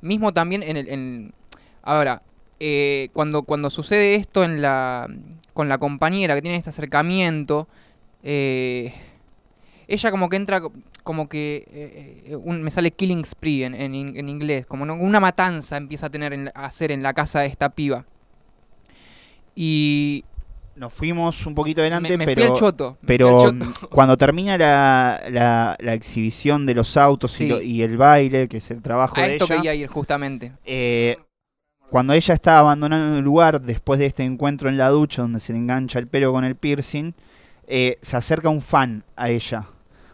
mismo 0.00 0.32
también 0.32 0.62
en 0.62 0.76
el... 0.76 1.34
Ahora, 1.82 2.22
eh, 2.60 3.08
cuando, 3.12 3.42
cuando 3.42 3.70
sucede 3.70 4.14
esto 4.14 4.44
en 4.44 4.62
la, 4.62 5.08
con 5.52 5.68
la 5.68 5.78
compañera 5.78 6.36
que 6.36 6.42
tiene 6.42 6.58
este 6.58 6.70
acercamiento, 6.70 7.66
ella 8.22 8.92
como 10.10 10.28
que 10.28 10.36
entra, 10.36 10.62
como 11.02 11.28
que 11.28 11.64
eh, 11.72 12.22
eh, 12.32 12.36
un- 12.36 12.62
me 12.62 12.70
sale 12.70 12.90
killing 12.90 13.24
spree 13.24 13.64
en, 13.64 13.74
en 13.74 13.94
in- 13.94 14.16
en 14.16 14.28
inglés, 14.28 14.66
como 14.66 14.84
no- 14.86 14.94
una 14.94 15.20
matanza 15.20 15.76
empieza 15.76 16.06
a 16.06 16.10
tener 16.10 16.32
en 16.32 16.48
a 16.54 16.64
hacer 16.66 16.90
en 16.92 17.02
la 17.02 17.12
casa 17.14 17.40
de 17.40 17.46
esta 17.46 17.68
piba. 17.70 18.04
Y 19.54 20.24
Nos 20.76 20.92
fuimos 20.92 21.44
un 21.46 21.54
poquito 21.54 21.80
adelante, 21.82 22.10
me, 22.10 22.18
me 22.18 22.24
pero. 22.26 22.40
fui 22.42 22.50
al 22.50 22.56
choto. 22.58 22.90
me 22.92 22.96
fui 22.98 23.06
Pero 23.06 23.44
al 23.44 23.58
choto. 23.60 23.88
cuando 23.90 24.16
termina 24.16 24.56
la, 24.56 25.22
la, 25.30 25.76
la 25.78 25.94
exhibición 25.94 26.64
de 26.66 26.74
los 26.74 26.96
autos 26.96 27.34
y, 27.40 27.44
Sí. 27.44 27.48
lo- 27.48 27.60
y 27.60 27.82
el 27.82 27.96
baile, 27.96 28.48
que 28.48 28.58
es 28.58 28.70
el 28.70 28.80
trabajo 28.80 29.16
a 29.20 29.24
de 29.24 29.32
esto 29.32 29.44
ella, 29.46 29.56
quería 29.56 29.74
ir 29.74 29.88
justamente. 29.88 30.52
eh, 30.64 31.16
cuando 31.90 32.12
ella 32.12 32.34
está 32.34 32.60
abandonando 32.60 33.18
el 33.18 33.24
lugar 33.24 33.60
después 33.60 33.98
de 33.98 34.06
este 34.06 34.22
encuentro 34.22 34.68
en 34.68 34.78
la 34.78 34.90
ducha 34.90 35.22
donde 35.22 35.40
se 35.40 35.52
le 35.52 35.58
engancha 35.58 35.98
el 35.98 36.06
pelo 36.06 36.30
con 36.32 36.44
el 36.44 36.54
piercing, 36.54 37.12
eh, 37.66 37.98
se 38.00 38.16
acerca 38.16 38.48
un 38.48 38.62
fan 38.62 39.02
a 39.16 39.28
ella. 39.28 39.66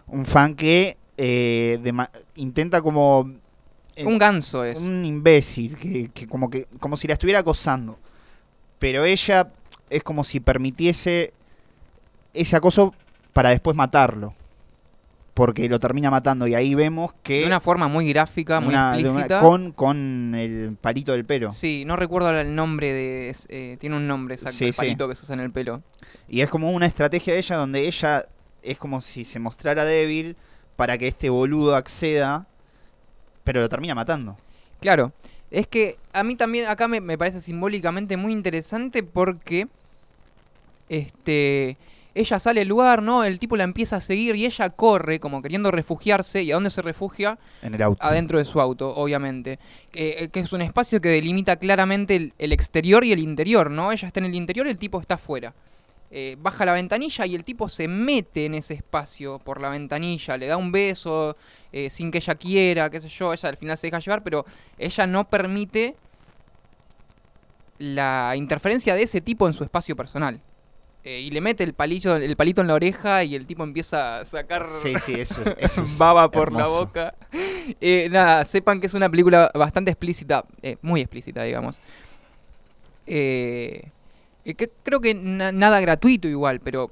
Un 0.08 0.24
fan 0.26 0.54
que 0.54 0.96
eh, 1.16 1.78
intenta 2.36 2.80
como... 2.82 3.32
eh, 3.96 4.04
Un 4.06 4.18
ganso 4.18 4.64
es. 4.64 4.78
un 4.78 5.04
imbécil, 5.04 5.76
que, 5.76 6.10
que 6.14 6.26
como 6.26 6.48
que 6.50 6.66
como 6.80 6.96
si 6.96 7.06
la 7.08 7.14
estuviera 7.14 7.40
acosando. 7.40 7.98
Pero 8.78 9.04
ella 9.04 9.50
es 9.90 10.02
como 10.02 10.22
si 10.24 10.40
permitiese 10.40 11.32
ese 12.34 12.56
acoso 12.56 12.94
para 13.32 13.50
después 13.50 13.76
matarlo. 13.76 14.34
Porque 15.34 15.68
lo 15.68 15.78
termina 15.78 16.10
matando 16.10 16.46
y 16.46 16.54
ahí 16.54 16.74
vemos 16.74 17.12
que... 17.22 17.40
De 17.40 17.46
una 17.46 17.60
forma 17.60 17.88
muy 17.88 18.08
gráfica, 18.08 18.58
muy 18.58 18.70
una- 18.74 19.38
con, 19.40 19.72
con 19.72 20.34
el 20.34 20.78
palito 20.80 21.12
del 21.12 21.26
pelo. 21.26 21.52
Sí, 21.52 21.84
no 21.86 21.94
recuerdo 21.96 22.30
el 22.30 22.54
nombre 22.54 22.90
de... 22.92 23.36
eh, 23.50 23.76
tiene 23.78 23.96
un 23.96 24.06
nombre 24.06 24.36
exacto, 24.36 24.56
Sí, 24.56 24.64
el 24.66 24.72
sí. 24.72 24.76
palito 24.78 25.06
que 25.08 25.14
se 25.14 25.24
usa 25.24 25.34
en 25.34 25.40
el 25.40 25.50
pelo. 25.50 25.82
Y 26.26 26.40
es 26.40 26.48
como 26.48 26.70
una 26.72 26.86
estrategia 26.86 27.34
de 27.34 27.40
ella 27.40 27.56
donde 27.56 27.86
ella 27.86 28.24
es 28.66 28.78
como 28.78 29.00
si 29.00 29.24
se 29.24 29.38
mostrara 29.38 29.84
débil 29.84 30.36
para 30.76 30.98
que 30.98 31.08
este 31.08 31.30
boludo 31.30 31.74
acceda, 31.74 32.46
pero 33.44 33.60
lo 33.60 33.68
termina 33.68 33.94
matando. 33.94 34.36
Claro, 34.80 35.12
es 35.50 35.66
que 35.66 35.96
a 36.12 36.22
mí 36.24 36.36
también 36.36 36.66
acá 36.66 36.88
me, 36.88 37.00
me 37.00 37.16
parece 37.16 37.40
simbólicamente 37.40 38.16
muy 38.16 38.32
interesante 38.32 39.02
porque 39.02 39.68
este 40.88 41.76
ella 42.16 42.38
sale 42.38 42.60
del 42.60 42.68
lugar, 42.68 43.02
¿no? 43.02 43.24
El 43.24 43.38
tipo 43.38 43.56
la 43.56 43.64
empieza 43.64 43.96
a 43.96 44.00
seguir 44.00 44.36
y 44.36 44.46
ella 44.46 44.70
corre 44.70 45.20
como 45.20 45.42
queriendo 45.42 45.70
refugiarse. 45.70 46.42
¿Y 46.42 46.50
a 46.50 46.54
dónde 46.54 46.70
se 46.70 46.80
refugia? 46.80 47.38
En 47.60 47.74
el 47.74 47.82
auto. 47.82 48.02
Adentro 48.02 48.38
de 48.38 48.46
su 48.46 48.58
auto, 48.58 48.94
obviamente. 48.96 49.58
Eh, 49.92 50.30
que 50.32 50.40
es 50.40 50.52
un 50.54 50.62
espacio 50.62 50.98
que 51.02 51.10
delimita 51.10 51.56
claramente 51.56 52.16
el, 52.16 52.32
el 52.38 52.52
exterior 52.52 53.04
y 53.04 53.12
el 53.12 53.18
interior, 53.18 53.70
¿no? 53.70 53.92
Ella 53.92 54.08
está 54.08 54.20
en 54.20 54.26
el 54.26 54.34
interior, 54.34 54.66
el 54.66 54.78
tipo 54.78 54.98
está 54.98 55.16
afuera. 55.16 55.52
Eh, 56.10 56.36
baja 56.38 56.64
la 56.64 56.72
ventanilla 56.72 57.26
y 57.26 57.34
el 57.34 57.42
tipo 57.44 57.68
se 57.68 57.88
mete 57.88 58.46
en 58.46 58.54
ese 58.54 58.74
espacio 58.74 59.38
por 59.40 59.60
la 59.60 59.70
ventanilla, 59.70 60.36
le 60.36 60.46
da 60.46 60.56
un 60.56 60.70
beso 60.70 61.36
eh, 61.72 61.90
sin 61.90 62.10
que 62.12 62.18
ella 62.18 62.34
quiera, 62.36 62.88
qué 62.90 63.00
sé 63.00 63.08
yo, 63.08 63.32
ella 63.32 63.48
al 63.48 63.56
final 63.56 63.76
se 63.76 63.88
deja 63.88 63.98
llevar, 63.98 64.22
pero 64.22 64.44
ella 64.78 65.06
no 65.06 65.28
permite 65.28 65.96
la 67.78 68.34
interferencia 68.36 68.94
de 68.94 69.02
ese 69.02 69.20
tipo 69.20 69.46
en 69.46 69.52
su 69.54 69.64
espacio 69.64 69.96
personal. 69.96 70.40
Eh, 71.04 71.20
y 71.20 71.30
le 71.30 71.40
mete 71.40 71.62
el 71.62 71.72
palillo, 71.72 72.16
el 72.16 72.36
palito 72.36 72.60
en 72.62 72.66
la 72.66 72.74
oreja 72.74 73.22
y 73.22 73.34
el 73.36 73.46
tipo 73.46 73.62
empieza 73.62 74.18
a 74.18 74.24
sacar 74.24 74.64
Sí, 74.66 74.94
sí, 74.98 75.14
eso, 75.14 75.42
es- 75.42 75.54
eso 75.58 75.82
es 75.84 75.98
baba 75.98 76.30
por 76.30 76.52
la 76.52 76.66
boca. 76.66 77.14
Eh, 77.80 78.08
nada, 78.10 78.44
sepan 78.44 78.80
que 78.80 78.86
es 78.86 78.94
una 78.94 79.08
película 79.08 79.50
bastante 79.54 79.90
explícita, 79.92 80.44
eh, 80.62 80.76
muy 80.82 81.00
explícita, 81.00 81.42
digamos. 81.44 81.76
Eh, 83.06 83.90
eh, 84.46 84.68
creo 84.82 85.00
que 85.00 85.14
na- 85.14 85.52
nada 85.52 85.80
gratuito 85.80 86.28
igual, 86.28 86.60
pero 86.60 86.90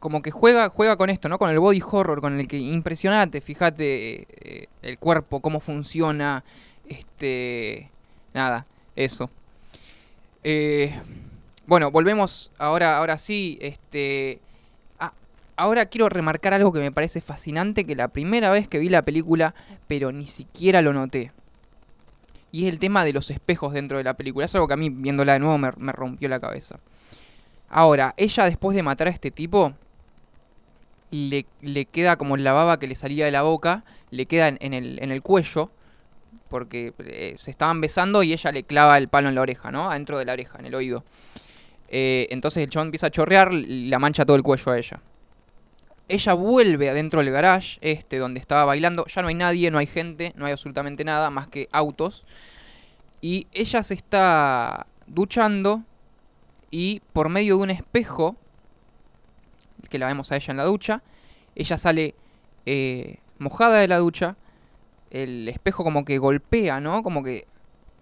como 0.00 0.20
que 0.22 0.30
juega, 0.30 0.68
juega 0.68 0.96
con 0.96 1.08
esto, 1.10 1.28
¿no? 1.28 1.38
Con 1.38 1.50
el 1.50 1.58
body 1.58 1.82
horror, 1.82 2.20
con 2.20 2.38
el 2.38 2.46
que 2.48 2.58
impresionate, 2.58 3.40
fíjate 3.40 4.26
eh, 4.62 4.68
el 4.82 4.98
cuerpo, 4.98 5.40
cómo 5.40 5.60
funciona, 5.60 6.44
este, 6.88 7.90
nada, 8.34 8.66
eso. 8.96 9.30
Eh, 10.42 10.94
bueno, 11.66 11.90
volvemos 11.90 12.50
ahora, 12.58 12.98
ahora 12.98 13.16
sí, 13.16 13.58
este, 13.62 14.40
a- 14.98 15.14
ahora 15.56 15.86
quiero 15.86 16.10
remarcar 16.10 16.52
algo 16.52 16.72
que 16.72 16.80
me 16.80 16.92
parece 16.92 17.20
fascinante, 17.22 17.86
que 17.86 17.96
la 17.96 18.08
primera 18.08 18.50
vez 18.50 18.68
que 18.68 18.78
vi 18.78 18.90
la 18.90 19.02
película, 19.02 19.54
pero 19.88 20.12
ni 20.12 20.26
siquiera 20.26 20.82
lo 20.82 20.92
noté. 20.92 21.32
Y 22.52 22.66
es 22.66 22.72
el 22.72 22.78
tema 22.78 23.04
de 23.04 23.12
los 23.14 23.30
espejos 23.30 23.72
dentro 23.72 23.98
de 23.98 24.04
la 24.04 24.14
película. 24.14 24.44
Es 24.44 24.54
algo 24.54 24.68
que 24.68 24.74
a 24.74 24.76
mí, 24.76 24.88
viéndola 24.90 25.32
de 25.32 25.38
nuevo, 25.40 25.58
me 25.58 25.92
rompió 25.92 26.28
la 26.28 26.38
cabeza. 26.38 26.78
Ahora, 27.68 28.14
ella 28.16 28.44
después 28.44 28.76
de 28.76 28.82
matar 28.82 29.08
a 29.08 29.10
este 29.10 29.30
tipo, 29.30 29.74
le, 31.10 31.46
le 31.60 31.86
queda 31.86 32.16
como 32.16 32.36
la 32.36 32.52
baba 32.52 32.78
que 32.78 32.86
le 32.86 32.94
salía 32.94 33.24
de 33.24 33.30
la 33.30 33.42
boca, 33.42 33.84
le 34.10 34.26
queda 34.26 34.48
en, 34.48 34.74
el, 34.74 35.02
en 35.02 35.10
el 35.10 35.22
cuello, 35.22 35.70
porque 36.48 36.92
eh, 36.98 37.36
se 37.38 37.50
estaban 37.50 37.80
besando 37.80 38.22
y 38.22 38.32
ella 38.32 38.52
le 38.52 38.64
clava 38.64 38.98
el 38.98 39.08
palo 39.08 39.28
en 39.28 39.34
la 39.34 39.40
oreja, 39.40 39.70
¿no? 39.70 39.90
Adentro 39.90 40.18
de 40.18 40.24
la 40.24 40.32
oreja, 40.32 40.58
en 40.58 40.66
el 40.66 40.74
oído. 40.74 41.04
Eh, 41.88 42.26
entonces 42.30 42.62
el 42.62 42.70
chabón 42.70 42.88
empieza 42.88 43.08
a 43.08 43.10
chorrear 43.10 43.52
la 43.52 43.98
mancha 43.98 44.24
todo 44.24 44.36
el 44.36 44.42
cuello 44.42 44.72
a 44.72 44.78
ella. 44.78 45.00
Ella 46.08 46.34
vuelve 46.34 46.90
adentro 46.90 47.20
del 47.20 47.32
garage, 47.32 47.78
este, 47.80 48.18
donde 48.18 48.40
estaba 48.40 48.64
bailando. 48.64 49.06
Ya 49.06 49.22
no 49.22 49.28
hay 49.28 49.34
nadie, 49.34 49.70
no 49.70 49.78
hay 49.78 49.86
gente, 49.86 50.32
no 50.36 50.46
hay 50.46 50.52
absolutamente 50.52 51.04
nada 51.04 51.30
más 51.30 51.48
que 51.48 51.68
autos. 51.72 52.26
Y 53.20 53.46
ella 53.52 53.82
se 53.82 53.94
está 53.94 54.86
duchando 55.06 55.82
y 56.76 57.02
por 57.12 57.28
medio 57.28 57.56
de 57.56 57.62
un 57.62 57.70
espejo, 57.70 58.34
que 59.88 59.96
la 59.96 60.08
vemos 60.08 60.32
a 60.32 60.36
ella 60.36 60.50
en 60.50 60.56
la 60.56 60.64
ducha, 60.64 61.04
ella 61.54 61.78
sale 61.78 62.16
eh, 62.66 63.18
mojada 63.38 63.78
de 63.78 63.86
la 63.86 63.98
ducha. 63.98 64.36
El 65.12 65.48
espejo 65.48 65.84
como 65.84 66.04
que 66.04 66.18
golpea, 66.18 66.80
¿no? 66.80 67.04
Como 67.04 67.22
que, 67.22 67.46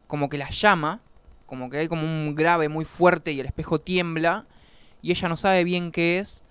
como 0.06 0.30
que 0.30 0.38
la 0.38 0.48
llama. 0.48 1.02
Como 1.44 1.68
que 1.68 1.80
hay 1.80 1.88
como 1.88 2.04
un 2.04 2.34
grave 2.34 2.70
muy 2.70 2.86
fuerte 2.86 3.32
y 3.32 3.40
el 3.40 3.44
espejo 3.44 3.78
tiembla. 3.78 4.46
Y 5.02 5.10
ella 5.10 5.28
no 5.28 5.36
sabe 5.36 5.64
bien 5.64 5.92
qué 5.92 6.18
es 6.20 6.42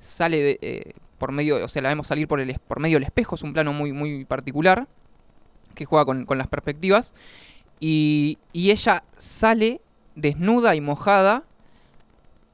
sale 0.00 0.42
de, 0.42 0.58
eh, 0.62 0.92
por 1.18 1.30
medio, 1.30 1.64
o 1.64 1.68
sea, 1.68 1.82
la 1.82 1.90
vemos 1.90 2.08
salir 2.08 2.26
por, 2.26 2.40
el, 2.40 2.58
por 2.66 2.80
medio 2.80 2.96
del 2.96 3.04
espejo, 3.04 3.36
es 3.36 3.44
un 3.44 3.52
plano 3.52 3.72
muy, 3.72 3.92
muy 3.92 4.24
particular, 4.24 4.88
que 5.76 5.84
juega 5.84 6.04
con, 6.04 6.24
con 6.24 6.36
las 6.36 6.48
perspectivas, 6.48 7.14
y, 7.78 8.38
y 8.52 8.72
ella 8.72 9.04
sale 9.18 9.82
desnuda 10.16 10.74
y 10.74 10.80
mojada 10.80 11.44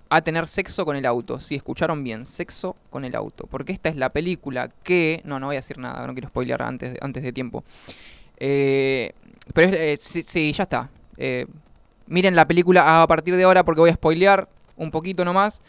a 0.08 0.20
tener 0.22 0.46
sexo 0.46 0.84
con 0.84 0.96
el 0.96 1.06
auto. 1.06 1.40
Si 1.40 1.54
escucharon 1.54 2.04
bien, 2.04 2.24
sexo 2.24 2.76
con 2.90 3.04
el 3.04 3.14
auto. 3.14 3.46
Porque 3.46 3.72
esta 3.72 3.88
es 3.88 3.96
la 3.96 4.10
película 4.10 4.70
que... 4.82 5.20
No, 5.24 5.40
no 5.40 5.46
voy 5.46 5.56
a 5.56 5.58
decir 5.58 5.78
nada, 5.78 6.06
no 6.06 6.12
quiero 6.12 6.28
spoilear 6.28 6.62
antes 6.62 6.92
de, 6.94 6.98
antes 7.02 7.22
de 7.22 7.32
tiempo. 7.32 7.64
Eh, 8.38 9.12
pero 9.52 9.72
eh, 9.72 9.98
sí, 10.00 10.22
sí, 10.22 10.52
ya 10.52 10.64
está. 10.64 10.90
Eh, 11.16 11.46
miren 12.06 12.36
la 12.36 12.46
película 12.46 13.02
a 13.02 13.06
partir 13.06 13.36
de 13.36 13.44
ahora 13.44 13.64
porque 13.64 13.80
voy 13.80 13.90
a 13.90 13.94
spoilear 13.94 14.48
un 14.76 14.90
poquito 14.90 15.24
nomás. 15.24 15.60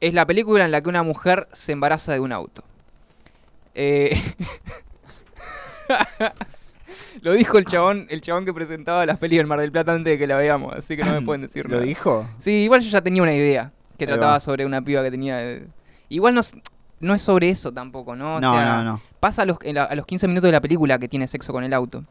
Es 0.00 0.14
la 0.14 0.24
película 0.26 0.64
en 0.64 0.70
la 0.70 0.80
que 0.80 0.88
una 0.88 1.02
mujer 1.02 1.48
se 1.52 1.72
embaraza 1.72 2.12
de 2.12 2.20
un 2.20 2.32
auto. 2.32 2.64
Eh, 3.74 4.18
Lo 7.22 7.32
dijo 7.32 7.58
el 7.58 7.64
chabón, 7.64 8.06
el 8.10 8.20
chabón 8.20 8.44
que 8.44 8.52
presentaba 8.54 9.04
las 9.06 9.18
pelis 9.18 9.38
del 9.38 9.46
Mar 9.46 9.60
del 9.60 9.70
Plata 9.72 9.92
antes 9.92 10.12
de 10.12 10.18
que 10.18 10.26
la 10.26 10.36
veamos, 10.36 10.74
así 10.74 10.96
que 10.96 11.02
no 11.04 11.12
me 11.12 11.22
pueden 11.26 11.42
decir 11.42 11.64
¿Lo 11.64 11.72
nada. 11.76 11.82
dijo? 11.82 12.28
Sí, 12.38 12.50
igual 12.64 12.80
yo 12.80 12.90
ya 12.90 13.00
tenía 13.02 13.22
una 13.22 13.34
idea 13.34 13.72
que 13.98 14.04
Ahí 14.04 14.08
trataba 14.08 14.32
va. 14.32 14.40
sobre 14.40 14.64
una 14.66 14.82
piba 14.82 15.02
que 15.02 15.10
tenía. 15.10 15.42
eh, 15.42 15.66
Igual 16.08 16.34
no, 16.34 16.40
es- 16.40 16.54
no 17.00 17.14
es 17.14 17.22
sobre 17.22 17.48
eso 17.50 17.72
tampoco, 17.72 18.14
¿no? 18.16 18.36
O 18.36 18.40
no, 18.40 18.52
sea, 18.52 18.76
no, 18.76 18.84
no. 18.84 19.00
Pasa 19.20 19.42
a 19.42 19.44
los, 19.46 19.58
en 19.62 19.74
la- 19.76 19.84
a 19.84 19.94
los 19.94 20.06
15 20.06 20.26
minutos 20.28 20.48
de 20.48 20.52
la 20.52 20.60
película 20.60 20.98
que 20.98 21.08
tiene 21.08 21.26
sexo 21.28 21.52
con 21.52 21.64
el 21.64 21.72
auto. 21.72 22.04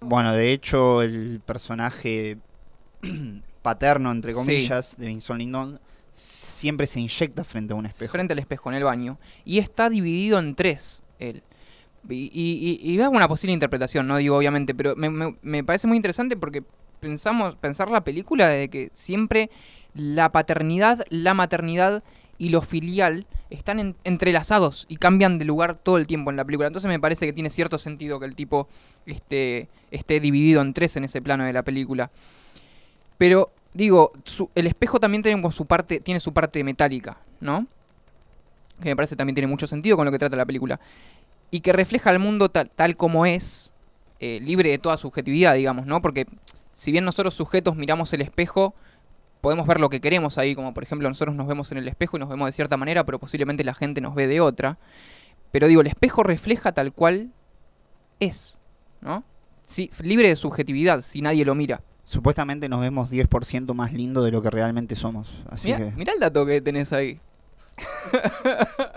Bueno, 0.00 0.32
de 0.34 0.52
hecho, 0.52 1.00
el 1.02 1.40
personaje 1.44 2.38
paterno, 3.62 4.10
entre 4.12 4.32
Sí. 4.32 4.38
comillas, 4.38 4.96
de 4.96 5.06
Vincent 5.06 5.38
Lindon, 5.38 5.80
siempre 6.12 6.86
se 6.86 7.00
inyecta 7.00 7.44
frente 7.44 7.72
a 7.72 7.76
un 7.76 7.86
espejo. 7.86 8.12
frente 8.12 8.32
al 8.32 8.38
espejo 8.38 8.70
en 8.70 8.76
el 8.76 8.84
baño. 8.84 9.18
Y 9.44 9.58
está 9.58 9.88
dividido 9.88 10.38
en 10.38 10.54
tres, 10.54 11.02
él. 11.18 11.42
Y, 12.08 12.30
y, 12.32 12.80
y- 12.82 13.00
hago 13.00 13.14
una 13.16 13.28
posible 13.28 13.52
interpretación, 13.54 14.06
no 14.08 14.16
digo 14.16 14.36
obviamente, 14.36 14.74
pero 14.74 14.96
me, 14.96 15.08
me- 15.42 15.64
parece 15.64 15.86
muy 15.86 15.96
interesante 15.96 16.36
porque 16.36 16.62
pensamos, 17.00 17.54
pensar 17.56 17.90
la 17.90 18.02
película 18.02 18.48
de 18.48 18.68
que 18.68 18.90
siempre 18.92 19.50
la 19.94 20.32
paternidad, 20.32 21.04
la 21.10 21.34
maternidad 21.34 22.02
y 22.38 22.48
lo 22.48 22.60
filial 22.60 23.26
están 23.50 23.78
en- 23.78 23.96
entrelazados 24.04 24.86
y 24.88 24.96
cambian 24.96 25.38
de 25.38 25.44
lugar 25.44 25.76
todo 25.76 25.96
el 25.96 26.06
tiempo 26.08 26.30
en 26.30 26.36
la 26.36 26.44
película. 26.44 26.66
Entonces 26.66 26.88
me 26.88 26.98
parece 26.98 27.26
que 27.26 27.32
tiene 27.32 27.50
cierto 27.50 27.78
sentido 27.78 28.18
que 28.18 28.26
el 28.26 28.34
tipo 28.34 28.66
esté, 29.06 29.68
esté 29.92 30.18
dividido 30.18 30.60
en 30.62 30.74
tres 30.74 30.96
en 30.96 31.04
ese 31.04 31.22
plano 31.22 31.44
de 31.44 31.52
la 31.52 31.62
película. 31.62 32.10
Pero, 33.18 33.50
digo, 33.74 34.12
su- 34.24 34.50
el 34.54 34.66
espejo 34.66 34.98
también 34.98 35.22
tiene 35.22 35.50
su 35.52 35.66
parte, 35.66 36.00
tiene 36.00 36.18
su 36.20 36.32
parte 36.32 36.64
metálica, 36.64 37.18
¿no? 37.40 37.66
Que 38.82 38.88
me 38.90 38.96
parece 38.96 39.14
también 39.14 39.34
tiene 39.34 39.46
mucho 39.46 39.66
sentido 39.66 39.96
con 39.96 40.04
lo 40.04 40.10
que 40.10 40.18
trata 40.18 40.36
la 40.36 40.46
película. 40.46 40.80
Y 41.52 41.60
que 41.60 41.72
refleja 41.72 42.10
el 42.10 42.18
mundo 42.18 42.48
tal, 42.48 42.70
tal 42.70 42.96
como 42.96 43.24
es, 43.26 43.72
eh, 44.18 44.40
libre 44.40 44.70
de 44.70 44.78
toda 44.78 44.96
subjetividad, 44.96 45.54
digamos, 45.54 45.86
¿no? 45.86 46.02
Porque 46.02 46.26
si 46.74 46.90
bien 46.90 47.04
nosotros 47.04 47.34
sujetos 47.34 47.76
miramos 47.76 48.12
el 48.12 48.22
espejo, 48.22 48.74
podemos 49.40 49.66
ver 49.66 49.78
lo 49.78 49.90
que 49.90 50.00
queremos 50.00 50.38
ahí, 50.38 50.54
como 50.54 50.72
por 50.72 50.82
ejemplo 50.82 51.08
nosotros 51.08 51.36
nos 51.36 51.46
vemos 51.46 51.70
en 51.70 51.78
el 51.78 51.86
espejo 51.86 52.16
y 52.16 52.20
nos 52.20 52.28
vemos 52.28 52.46
de 52.46 52.52
cierta 52.52 52.76
manera, 52.76 53.04
pero 53.04 53.18
posiblemente 53.18 53.64
la 53.64 53.74
gente 53.74 54.00
nos 54.00 54.14
ve 54.14 54.26
de 54.26 54.40
otra. 54.40 54.78
Pero 55.50 55.68
digo, 55.68 55.82
el 55.82 55.88
espejo 55.88 56.22
refleja 56.22 56.72
tal 56.72 56.92
cual 56.92 57.30
es, 58.18 58.58
¿no? 59.00 59.22
Sí, 59.64 59.90
libre 60.02 60.28
de 60.28 60.36
subjetividad, 60.36 61.02
si 61.02 61.20
nadie 61.20 61.44
lo 61.44 61.54
mira. 61.54 61.82
Supuestamente 62.04 62.68
nos 62.68 62.80
vemos 62.80 63.10
10% 63.10 63.74
más 63.74 63.92
lindo 63.92 64.22
de 64.22 64.30
lo 64.30 64.42
que 64.42 64.50
realmente 64.50 64.96
somos. 64.96 65.38
Así 65.50 65.66
Mirá, 65.68 65.78
que. 65.78 65.90
mirá 65.96 66.12
el 66.14 66.20
dato 66.20 66.46
que 66.46 66.60
tenés 66.60 66.92
ahí. 66.92 67.20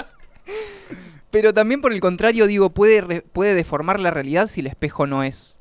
Pero 1.35 1.53
también 1.53 1.81
por 1.81 1.91
el 1.91 1.99
contrario, 1.99 2.47
digo, 2.47 2.69
puede, 2.69 3.21
puede 3.21 3.55
deformar 3.55 3.99
la 3.99 4.09
realidad 4.09 4.47
si 4.47 4.61
el 4.61 4.67
espejo 4.67 5.05
no 5.05 5.21
es... 5.21 5.57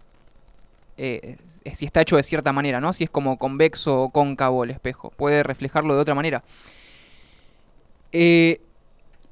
eh, 0.97 1.37
eh, 1.65 1.75
si 1.75 1.85
está 1.85 2.01
hecho 2.01 2.15
de 2.15 2.23
cierta 2.23 2.53
manera, 2.53 2.81
¿no? 2.81 2.93
Si 2.93 3.03
es 3.03 3.11
como 3.11 3.39
convexo 3.41 4.03
o 4.03 4.11
cóncavo 4.11 4.63
el 4.63 4.71
espejo. 4.71 5.11
Puede 5.17 5.43
reflejarlo 5.43 5.97
de 5.97 6.01
otra 6.01 6.15
manera. 6.15 6.45
Eh, 8.13 8.61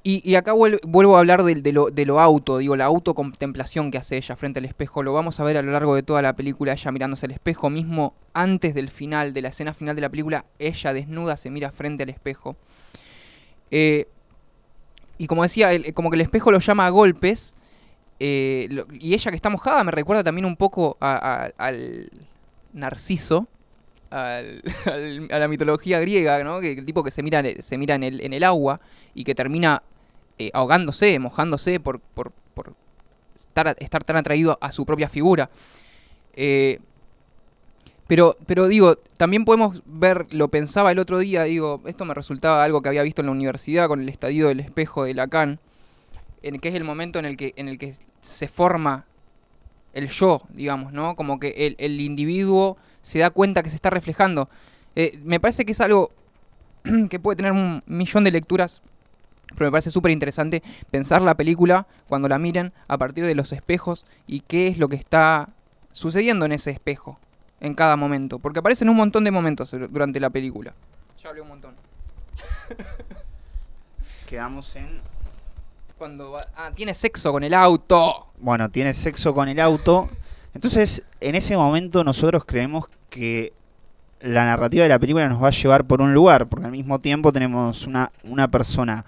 y, 0.02 0.34
acá 0.34 0.52
vuel- 0.52 0.80
vuelvo 0.82 1.14
a 1.14 1.20
hablar 1.20 1.44
de, 1.44 1.72
lo, 1.72 1.90
de 1.90 2.06
lo 2.06 2.18
auto, 2.18 2.58
digo, 2.58 2.74
la 2.74 2.86
autocontemplación 2.86 3.92
que 3.92 3.98
hace 3.98 4.16
ella 4.16 4.34
frente 4.34 4.58
al 4.58 4.64
espejo. 4.64 5.04
Lo 5.04 5.12
vamos 5.12 5.38
a 5.38 5.44
ver 5.44 5.56
a 5.58 5.62
lo 5.62 5.70
largo 5.70 5.94
de 5.94 6.02
toda 6.02 6.22
la 6.22 6.32
película, 6.32 6.72
ella 6.72 6.90
mirándose 6.90 7.26
al 7.26 7.30
espejo, 7.30 7.70
mismo 7.70 8.14
antes 8.32 8.74
del 8.74 8.90
final, 8.90 9.32
de 9.32 9.42
la 9.42 9.50
escena 9.50 9.74
final 9.74 9.94
de 9.94 10.02
la 10.02 10.08
película, 10.08 10.44
ella 10.58 10.92
desnuda 10.92 11.36
se 11.36 11.50
mira 11.50 11.70
frente 11.70 12.02
al 12.02 12.08
espejo. 12.08 12.56
Eh, 13.70 14.08
y 15.18 15.26
como 15.26 15.42
decía, 15.42 15.70
como 15.94 16.10
que 16.10 16.16
el 16.16 16.22
espejo 16.22 16.50
lo 16.50 16.58
llama 16.58 16.86
a 16.86 16.90
golpes. 16.90 17.54
eh, 18.20 18.68
y 18.92 19.14
ella 19.14 19.30
que 19.30 19.36
está 19.36 19.50
mojada 19.50 19.84
me 19.84 19.90
recuerda 19.90 20.24
también 20.24 20.44
un 20.44 20.56
poco 20.56 20.96
al 21.00 22.10
Narciso. 22.72 23.48
a 24.12 25.38
la 25.38 25.48
mitología 25.48 25.98
griega, 26.00 26.44
¿no? 26.44 26.60
Que 26.60 26.72
el 26.72 26.84
tipo 26.84 27.02
que 27.02 27.10
se 27.10 27.22
mira, 27.22 27.42
se 27.60 27.78
mira 27.78 27.94
en, 27.94 28.02
el, 28.02 28.44
agua 28.44 28.78
y 29.14 29.24
que 29.24 29.34
termina 29.34 29.82
eh, 30.38 30.50
ahogándose, 30.52 31.18
mojándose 31.18 31.80
por, 31.80 31.98
por, 32.00 32.30
por 32.52 32.74
estar, 33.34 33.74
estar 33.78 34.04
tan 34.04 34.16
atraído 34.16 34.58
a 34.60 34.70
su 34.70 34.84
propia 34.84 35.08
figura. 35.08 35.48
Eh, 36.34 36.78
pero, 38.12 38.36
pero 38.44 38.68
digo, 38.68 38.96
también 39.16 39.46
podemos 39.46 39.80
ver, 39.86 40.26
lo 40.32 40.48
pensaba 40.48 40.92
el 40.92 40.98
otro 40.98 41.18
día, 41.18 41.44
digo, 41.44 41.80
esto 41.86 42.04
me 42.04 42.12
resultaba 42.12 42.62
algo 42.62 42.82
que 42.82 42.90
había 42.90 43.02
visto 43.02 43.22
en 43.22 43.26
la 43.26 43.32
universidad 43.32 43.88
con 43.88 44.02
el 44.02 44.08
estadio 44.10 44.48
del 44.48 44.60
espejo 44.60 45.04
de 45.04 45.14
Lacan, 45.14 45.60
en 46.42 46.60
que 46.60 46.68
es 46.68 46.74
el 46.74 46.84
momento 46.84 47.18
en 47.18 47.24
el 47.24 47.38
que, 47.38 47.54
en 47.56 47.68
el 47.68 47.78
que 47.78 47.94
se 48.20 48.48
forma 48.48 49.06
el 49.94 50.08
yo, 50.10 50.42
digamos, 50.50 50.92
¿no? 50.92 51.16
Como 51.16 51.40
que 51.40 51.74
el, 51.78 52.00
individuo 52.02 52.76
se 53.00 53.20
da 53.20 53.30
cuenta 53.30 53.62
que 53.62 53.70
se 53.70 53.76
está 53.76 53.88
reflejando. 53.88 54.50
Eh, 54.94 55.18
me 55.24 55.40
parece 55.40 55.64
que 55.64 55.72
es 55.72 55.80
algo 55.80 56.12
que 57.08 57.18
puede 57.18 57.36
tener 57.36 57.52
un 57.52 57.82
millón 57.86 58.24
de 58.24 58.30
lecturas, 58.30 58.82
pero 59.56 59.68
me 59.68 59.72
parece 59.72 59.90
súper 59.90 60.10
interesante 60.10 60.62
pensar 60.90 61.22
la 61.22 61.34
película 61.34 61.86
cuando 62.10 62.28
la 62.28 62.38
miren 62.38 62.74
a 62.88 62.98
partir 62.98 63.24
de 63.24 63.34
los 63.34 63.52
espejos 63.52 64.04
y 64.26 64.40
qué 64.40 64.68
es 64.68 64.76
lo 64.76 64.90
que 64.90 64.96
está 64.96 65.48
sucediendo 65.92 66.44
en 66.44 66.52
ese 66.52 66.72
espejo 66.72 67.18
en 67.62 67.74
cada 67.74 67.96
momento, 67.96 68.38
porque 68.40 68.58
aparecen 68.58 68.88
un 68.88 68.96
montón 68.96 69.22
de 69.24 69.30
momentos 69.30 69.70
durante 69.88 70.18
la 70.20 70.28
película. 70.30 70.74
Ya 71.22 71.28
hablé 71.30 71.40
un 71.40 71.48
montón. 71.48 71.74
Quedamos 74.28 74.74
en. 74.76 75.00
Cuando 75.96 76.32
va- 76.32 76.46
ah, 76.56 76.72
tiene 76.74 76.92
sexo 76.94 77.30
con 77.32 77.44
el 77.44 77.54
auto. 77.54 78.26
Bueno, 78.38 78.68
tiene 78.70 78.92
sexo 78.94 79.32
con 79.32 79.48
el 79.48 79.60
auto. 79.60 80.08
Entonces, 80.54 81.02
en 81.20 81.34
ese 81.36 81.56
momento 81.56 82.02
nosotros 82.02 82.44
creemos 82.44 82.86
que 83.08 83.52
la 84.20 84.44
narrativa 84.44 84.82
de 84.82 84.88
la 84.88 84.98
película 84.98 85.28
nos 85.28 85.42
va 85.42 85.48
a 85.48 85.52
llevar 85.52 85.84
por 85.84 86.00
un 86.02 86.12
lugar, 86.14 86.48
porque 86.48 86.66
al 86.66 86.72
mismo 86.72 86.98
tiempo 87.00 87.32
tenemos 87.32 87.86
una, 87.86 88.10
una 88.24 88.48
persona 88.48 89.04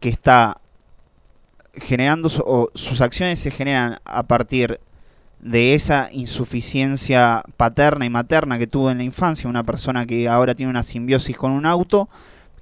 que 0.00 0.08
está 0.08 0.60
generando, 1.74 2.28
o 2.44 2.70
sus 2.74 3.00
acciones 3.00 3.40
se 3.40 3.50
generan 3.50 3.98
a 4.04 4.22
partir 4.24 4.80
de 5.40 5.74
esa 5.74 6.08
insuficiencia 6.12 7.44
paterna 7.56 8.04
y 8.04 8.10
materna 8.10 8.58
que 8.58 8.66
tuvo 8.66 8.90
en 8.90 8.98
la 8.98 9.04
infancia, 9.04 9.48
una 9.48 9.64
persona 9.64 10.06
que 10.06 10.28
ahora 10.28 10.54
tiene 10.54 10.70
una 10.70 10.82
simbiosis 10.82 11.36
con 11.36 11.52
un 11.52 11.66
auto, 11.66 12.08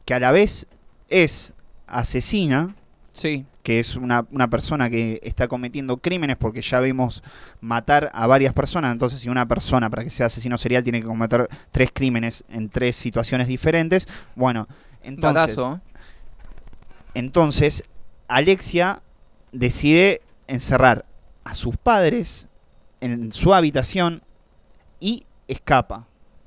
que 0.05 0.15
a 0.15 0.21
la 0.21 0.31
vez 0.31 0.67
es 1.09 1.53
asesina, 1.87 2.75
Sí, 3.13 3.47
que 3.63 3.81
es 3.81 3.97
una, 3.97 4.27
una 4.31 4.49
persona 4.49 4.91
que 4.91 5.21
está 5.23 5.49
cometiendo 5.49 5.97
crímenes 5.97 6.37
porque 6.37 6.61
ya 6.61 6.81
vimos 6.81 7.25
matar 7.61 8.11
a 8.13 8.27
varias 8.27 8.53
personas. 8.53 8.93
Entonces, 8.93 9.19
si 9.19 9.29
una 9.31 9.49
persona, 9.49 9.89
para 9.89 10.05
que 10.05 10.11
sea 10.11 10.27
asesino 10.27 10.59
serial, 10.59 10.85
tiene 10.85 11.01
que 11.01 11.07
cometer 11.07 11.49
tres 11.73 11.91
crímenes 11.93 12.45
en 12.51 12.69
tres 12.69 12.95
situaciones 12.95 13.49
diferentes, 13.49 14.07
bueno, 14.35 14.69
entonces, 15.03 15.57
datazo. 15.57 15.81
entonces 17.15 17.83
Alexia 18.29 19.03
decide 19.51 20.21
encerrar 20.47 21.07
a 21.43 21.55
sus 21.55 21.77
padres 21.77 22.47
en 23.01 23.33
su 23.33 23.55
habitación 23.55 24.23
y 25.01 25.27
escapa 25.49 26.07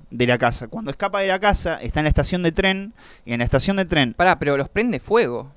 de 0.10 0.26
la 0.28 0.38
casa. 0.38 0.68
Cuando 0.68 0.92
escapa 0.92 1.20
de 1.22 1.28
la 1.28 1.40
casa, 1.40 1.82
está 1.82 2.00
en 2.00 2.06
la 2.06 2.10
estación 2.10 2.42
de 2.44 2.52
tren 2.52 2.94
y 3.26 3.34
en 3.34 3.40
la 3.40 3.44
estación 3.46 3.78
de 3.78 3.86
tren 3.86 4.14
Pará, 4.14 4.40
pero 4.40 4.58
los 4.58 4.70
prende 4.70 5.00
fuego. 5.00 5.52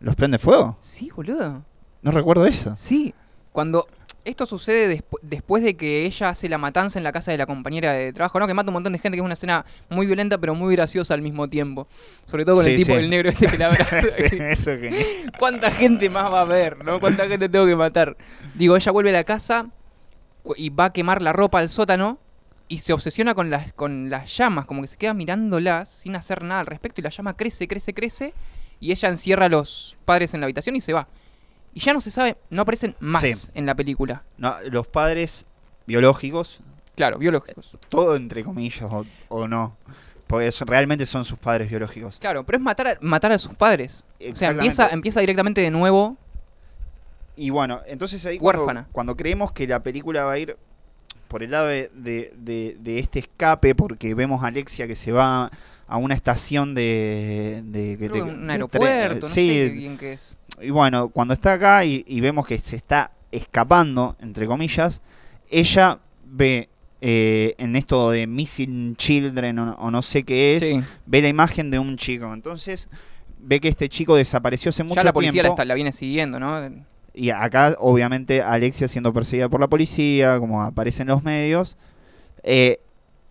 los 0.00 0.14
prende 0.14 0.38
fuego. 0.38 0.76
Sí, 0.80 1.10
boludo. 1.14 1.62
No 2.02 2.10
recuerdo 2.12 2.46
eso. 2.46 2.74
Sí. 2.76 3.12
Cuando 3.52 3.88
esto 4.24 4.44
sucede 4.46 4.98
despu- 4.98 5.18
después 5.22 5.62
de 5.62 5.76
que 5.76 6.04
ella 6.04 6.28
hace 6.30 6.48
la 6.48 6.58
matanza 6.58 6.98
en 6.98 7.04
la 7.04 7.12
casa 7.12 7.30
de 7.32 7.38
la 7.38 7.46
compañera 7.46 7.92
de 7.92 8.12
trabajo, 8.12 8.38
¿no? 8.40 8.46
Que 8.46 8.54
mata 8.54 8.70
un 8.70 8.74
montón 8.74 8.92
de 8.92 8.98
gente, 8.98 9.16
que 9.16 9.20
es 9.20 9.24
una 9.24 9.34
escena 9.34 9.64
muy 9.88 10.06
violenta 10.06 10.38
pero 10.38 10.54
muy 10.54 10.74
graciosa 10.76 11.14
al 11.14 11.22
mismo 11.22 11.48
tiempo. 11.48 11.86
Sobre 12.26 12.44
todo 12.44 12.56
con 12.56 12.66
el 12.66 12.76
tipo 12.76 12.92
sí. 12.92 12.98
del 13.00 13.10
negro 13.10 13.30
este 13.30 13.46
que 13.48 13.58
la 13.58 13.66
abraza. 13.68 14.00
Sí, 14.10 14.36
eso. 14.40 14.70
¿Cuánta 15.38 15.70
gente 15.72 16.08
más 16.10 16.30
va 16.32 16.38
a 16.40 16.42
haber, 16.42 16.84
no? 16.84 17.00
¿Cuánta 17.00 17.26
gente 17.26 17.48
tengo 17.48 17.66
que 17.66 17.76
matar? 17.76 18.16
Digo, 18.54 18.76
ella 18.76 18.92
vuelve 18.92 19.10
a 19.10 19.14
la 19.14 19.24
casa 19.24 19.66
y 20.56 20.70
va 20.70 20.86
a 20.86 20.92
quemar 20.92 21.22
la 21.22 21.32
ropa 21.32 21.58
al 21.58 21.68
sótano 21.68 22.18
y 22.68 22.78
se 22.78 22.92
obsesiona 22.92 23.34
con 23.34 23.48
las, 23.50 23.72
con 23.72 24.10
las 24.10 24.36
llamas, 24.36 24.66
como 24.66 24.82
que 24.82 24.88
se 24.88 24.96
queda 24.96 25.14
mirándolas 25.14 25.88
sin 25.88 26.16
hacer 26.16 26.42
nada 26.42 26.60
al 26.60 26.66
respecto 26.66 27.00
y 27.00 27.04
la 27.04 27.10
llama 27.10 27.36
crece, 27.36 27.66
crece, 27.68 27.94
crece 27.94 28.34
y 28.80 28.90
ella 28.92 29.08
encierra 29.08 29.46
a 29.46 29.48
los 29.48 29.96
padres 30.04 30.34
en 30.34 30.40
la 30.40 30.46
habitación 30.46 30.76
y 30.76 30.80
se 30.80 30.92
va. 30.92 31.08
Y 31.74 31.80
ya 31.80 31.92
no 31.92 32.00
se 32.00 32.10
sabe, 32.10 32.36
no 32.50 32.62
aparecen 32.62 32.94
más 33.00 33.22
Sí. 33.22 33.32
en 33.54 33.66
la 33.66 33.74
película. 33.74 34.22
No, 34.38 34.54
los 34.70 34.86
padres 34.86 35.46
biológicos, 35.86 36.60
Claro, 36.94 37.18
biológicos. 37.18 37.76
todo 37.88 38.16
entre 38.16 38.42
comillas 38.44 38.82
o, 38.90 39.04
o 39.28 39.46
no, 39.46 39.76
porque 40.26 40.50
son- 40.50 40.66
realmente 40.68 41.06
son 41.06 41.24
sus 41.24 41.38
padres 41.38 41.68
biológicos. 41.68 42.18
Claro, 42.18 42.44
pero 42.44 42.58
es 42.58 42.62
matar 42.64 42.88
a, 42.88 42.98
matar 43.00 43.30
a 43.32 43.38
sus 43.38 43.54
padres. 43.54 44.04
O 44.32 44.34
sea, 44.34 44.50
empieza, 44.50 44.88
empieza 44.88 45.20
directamente 45.20 45.60
de 45.60 45.70
nuevo. 45.70 46.16
Y 47.36 47.50
bueno, 47.50 47.80
entonces 47.86 48.24
ahí 48.26 48.38
cuando, 48.92 49.16
creemos 49.16 49.52
que 49.52 49.66
la 49.66 49.82
película 49.82 50.24
va 50.24 50.32
a 50.32 50.38
ir 50.38 50.56
por 51.28 51.42
el 51.42 51.50
lado 51.50 51.66
de, 51.66 51.90
de- 51.94 52.32
de- 52.36 52.76
de 52.80 52.98
este 52.98 53.18
escape, 53.18 53.74
porque 53.74 54.14
vemos 54.14 54.42
a 54.42 54.46
Alexia 54.46 54.86
que 54.86 54.94
se 54.94 55.12
va 55.12 55.50
a 55.88 55.96
una 55.98 56.14
estación 56.14 56.74
de... 56.74 57.62
de, 57.66 57.96
creo 57.98 58.12
que 58.12 58.22
un 58.22 58.48
aeropuerto, 58.50 59.26
no 59.26 59.32
sí, 59.32 59.48
sé 59.48 59.54
qué 59.54 59.68
bien 59.70 59.98
que 59.98 60.12
es. 60.14 60.36
y 60.60 60.70
bueno, 60.70 61.08
cuando 61.10 61.34
está 61.34 61.52
acá 61.54 61.84
y, 61.84 62.04
y 62.08 62.20
vemos 62.20 62.46
que 62.46 62.58
se 62.58 62.76
está 62.76 63.10
escapando, 63.32 64.16
entre 64.20 64.46
comillas, 64.46 65.00
ella 65.50 65.98
ve 66.24 66.68
eh, 67.00 67.54
en 67.58 67.76
esto 67.76 68.10
de 68.10 68.26
Missing 68.26 68.96
Children 68.96 69.58
o, 69.58 69.74
o 69.74 69.90
no 69.90 70.00
sé 70.02 70.22
qué 70.24 70.54
es, 70.54 70.60
Sí. 70.60 70.80
ve 71.06 71.22
la 71.22 71.28
imagen 71.28 71.70
de 71.70 71.78
un 71.78 71.96
chico. 71.96 72.32
Entonces 72.32 72.88
ve 73.38 73.60
que 73.60 73.68
este 73.68 73.88
chico 73.88 74.16
desapareció 74.16 74.70
hace 74.70 74.82
mucho 74.82 74.96
Ya 74.96 75.04
la 75.04 75.12
policía 75.12 75.42
la, 75.42 75.48
tiempo. 75.50 75.54
está- 75.54 75.64
la 75.66 75.74
viene 75.74 75.92
siguiendo, 75.92 76.40
¿no? 76.40 76.68
Y 77.18 77.30
acá, 77.30 77.74
obviamente, 77.78 78.42
Alexia 78.42 78.88
siendo 78.88 79.12
perseguida 79.12 79.48
por 79.48 79.58
la 79.60 79.68
policía, 79.68 80.38
como 80.38 80.62
aparece 80.62 81.00
en 81.02 81.08
los 81.08 81.22
medios, 81.24 81.76
eh, 82.42 82.78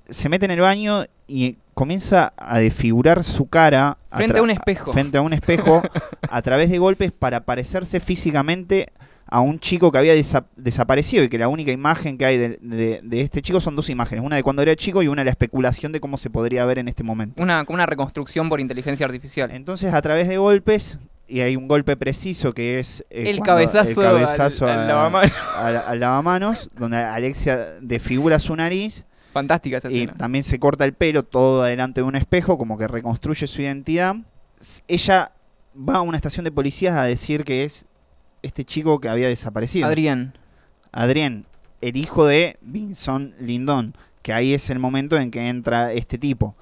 se 0.10 0.28
mete 0.28 0.46
en 0.46 0.52
el 0.52 0.60
baño 0.60 1.04
y 1.28 1.58
comienza 1.76 2.34
a 2.38 2.58
desfigurar 2.60 3.24
su 3.24 3.48
cara 3.48 3.98
Frente 4.12 4.40
a 4.40 4.42
un 4.44 4.50
espejo. 4.50 4.92
frente 4.92 5.18
a 5.18 5.22
un 5.22 5.34
espejo 5.34 5.82
a 6.30 6.42
través 6.42 6.70
de 6.70 6.78
golpes 6.80 7.12
para 7.12 7.42
parecerse 7.46 8.00
físicamente 8.00 8.90
a 9.28 9.40
un 9.42 9.60
chico 9.60 9.92
que 9.92 9.98
había 9.98 10.16
desa- 10.16 10.46
desaparecido 10.56 11.24
y 11.24 11.30
que 11.30 11.38
la 11.38 11.48
única 11.48 11.72
imagen 11.72 12.18
que 12.18 12.26
hay 12.26 12.38
de, 12.38 12.50
de- 12.62 13.02
de 13.04 13.22
este 13.22 13.42
chico 13.42 13.60
son 13.62 13.76
dos 13.76 13.90
imágenes, 13.90 14.24
una 14.24 14.36
de 14.36 14.44
cuando 14.44 14.62
era 14.62 14.76
chico 14.76 15.02
y 15.04 15.08
una 15.08 15.22
de 15.22 15.26
la 15.26 15.32
especulación 15.32 15.92
de 15.92 16.00
cómo 16.00 16.18
se 16.18 16.30
podría 16.30 16.64
ver 16.66 16.80
en 16.80 16.88
este 16.88 17.04
momento. 17.04 17.42
Una, 17.44 17.66
como 17.66 17.76
una 17.76 17.86
reconstrucción 17.88 18.50
por 18.50 18.60
inteligencia 18.60 19.06
artificial. 19.06 19.52
Entonces, 19.52 19.94
a 19.94 20.02
través 20.02 20.28
de 20.28 20.38
golpes, 20.38 21.00
y 21.28 21.42
hay 21.42 21.56
un 21.56 21.68
golpe 21.68 21.98
preciso 21.98 22.54
que 22.54 22.80
es 22.80 23.04
eh, 23.10 23.30
el, 23.30 23.40
cabezazo 23.40 24.02
el 24.02 24.08
cabezazo 24.08 24.68
al, 24.68 24.88
lavamanos. 24.88 25.32
al, 25.58 25.78
al 25.78 26.00
lavamanos, 26.00 26.70
donde 26.78 26.98
Alexia 26.98 27.76
desfigura 27.82 28.40
su 28.40 28.56
nariz 28.56 29.06
Fantástica 29.36 29.80
esa 29.80 29.92
y 29.92 30.04
escena. 30.04 30.14
también 30.14 30.46
se 30.46 30.60
corta 30.60 30.86
el 30.86 30.94
pelo 30.94 31.24
todo 31.24 31.64
delante 31.64 32.00
de 32.00 32.04
un 32.08 32.16
espejo, 32.16 32.58
como 32.58 32.78
que 32.78 32.88
reconstruye 32.88 33.48
su 33.48 33.62
identidad. 33.62 34.16
Ella 34.88 35.34
va 35.78 35.96
a 35.96 36.02
una 36.02 36.16
estación 36.16 36.46
de 36.46 36.52
policías 36.52 36.96
a 36.96 37.04
decir 37.04 37.44
que 37.44 37.66
es 37.66 37.86
este 38.44 38.64
chico 38.64 39.02
que 39.02 39.10
había 39.10 39.28
desaparecido. 39.28 39.88
Adrián. 39.88 40.38
Adrián, 40.94 41.46
el 41.82 41.98
hijo 41.98 42.26
de 42.26 42.56
Vincent 42.62 43.38
Lindon, 43.42 43.94
que 44.22 44.32
ahí 44.32 44.54
es 44.54 44.70
el 44.70 44.80
momento 44.80 45.18
en 45.18 45.32
que 45.32 45.50
entra 45.50 45.92
este 45.92 46.18
tipo. 46.18 46.56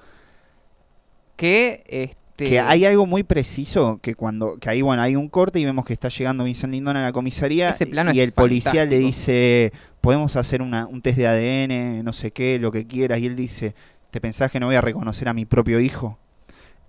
Que 1.36 1.84
este. 1.86 2.23
Que 2.36 2.58
hay 2.58 2.84
algo 2.84 3.06
muy 3.06 3.22
preciso 3.22 4.00
que 4.02 4.14
cuando 4.16 4.56
que 4.58 4.68
ahí 4.68 4.82
bueno 4.82 5.02
hay 5.02 5.14
un 5.14 5.28
corte 5.28 5.60
y 5.60 5.64
vemos 5.64 5.84
que 5.84 5.92
está 5.92 6.08
llegando 6.08 6.42
Vincent 6.44 6.72
Lindon 6.72 6.96
a 6.96 7.02
la 7.04 7.12
comisaría 7.12 7.68
Ese 7.68 7.86
plano 7.86 8.10
y 8.12 8.18
es 8.20 8.24
el 8.26 8.32
policía 8.32 8.84
le 8.84 8.98
dice 8.98 9.72
podemos 10.00 10.34
hacer 10.34 10.60
una- 10.60 10.86
un 10.86 11.00
test 11.00 11.16
de 11.18 11.28
ADN 11.28 12.02
no 12.04 12.12
sé 12.12 12.32
qué 12.32 12.58
lo 12.58 12.72
que 12.72 12.86
quieras 12.88 13.20
y 13.20 13.26
él 13.26 13.36
dice 13.36 13.74
te 14.10 14.20
pensás 14.20 14.50
que 14.50 14.58
no 14.58 14.66
voy 14.66 14.74
a 14.74 14.80
reconocer 14.80 15.28
a 15.28 15.32
mi 15.34 15.44
propio 15.44 15.78
hijo 15.78 16.18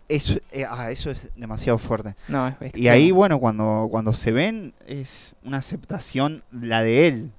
eso 0.07 0.35
eh, 0.51 0.65
ah, 0.69 0.91
eso 0.91 1.09
es 1.09 1.29
demasiado 1.35 1.77
fuerte. 1.79 2.15
No, 2.27 2.47
es 2.59 2.75
y 2.75 2.87
ahí 2.89 3.09
bueno 3.11 3.39
cuando 3.39 3.87
cuando 3.89 4.13
se 4.13 4.31
ven 4.31 4.73
es 4.87 5.35
una 5.43 5.57
aceptación 5.57 6.43
la 6.51 6.83
de 6.83 7.07
él. 7.07 7.31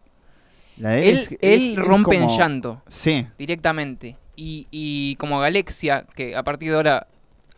La 0.77 0.91
de 0.91 1.09
Él, 1.11 1.17
es- 1.17 1.31
él 1.41 1.73
es 1.73 1.77
rompe 1.77 2.17
en 2.17 2.23
como- 2.25 2.37
llanto 2.39 2.83
sí. 2.89 3.27
directamente. 3.39 4.17
Y, 4.35 4.67
y 4.73 5.15
como 5.17 5.39
Galexia, 5.39 6.07
que 6.17 6.35
a 6.37 6.43
partir 6.43 6.71
de 6.71 6.77
ahora, 6.77 7.07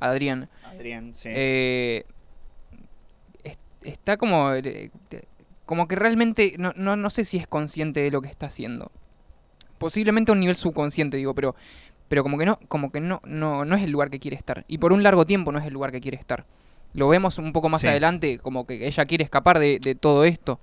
Adrián, 0.01 0.49
Adrián 0.65 1.13
sí 1.15 1.29
eh, 1.33 2.05
es- 3.45 3.59
está 3.83 4.17
como. 4.17 4.53
eh, 4.55 4.91
Como 5.67 5.87
que 5.87 5.97
realmente. 5.97 6.55
No, 6.59 6.73
no, 6.77 6.97
no 6.97 7.11
sé 7.11 7.25
si 7.25 7.37
es 7.37 7.47
consciente 7.47 8.01
de 8.01 8.11
lo 8.11 8.23
que 8.23 8.29
está 8.29 8.47
haciendo. 8.47 8.91
Posiblemente 9.79 10.33
a 10.33 10.35
un 10.35 10.41
nivel 10.41 10.57
subconsciente, 10.57 11.17
digo, 11.17 11.35
pero. 11.35 11.55
Pero 12.09 12.23
como 12.23 12.39
que 12.39 12.47
no, 12.47 12.59
como 12.69 12.91
que 12.91 13.01
no, 13.01 13.21
no, 13.25 13.67
no 13.67 13.77
es 13.77 13.83
el 13.83 13.91
lugar 13.91 14.09
que 14.09 14.19
quiere 14.19 14.35
estar. 14.37 14.65
Y 14.67 14.79
por 14.79 14.95
un 14.95 15.03
largo 15.03 15.27
tiempo 15.27 15.53
no 15.53 15.59
es 15.59 15.67
el 15.67 15.75
lugar 15.75 15.93
que 15.93 16.01
quiere 16.01 16.17
estar. 16.17 16.47
Lo 16.95 17.07
vemos 17.09 17.37
un 17.37 17.53
poco 17.53 17.69
más 17.69 17.83
Sí. 17.83 17.87
adelante, 17.89 18.39
como 18.39 18.67
que 18.67 18.87
ella 18.87 19.05
quiere 19.05 19.25
escapar 19.25 19.59
de, 19.59 19.79
de 19.79 19.95
todo 19.95 20.25
esto. 20.25 20.59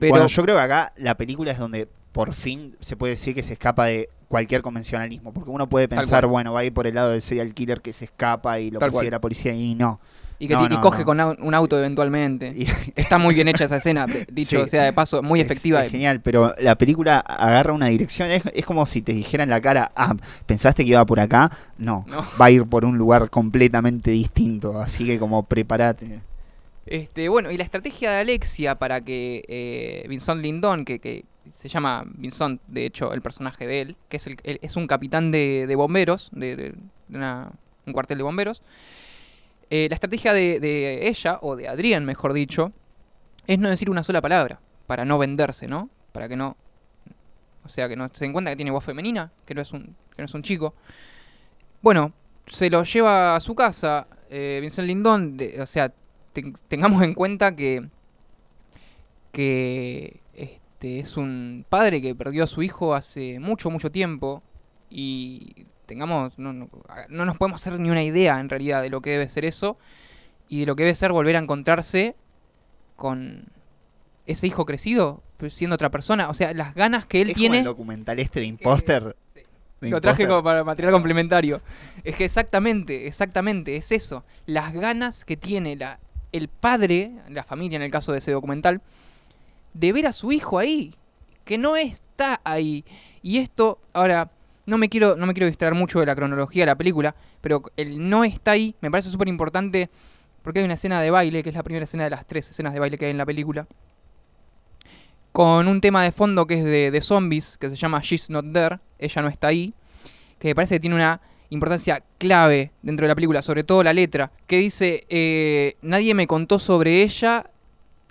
Pero 0.00 0.12
Bueno, 0.12 0.26
yo 0.28 0.42
creo 0.42 0.56
que 0.56 0.62
acá 0.62 0.94
la 0.96 1.14
película 1.18 1.52
es 1.52 1.58
donde 1.58 1.86
por 2.12 2.32
fin 2.32 2.74
se 2.80 2.96
puede 2.96 3.10
decir 3.12 3.34
que 3.34 3.42
se 3.42 3.52
escapa 3.52 3.84
de 3.84 4.08
cualquier 4.32 4.62
convencionalismo, 4.62 5.30
porque 5.34 5.50
uno 5.50 5.68
puede 5.68 5.88
pensar, 5.88 6.26
bueno, 6.26 6.54
va 6.54 6.60
a 6.60 6.64
ir 6.64 6.72
por 6.72 6.86
el 6.86 6.94
lado 6.94 7.10
del 7.10 7.20
serial 7.20 7.52
killer 7.52 7.82
que 7.82 7.92
se 7.92 8.06
escapa 8.06 8.58
y 8.58 8.70
lo 8.70 8.78
Tal 8.78 8.88
persigue 8.88 9.04
cual. 9.08 9.10
la 9.10 9.20
policía 9.20 9.52
y 9.52 9.74
no. 9.74 10.00
y 10.38 10.48
que 10.48 10.54
no, 10.54 10.64
y 10.64 10.76
coge 10.78 11.00
no. 11.00 11.04
con 11.04 11.20
un 11.20 11.54
auto 11.54 11.76
eventualmente. 11.78 12.48
Y- 12.56 12.66
Está 12.96 13.18
muy 13.18 13.34
bien 13.34 13.46
hecha 13.48 13.64
esa 13.64 13.76
escena, 13.76 14.06
dicho 14.32 14.64
Sí. 14.64 14.70
sea 14.70 14.84
de 14.84 14.94
paso, 14.94 15.22
muy 15.22 15.42
efectiva. 15.42 15.84
Es, 15.84 15.92
genial, 15.92 16.22
pero 16.22 16.54
la 16.58 16.76
película 16.76 17.18
agarra 17.20 17.74
una 17.74 17.88
dirección, 17.88 18.30
es, 18.30 18.42
es 18.54 18.64
como 18.64 18.86
si 18.86 19.02
te 19.02 19.12
dijera 19.12 19.44
en 19.44 19.50
la 19.50 19.60
cara, 19.60 19.92
ah, 19.94 20.16
¿pensaste 20.46 20.82
que 20.82 20.92
iba 20.92 21.04
por 21.04 21.20
acá? 21.20 21.50
No, 21.76 22.06
No. 22.08 22.24
va 22.40 22.46
a 22.46 22.50
ir 22.50 22.64
por 22.64 22.86
un 22.86 22.96
lugar 22.96 23.28
completamente 23.28 24.10
distinto, 24.12 24.80
así 24.80 25.04
que 25.04 25.18
como 25.18 25.42
prepárate. 25.42 26.20
Este, 26.86 27.28
bueno, 27.28 27.50
y 27.50 27.58
la 27.58 27.64
estrategia 27.64 28.10
de 28.12 28.20
Alexia 28.22 28.76
para 28.76 29.02
que 29.02 29.44
eh, 29.46 30.06
Vincent 30.08 30.40
Lindon, 30.40 30.84
que, 30.86 30.98
que 31.00 31.26
se 31.50 31.68
llama 31.68 32.04
Vincent, 32.06 32.60
de 32.68 32.86
hecho, 32.86 33.12
el 33.12 33.22
personaje 33.22 33.66
de 33.66 33.80
él, 33.80 33.96
que 34.08 34.18
es, 34.18 34.26
el, 34.26 34.38
es 34.44 34.76
un 34.76 34.86
capitán 34.86 35.30
de, 35.32 35.72
bomberos, 35.76 36.30
de, 36.32 36.74
una- 37.08 37.50
un 37.86 37.92
cuartel 37.92 38.18
de 38.18 38.24
bomberos, 38.24 38.62
eh, 39.70 39.86
la 39.88 39.94
estrategia 39.94 40.32
de, 40.34 41.08
ella, 41.08 41.38
o 41.42 41.56
de 41.56 41.68
Adrián, 41.68 42.04
mejor 42.04 42.32
dicho, 42.32 42.72
es 43.46 43.58
no 43.58 43.68
decir 43.70 43.90
una 43.90 44.04
sola 44.04 44.20
palabra, 44.20 44.60
para 44.86 45.04
no 45.04 45.18
venderse, 45.18 45.66
¿no? 45.66 45.88
Para 46.12 46.28
que 46.28 46.36
no... 46.36 46.56
O 47.64 47.68
sea, 47.68 47.88
que 47.88 47.96
no 47.96 48.08
se 48.12 48.24
den 48.24 48.32
cuenta 48.32 48.50
que 48.50 48.56
tiene 48.56 48.70
voz 48.72 48.84
femenina, 48.84 49.30
que 49.46 49.54
no 49.54 49.62
es 49.62 49.72
un, 49.72 49.94
que 50.16 50.22
no 50.22 50.24
es 50.26 50.34
un 50.34 50.42
chico. 50.42 50.74
Bueno, 51.80 52.12
se 52.46 52.68
lo 52.70 52.82
lleva 52.82 53.36
a 53.36 53.40
su 53.40 53.54
casa, 53.54 54.06
eh, 54.30 54.58
Vincent 54.60 54.86
Lindon, 54.88 55.36
de- 55.36 55.60
o 55.62 55.66
sea, 55.66 55.92
ten- 56.32 56.54
tengamos 56.68 57.02
en 57.02 57.14
cuenta 57.14 57.54
que 57.54 57.88
que 59.32 60.20
este 60.82 60.98
es 60.98 61.16
un 61.16 61.64
padre 61.68 62.02
que 62.02 62.12
perdió 62.12 62.42
a 62.42 62.48
su 62.48 62.60
hijo 62.60 62.92
hace 62.92 63.38
mucho 63.38 63.70
mucho 63.70 63.92
tiempo 63.92 64.42
y 64.90 65.66
tengamos 65.86 66.36
no, 66.40 66.52
no, 66.52 66.68
no 67.08 67.24
nos 67.24 67.36
podemos 67.36 67.60
hacer 67.60 67.78
ni 67.78 67.88
una 67.88 68.02
idea 68.02 68.40
en 68.40 68.48
realidad 68.48 68.82
de 68.82 68.90
lo 68.90 69.00
que 69.00 69.10
debe 69.10 69.28
ser 69.28 69.44
eso 69.44 69.78
y 70.48 70.60
de 70.60 70.66
lo 70.66 70.74
que 70.74 70.82
debe 70.82 70.96
ser 70.96 71.12
volver 71.12 71.36
a 71.36 71.38
encontrarse 71.38 72.16
con 72.96 73.44
ese 74.26 74.48
hijo 74.48 74.66
crecido 74.66 75.22
siendo 75.50 75.74
otra 75.74 75.90
persona 75.90 76.28
o 76.28 76.34
sea 76.34 76.52
las 76.52 76.74
ganas 76.74 77.06
que 77.06 77.22
él 77.22 77.30
es 77.30 77.34
como 77.34 77.40
tiene 77.42 77.58
el 77.58 77.64
documental 77.64 78.18
este 78.18 78.40
de 78.40 78.46
Imposter. 78.46 79.14
Sí. 79.32 79.42
de 79.82 79.90
lo 79.90 80.00
traje 80.00 80.26
como 80.26 80.42
para 80.42 80.64
material 80.64 80.92
complementario. 80.92 81.60
Es 82.02 82.16
que 82.16 82.24
exactamente, 82.24 83.08
exactamente, 83.08 83.74
es 83.74 83.90
eso. 83.90 84.24
Las 84.46 84.72
ganas 84.72 85.24
que 85.24 85.36
tiene 85.36 85.74
la, 85.74 85.98
el 86.30 86.46
padre, 86.46 87.12
la 87.28 87.42
familia 87.42 87.76
en 87.76 87.82
el 87.82 87.90
caso 87.90 88.12
de 88.12 88.18
ese 88.18 88.30
documental, 88.30 88.80
de 89.74 89.92
ver 89.92 90.06
a 90.06 90.12
su 90.12 90.32
hijo 90.32 90.58
ahí, 90.58 90.94
que 91.44 91.58
no 91.58 91.76
está 91.76 92.40
ahí. 92.44 92.84
Y 93.22 93.38
esto, 93.38 93.78
ahora, 93.92 94.30
no 94.66 94.78
me 94.78 94.88
quiero, 94.88 95.16
no 95.16 95.26
me 95.26 95.34
quiero 95.34 95.46
distraer 95.46 95.74
mucho 95.74 96.00
de 96.00 96.06
la 96.06 96.14
cronología 96.14 96.62
de 96.62 96.66
la 96.66 96.76
película, 96.76 97.14
pero 97.40 97.62
el 97.76 98.08
no 98.08 98.24
está 98.24 98.52
ahí 98.52 98.74
me 98.80 98.90
parece 98.90 99.10
súper 99.10 99.28
importante 99.28 99.90
porque 100.42 100.58
hay 100.60 100.64
una 100.64 100.74
escena 100.74 101.00
de 101.00 101.10
baile, 101.10 101.42
que 101.42 101.50
es 101.50 101.54
la 101.54 101.62
primera 101.62 101.84
escena 101.84 102.04
de 102.04 102.10
las 102.10 102.26
tres 102.26 102.50
escenas 102.50 102.72
de 102.72 102.80
baile 102.80 102.98
que 102.98 103.06
hay 103.06 103.10
en 103.12 103.18
la 103.18 103.26
película. 103.26 103.66
con 105.32 105.66
un 105.66 105.80
tema 105.80 106.02
de 106.04 106.12
fondo 106.12 106.46
que 106.46 106.58
es 106.58 106.64
de, 106.64 106.90
de 106.90 107.00
zombies, 107.00 107.56
que 107.58 107.70
se 107.70 107.76
llama 107.76 108.00
She's 108.02 108.28
Not 108.28 108.52
There, 108.52 108.78
ella 108.98 109.22
no 109.22 109.28
está 109.28 109.48
ahí, 109.48 109.72
que 110.38 110.48
me 110.48 110.54
parece 110.54 110.76
que 110.76 110.80
tiene 110.80 110.96
una 110.96 111.20
importancia 111.50 112.02
clave 112.18 112.72
dentro 112.82 113.04
de 113.04 113.08
la 113.08 113.14
película, 113.14 113.42
sobre 113.42 113.64
todo 113.64 113.82
la 113.82 113.92
letra, 113.92 114.30
que 114.46 114.58
dice, 114.58 115.06
eh, 115.08 115.76
nadie 115.82 116.14
me 116.14 116.26
contó 116.26 116.58
sobre 116.58 117.02
ella 117.02 117.46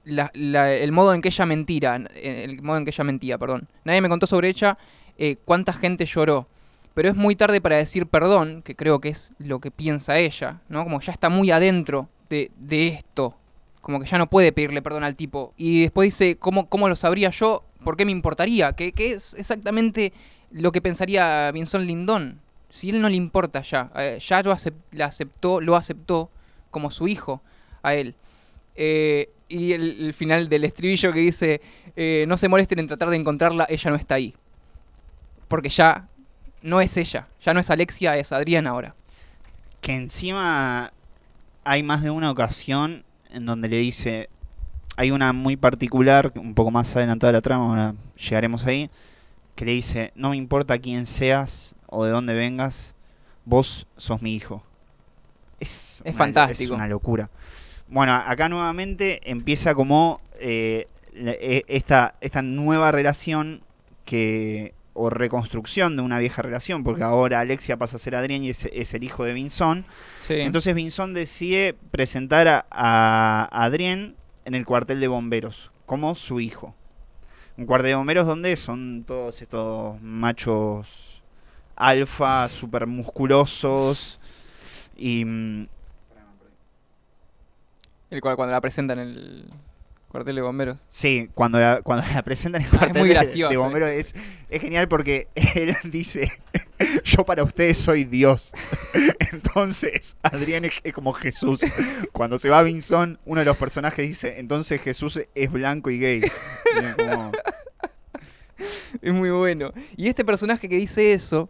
la- 0.03 0.31
el 0.73 0.91
modo 0.91 1.13
en 1.13 1.21
que 1.21 1.29
ella 1.29 1.45
mentira, 1.45 2.01
eh, 2.15 2.45
el 2.47 2.61
modo 2.61 2.77
en 2.77 2.85
que 2.85 2.91
ella 2.91 3.03
mentía, 3.03 3.37
perdón. 3.37 3.67
Nadie 3.83 4.01
me 4.01 4.09
contó 4.09 4.27
sobre 4.27 4.49
ella 4.49 4.77
eh, 5.17 5.35
cuánta 5.45 5.73
gente 5.73 6.05
lloró. 6.05 6.47
Pero 6.93 7.07
es 7.09 7.15
muy 7.15 7.35
tarde 7.35 7.61
para 7.61 7.77
decir 7.77 8.05
perdón, 8.07 8.63
que 8.63 8.75
creo 8.75 8.99
que 8.99 9.09
es 9.09 9.31
lo 9.39 9.59
que 9.59 9.71
piensa 9.71 10.17
ella, 10.17 10.61
¿no? 10.67 10.83
Como 10.83 10.99
ya 10.99 11.11
está 11.13 11.29
muy 11.29 11.49
adentro 11.51 12.09
de, 12.29 12.51
de 12.57 12.87
esto. 12.89 13.35
Como 13.81 13.99
que 13.99 14.05
ya 14.07 14.17
no 14.17 14.29
puede 14.29 14.51
pedirle 14.51 14.81
perdón 14.81 15.03
al 15.03 15.15
tipo. 15.15 15.53
Y 15.57 15.81
después 15.81 16.07
dice, 16.07 16.37
¿cómo, 16.37 16.67
cómo 16.67 16.89
lo 16.89 16.95
sabría 16.95 17.29
yo? 17.29 17.63
¿Por 17.83 17.95
qué 17.97 18.05
me 18.05 18.11
importaría? 18.11 18.73
Que, 18.73 18.91
que 18.91 19.11
es 19.13 19.33
exactamente 19.35 20.11
lo 20.51 20.71
que 20.71 20.81
pensaría 20.81 21.49
Vincent 21.51 21.85
Lindon. 21.85 22.39
Si 22.69 22.89
él 22.89 23.01
no 23.01 23.07
le 23.09 23.15
importa 23.15 23.61
ya, 23.61 23.89
eh, 23.95 24.19
ya 24.19 24.41
lo 24.43 24.51
aceptó, 24.51 25.61
lo 25.61 25.75
aceptó 25.75 26.29
como 26.71 26.91
su 26.91 27.07
hijo 27.07 27.41
a 27.83 27.93
él. 27.95 28.15
Eh, 28.75 29.29
y 29.49 29.73
el, 29.73 30.05
el 30.05 30.13
final 30.13 30.47
del 30.49 30.63
estribillo 30.63 31.11
que 31.11 31.19
dice, 31.19 31.61
eh, 31.95 32.25
no 32.27 32.37
se 32.37 32.47
molesten 32.47 32.79
en 32.79 32.87
tratar 32.87 33.09
de 33.09 33.17
encontrarla, 33.17 33.65
ella 33.69 33.89
no 33.89 33.95
está 33.97 34.15
ahí. 34.15 34.33
Porque 35.47 35.69
ya 35.69 36.07
no 36.61 36.79
es 36.79 36.95
ella, 36.97 37.27
ya 37.43 37.53
no 37.53 37.59
es 37.59 37.69
Alexia, 37.69 38.15
es 38.17 38.31
Adrián 38.31 38.67
ahora. 38.67 38.95
Que 39.81 39.95
encima 39.95 40.93
hay 41.63 41.83
más 41.83 42.01
de 42.03 42.09
una 42.11 42.31
ocasión 42.31 43.03
en 43.31 43.45
donde 43.45 43.67
le 43.67 43.77
dice. 43.77 44.29
Hay 44.97 45.09
una 45.11 45.33
muy 45.33 45.55
particular, 45.57 46.31
un 46.35 46.53
poco 46.53 46.69
más 46.69 46.95
adelantada 46.95 47.31
de 47.31 47.37
la 47.37 47.41
trama, 47.41 47.65
ahora 47.67 47.95
llegaremos 48.17 48.65
ahí. 48.65 48.89
Que 49.55 49.65
le 49.65 49.71
dice: 49.73 50.11
No 50.15 50.29
me 50.29 50.37
importa 50.37 50.77
quién 50.79 51.05
seas 51.05 51.73
o 51.87 52.05
de 52.05 52.11
dónde 52.11 52.33
vengas, 52.33 52.93
vos 53.43 53.87
sos 53.97 54.21
mi 54.21 54.33
hijo. 54.33 54.63
Es, 55.59 56.01
Es 56.03 56.13
una- 56.13 56.13
fantástico. 56.13 56.73
Es 56.73 56.77
una 56.77 56.87
locura. 56.87 57.29
Bueno, 57.91 58.13
acá 58.13 58.47
nuevamente 58.47 59.19
empieza 59.29 59.75
como 59.75 60.21
eh, 60.39 60.87
e- 61.13 61.65
esta, 61.67 62.15
esta 62.21 62.41
nueva 62.41 62.91
relación 62.93 63.61
que 64.05 64.73
o 64.93 65.09
reconstrucción 65.09 65.97
de 65.97 66.01
una 66.01 66.17
vieja 66.17 66.41
relación, 66.41 66.83
porque 66.83 67.03
ahora 67.03 67.41
Alexia 67.41 67.77
pasa 67.77 67.97
a 67.97 67.99
ser 67.99 68.15
Adrián 68.15 68.43
y 68.43 68.49
es, 68.49 68.65
es 68.71 68.93
el 68.93 69.03
hijo 69.03 69.25
de 69.25 69.33
Vinson. 69.33 69.85
Sí. 70.21 70.35
Entonces 70.35 70.73
Vinson 70.73 71.13
decide 71.13 71.75
presentar 71.91 72.47
a, 72.47 72.65
a 72.69 73.49
Adrián 73.51 74.15
en 74.45 74.55
el 74.55 74.65
cuartel 74.65 75.01
de 75.01 75.07
bomberos 75.09 75.69
como 75.85 76.15
su 76.15 76.39
hijo. 76.39 76.73
Un 77.57 77.65
cuartel 77.65 77.89
de 77.91 77.95
bomberos 77.95 78.25
donde 78.25 78.55
son 78.55 79.03
todos 79.05 79.41
estos 79.41 80.01
machos 80.01 81.21
alfa, 81.75 82.47
super 82.47 82.87
musculosos 82.87 84.17
y... 84.95 85.67
el 88.11 88.21
cual 88.21 88.35
cuando 88.35 88.51
la 88.51 88.61
presentan 88.61 88.99
en 88.99 89.07
el 89.09 89.45
cuartel 90.09 90.35
de 90.35 90.41
bomberos. 90.41 90.77
Sí, 90.89 91.29
cuando 91.33 91.59
la, 91.59 91.81
cuando 91.81 92.05
la 92.13 92.21
presentan 92.23 92.61
en 92.61 92.67
el 92.67 92.73
es 92.73 92.77
cuartel 92.79 92.99
muy 92.99 93.07
de- 93.09 93.15
gracioso, 93.15 93.49
de 93.49 93.55
eh. 93.55 93.57
bomberos 93.57 93.89
es, 93.89 94.13
es 94.49 94.61
genial 94.61 94.87
porque 94.89 95.27
él 95.55 95.75
dice, 95.85 96.29
yo 97.05 97.25
para 97.25 97.43
ustedes 97.43 97.77
soy 97.77 98.03
Dios. 98.03 98.51
Entonces, 99.31 100.17
Adrián 100.21 100.65
es, 100.65 100.73
es 100.83 100.93
como 100.93 101.13
Jesús. 101.13 101.61
Cuando 102.11 102.37
se 102.37 102.49
va 102.49 102.59
a 102.59 102.63
Vinson, 102.63 103.19
uno 103.25 103.39
de 103.39 103.45
los 103.45 103.55
personajes 103.57 104.05
dice, 104.07 104.39
entonces 104.39 104.81
Jesús 104.81 105.19
es 105.33 105.51
blanco 105.51 105.89
y 105.89 105.99
gay. 105.99 106.19
Y 106.21 106.85
es 106.85 106.95
como- 106.95 107.31
Es 109.01 109.13
muy 109.13 109.29
bueno. 109.31 109.71
Y 109.97 110.07
este 110.09 110.23
personaje 110.25 110.67
que 110.69 110.75
dice 110.75 111.13
eso, 111.13 111.49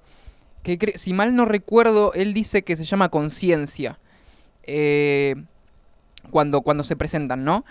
que 0.64 0.94
si 0.96 1.12
mal 1.14 1.36
no 1.36 1.46
recuerdo, 1.46 2.14
él 2.14 2.34
dice 2.34 2.62
que 2.64 2.78
se 2.78 2.86
llama 2.86 3.10
conciencia. 3.10 4.00
eh, 4.64 5.36
cuando, 6.32 6.62
cuando 6.62 6.84
se 6.84 6.96
presentan, 6.96 7.44
¿no? 7.44 7.64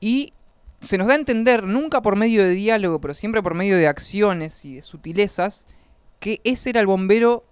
Y 0.00 0.32
se 0.80 0.98
nos 0.98 1.06
da 1.06 1.14
a 1.14 1.16
entender, 1.16 1.64
nunca 1.64 2.00
por 2.02 2.16
medio 2.16 2.42
de 2.42 2.50
diálogo, 2.50 3.00
pero 3.00 3.14
siempre 3.14 3.42
por 3.42 3.54
medio 3.54 3.76
de 3.76 3.86
acciones 3.88 4.64
y 4.64 4.76
de 4.76 4.82
sutilezas, 4.82 5.66
que 6.20 6.40
ese 6.44 6.70
era 6.70 6.80
el 6.80 6.86
bombero 6.86 7.44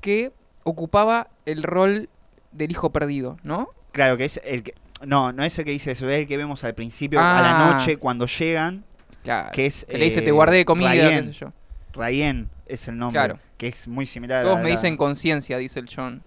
que 0.00 0.32
ocupaba 0.64 1.28
el 1.46 1.62
rol 1.62 2.08
del 2.52 2.70
hijo 2.70 2.90
perdido, 2.90 3.36
¿no? 3.42 3.68
claro, 3.92 4.16
que 4.16 4.24
es 4.24 4.40
el 4.44 4.62
que... 4.62 4.74
No, 5.04 5.32
no 5.32 5.44
es 5.44 5.58
el 5.58 5.64
que 5.64 5.72
dice 5.72 5.90
eso, 5.92 6.08
es 6.08 6.18
el 6.20 6.26
que 6.28 6.36
vemos 6.36 6.62
al 6.64 6.74
principio, 6.74 7.18
a 7.20 7.40
la 7.42 7.68
Ah. 7.70 7.72
noche, 7.74 7.96
cuando 7.96 8.26
llegan, 8.26 8.84
Claro, 9.24 9.50
que 9.52 9.66
es... 9.66 9.84
que 9.84 9.98
le 9.98 10.04
dice, 10.04 10.20
eh, 10.20 10.22
te 10.22 10.30
guardé 10.30 10.64
comida, 10.64 10.88
Rayen. 10.90 11.26
qué 11.26 11.32
sé 11.32 11.38
yo. 11.40 11.52
Rayen 11.92 12.48
es 12.66 12.86
el 12.88 12.96
nombre, 12.98 13.18
Claro. 13.20 13.38
que 13.58 13.66
es 13.68 13.86
muy 13.88 14.06
similar 14.06 14.40
a 14.40 14.44
Todos 14.44 14.56
la- 14.58 14.62
me 14.62 14.70
dicen 14.70 14.96
conciencia, 14.96 15.58
dice 15.58 15.80
el 15.80 15.88
John. 15.94 16.22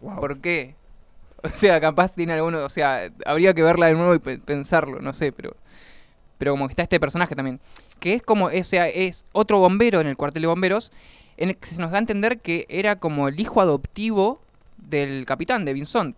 Wow. 0.00 0.20
¿Por 0.20 0.40
qué? 0.40 0.74
O 1.44 1.48
sea, 1.48 1.80
capaz 1.80 2.14
tiene 2.14 2.32
alguno, 2.34 2.64
o 2.64 2.68
sea, 2.68 3.10
habría 3.26 3.52
que 3.54 3.62
verla 3.62 3.86
de 3.86 3.94
nuevo 3.94 4.14
y 4.14 4.18
pe- 4.20 4.38
pensarlo, 4.38 5.00
no 5.00 5.12
sé, 5.12 5.32
pero 5.32 5.56
pero 6.38 6.52
como 6.52 6.66
que 6.66 6.72
está 6.72 6.82
este 6.82 6.98
personaje 7.00 7.36
también, 7.36 7.60
que 8.00 8.14
es 8.14 8.22
como, 8.22 8.46
o 8.46 8.64
sea, 8.64 8.88
es 8.88 9.24
otro 9.32 9.58
bombero 9.60 10.00
en 10.00 10.08
el 10.08 10.16
cuartel 10.16 10.42
de 10.42 10.48
bomberos, 10.48 10.90
en 11.36 11.50
el 11.50 11.56
que 11.56 11.68
se 11.68 11.80
nos 11.80 11.92
da 11.92 11.98
a 11.98 12.00
entender 12.00 12.40
que 12.40 12.66
era 12.68 12.96
como 12.96 13.28
el 13.28 13.38
hijo 13.38 13.60
adoptivo 13.60 14.40
del 14.76 15.24
capitán, 15.24 15.64
de 15.64 15.72
Vincent. 15.72 16.16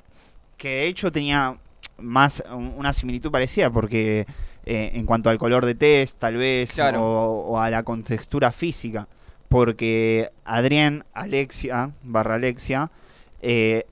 que 0.57 0.69
de 0.69 0.87
hecho 0.87 1.13
tenía 1.13 1.59
más 1.99 2.43
un- 2.51 2.73
una 2.77 2.93
similitud 2.95 3.31
parecida 3.31 3.69
porque 3.71 4.27
eh, 4.67 4.93
en 4.95 5.05
cuanto 5.05 5.29
al 5.29 5.37
color 5.39 5.67
de 5.67 5.75
test 5.75 6.19
tal 6.19 6.37
vez 6.37 6.73
Claro. 6.73 7.03
o, 7.05 7.41
o 7.53 7.61
a 7.61 7.69
la 7.69 7.83
contextura 7.83 8.51
física 8.51 9.07
porque 9.51 10.31
Adrián 10.45 11.05
Alexia 11.13 11.91
barra 12.03 12.37
Alexia 12.37 12.91
eh, 13.43 13.85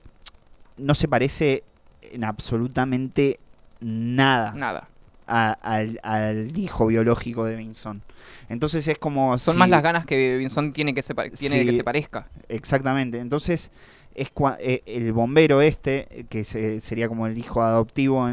no 0.77 0.95
se 0.95 1.07
parece 1.07 1.63
en 2.01 2.23
absolutamente 2.23 3.39
nada 3.79 4.53
Nada. 4.53 4.87
a- 5.27 5.51
al, 5.61 5.99
al 6.03 6.57
hijo 6.57 6.87
biológico 6.87 7.45
de 7.45 7.55
Vinson 7.57 8.01
entonces 8.49 8.87
es 8.87 8.97
como 8.97 9.37
Son 9.37 9.53
si- 9.55 9.59
más 9.59 9.69
las 9.69 9.83
ganas 9.83 10.05
que 10.05 10.37
Vincent 10.37 10.73
tiene 10.75 10.93
que 10.93 11.01
se, 11.01 11.13
tiene 11.37 11.59
de 11.59 11.65
que 11.65 11.73
se 11.73 11.83
parezca. 11.83 12.27
Exactamente. 12.49 13.17
Entonces, 13.19 13.71
es 14.15 14.33
cua- 14.33 14.57
eh, 14.59 14.81
el 14.85 15.11
bombero 15.11 15.61
este, 15.61 16.25
que 16.29 16.43
se- 16.43 16.79
sería 16.81 17.07
como 17.07 17.25
el 17.25 17.37
hijo 17.37 17.61
adoptivo, 17.63 18.29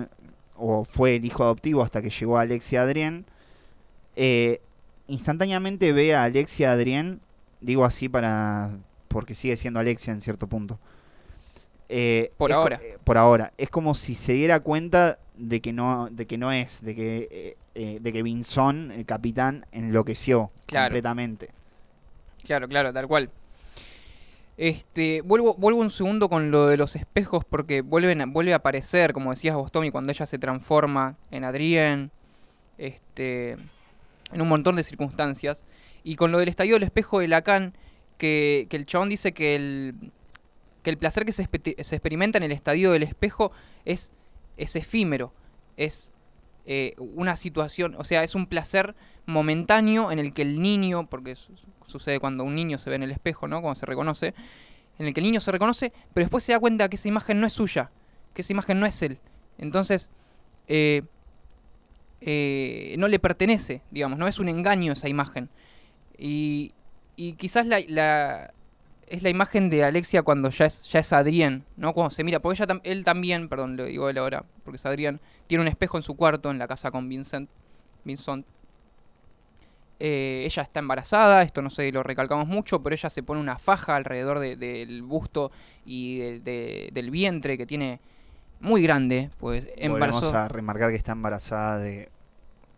o 0.56 0.84
fue 0.84 1.16
el 1.16 1.24
hijo 1.24 1.42
adoptivo 1.44 1.82
hasta 1.82 2.02
que 2.02 2.10
llegó 2.10 2.38
Alexia 2.38 2.82
Adrián, 2.82 3.24
eh, 4.16 4.60
instantáneamente 5.06 5.92
ve 5.92 6.14
a 6.14 6.24
Alexia 6.24 6.72
Adrián, 6.72 7.20
digo 7.60 7.84
así 7.84 8.08
para 8.08 8.70
porque 9.08 9.34
sigue 9.34 9.56
siendo 9.56 9.80
Alexia 9.80 10.12
en 10.12 10.20
cierto 10.20 10.46
punto. 10.46 10.78
Eh, 11.92 12.30
Por 12.36 12.50
co- 12.50 12.56
ahora. 12.56 12.80
eh, 12.82 12.98
por 13.02 13.18
ahora. 13.18 13.52
Es 13.58 13.68
como 13.68 13.94
si 13.96 14.14
se 14.14 14.32
diera 14.34 14.60
cuenta 14.60 15.18
de 15.36 15.60
que 15.60 15.72
no, 15.72 16.08
de 16.08 16.26
que 16.26 16.38
no 16.38 16.52
es, 16.52 16.80
de 16.82 16.94
que, 16.94 17.28
eh, 17.30 17.56
eh, 17.74 17.98
de 18.00 18.12
que 18.12 18.22
Vinson, 18.22 18.92
el 18.92 19.04
capitán, 19.04 19.66
enloqueció 19.72 20.50
Claro. 20.66 20.86
completamente. 20.86 21.48
Claro, 22.44 22.68
claro, 22.68 22.92
tal 22.92 23.08
cual. 23.08 23.28
Este, 24.56 25.22
vuelvo, 25.22 25.54
vuelvo 25.54 25.80
un 25.80 25.90
segundo 25.90 26.28
con 26.28 26.50
lo 26.50 26.66
de 26.66 26.76
los 26.76 26.94
espejos 26.94 27.44
porque 27.48 27.80
vuelven, 27.80 28.32
vuelve 28.32 28.52
a 28.52 28.56
aparecer, 28.56 29.12
como 29.14 29.30
decías 29.30 29.56
vos, 29.56 29.72
Tommy, 29.72 29.90
cuando 29.90 30.12
ella 30.12 30.26
se 30.26 30.38
transforma 30.38 31.16
en 31.30 31.44
Adrián, 31.44 32.10
este, 32.76 33.52
en 34.32 34.40
un 34.40 34.48
montón 34.48 34.76
de 34.76 34.84
circunstancias. 34.84 35.64
Y 36.04 36.16
con 36.16 36.30
lo 36.30 36.38
del 36.38 36.48
estallido 36.48 36.76
del 36.76 36.82
espejo 36.84 37.20
de 37.20 37.28
Lacan, 37.28 37.74
que, 38.18 38.66
que 38.68 38.76
el 38.76 38.84
chabón 38.86 39.08
dice 39.08 39.32
que 39.32 39.56
el, 39.56 39.94
que 40.82 40.90
el 40.90 40.98
placer 40.98 41.24
que 41.24 41.32
se, 41.32 41.48
se 41.48 41.94
experimenta 41.96 42.38
en 42.38 42.44
el 42.44 42.52
estadio 42.52 42.92
del 42.92 43.02
espejo 43.02 43.52
es, 43.84 44.10
es 44.56 44.76
efímero, 44.76 45.32
es 45.76 46.12
eh, 46.66 46.94
una 46.98 47.36
situación, 47.36 47.94
o 47.98 48.04
sea, 48.04 48.22
es 48.22 48.34
un 48.34 48.46
placer 48.46 48.94
momentáneo 49.26 50.10
en 50.12 50.18
el 50.18 50.32
que 50.32 50.42
el 50.42 50.60
niño, 50.60 51.06
porque 51.08 51.36
su- 51.36 51.52
sucede 51.86 52.20
cuando 52.20 52.44
un 52.44 52.54
niño 52.54 52.78
se 52.78 52.88
ve 52.90 52.96
en 52.96 53.02
el 53.02 53.10
espejo, 53.10 53.48
¿no? 53.48 53.60
Cuando 53.60 53.78
se 53.78 53.86
reconoce, 53.86 54.34
en 54.98 55.06
el 55.06 55.14
que 55.14 55.20
el 55.20 55.26
niño 55.26 55.40
se 55.40 55.50
reconoce, 55.50 55.92
pero 56.14 56.24
después 56.24 56.44
se 56.44 56.52
da 56.52 56.60
cuenta 56.60 56.88
que 56.88 56.96
esa 56.96 57.08
imagen 57.08 57.40
no 57.40 57.46
es 57.46 57.52
suya, 57.52 57.90
que 58.34 58.42
esa 58.42 58.52
imagen 58.52 58.78
no 58.80 58.86
es 58.86 59.00
él. 59.02 59.18
Entonces, 59.58 60.10
eh, 60.68 61.02
eh, 62.20 62.94
no 62.98 63.08
le 63.08 63.18
pertenece, 63.18 63.82
digamos, 63.90 64.18
no 64.18 64.28
es 64.28 64.38
un 64.38 64.48
engaño 64.48 64.92
esa 64.92 65.08
imagen. 65.08 65.48
Y, 66.18 66.72
y 67.16 67.32
quizás 67.34 67.66
la- 67.66 68.52
es 69.10 69.22
la 69.22 69.28
imagen 69.28 69.68
de 69.70 69.84
Alexia 69.84 70.22
cuando 70.22 70.50
ya 70.50 70.66
es, 70.66 70.84
ya 70.90 71.00
es 71.00 71.12
Adrián, 71.12 71.64
¿no? 71.76 71.92
Cuando 71.92 72.10
se 72.10 72.24
mira, 72.24 72.40
porque 72.40 72.62
ella, 72.62 72.66
tam- 72.72 72.80
él 72.84 73.04
también, 73.04 73.48
perdón, 73.48 73.76
lo 73.76 73.84
digo 73.84 74.08
él 74.08 74.16
ahora, 74.18 74.44
porque 74.64 74.76
es 74.76 74.86
Adrián, 74.86 75.20
tiene 75.46 75.62
un 75.62 75.68
espejo 75.68 75.96
en 75.96 76.02
su 76.02 76.16
cuarto 76.16 76.50
en 76.50 76.58
la 76.58 76.66
casa 76.68 76.90
con 76.90 77.08
Vincent. 77.08 77.50
Vincent. 78.04 78.46
Eh, 80.02 80.44
ella 80.46 80.62
está 80.62 80.80
embarazada, 80.80 81.42
esto 81.42 81.60
no 81.60 81.68
sé, 81.68 81.92
lo 81.92 82.02
recalcamos 82.02 82.46
mucho, 82.46 82.82
pero 82.82 82.94
ella 82.94 83.10
se 83.10 83.22
pone 83.22 83.38
una 83.40 83.58
faja 83.58 83.96
alrededor 83.96 84.38
de- 84.38 84.56
del 84.56 85.02
busto 85.02 85.52
y 85.84 86.18
de- 86.18 86.40
de- 86.40 86.90
del 86.92 87.10
vientre 87.10 87.58
que 87.58 87.66
tiene 87.66 88.00
muy 88.60 88.82
grande, 88.82 89.28
pues 89.38 89.66
embarazó 89.76 90.34
a 90.34 90.48
remarcar 90.48 90.90
que 90.90 90.96
está 90.96 91.12
embarazada 91.12 91.78
de 91.78 92.08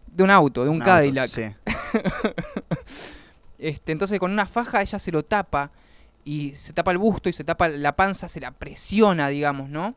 de 0.07 0.24
un 0.24 0.30
auto, 0.30 0.62
de 0.64 0.68
un, 0.70 0.78
Cadillac. 0.80 1.28
sí. 1.30 1.43
Este, 3.59 3.93
entonces 3.93 4.18
con 4.18 4.33
una 4.33 4.47
faja 4.47 4.83
ella 4.83 4.99
se 4.99 5.12
lo 5.12 5.22
tapa 5.24 5.70
y 6.25 6.53
se 6.53 6.73
tapa 6.73 6.93
el 6.93 6.99
busto 6.99 7.29
y 7.29 7.33
se 7.33 7.45
tapa 7.45 7.68
la 7.68 7.97
panza, 7.97 8.29
se 8.29 8.41
la 8.41 8.53
presiona, 8.53 9.29
digamos, 9.29 9.68
¿no? 9.68 9.95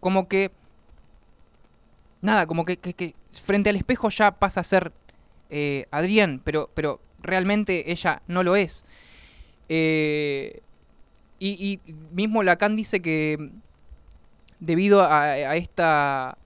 Como 0.00 0.28
que... 0.28 0.50
Nada, 2.22 2.46
como 2.46 2.64
que, 2.64 2.78
que- 2.78 3.14
frente 3.44 3.70
al 3.70 3.76
espejo 3.76 4.08
ya 4.08 4.32
pasa 4.32 4.60
a 4.60 4.64
ser 4.64 4.92
eh, 5.50 5.86
Adrián, 5.90 6.40
pero, 6.44 6.70
pero 6.74 7.00
realmente 7.20 7.90
ella 7.92 8.22
no 8.28 8.42
lo 8.42 8.56
es. 8.56 8.84
Eh, 9.68 10.60
y, 11.38 11.80
y 11.86 11.92
mismo 12.12 12.42
Lacan 12.42 12.76
dice 12.76 13.00
que 13.00 13.50
debido 14.60 15.02
a, 15.02 15.22
a 15.22 15.56
esta 15.56 16.38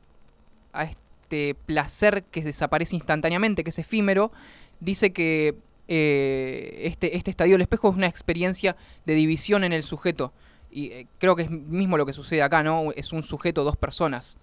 a 0.72 0.84
este 0.84 1.54
placer 1.66 2.24
que 2.24 2.42
desaparece 2.42 2.96
instantáneamente, 2.96 3.64
que 3.64 3.70
es 3.70 3.78
efímero, 3.78 4.32
dice 4.80 5.12
que 5.12 5.56
eh, 5.88 6.82
este, 6.84 7.16
este 7.16 7.30
estadio 7.30 7.54
del 7.54 7.62
espejo 7.62 7.88
es 7.88 7.96
una 7.96 8.06
experiencia 8.06 8.76
de 9.06 9.14
división 9.14 9.64
en 9.64 9.72
el 9.72 9.82
sujeto. 9.82 10.32
Y 10.70 10.92
eh, 10.92 11.06
creo 11.18 11.34
que 11.34 11.42
es 11.42 11.50
mismo 11.50 11.96
lo 11.96 12.06
que 12.06 12.12
sucede 12.12 12.42
acá, 12.42 12.62
¿no? 12.62 12.92
Es 12.94 13.12
un 13.12 13.22
sujeto, 13.22 13.64
dos 13.64 13.76
personas. 13.76 14.36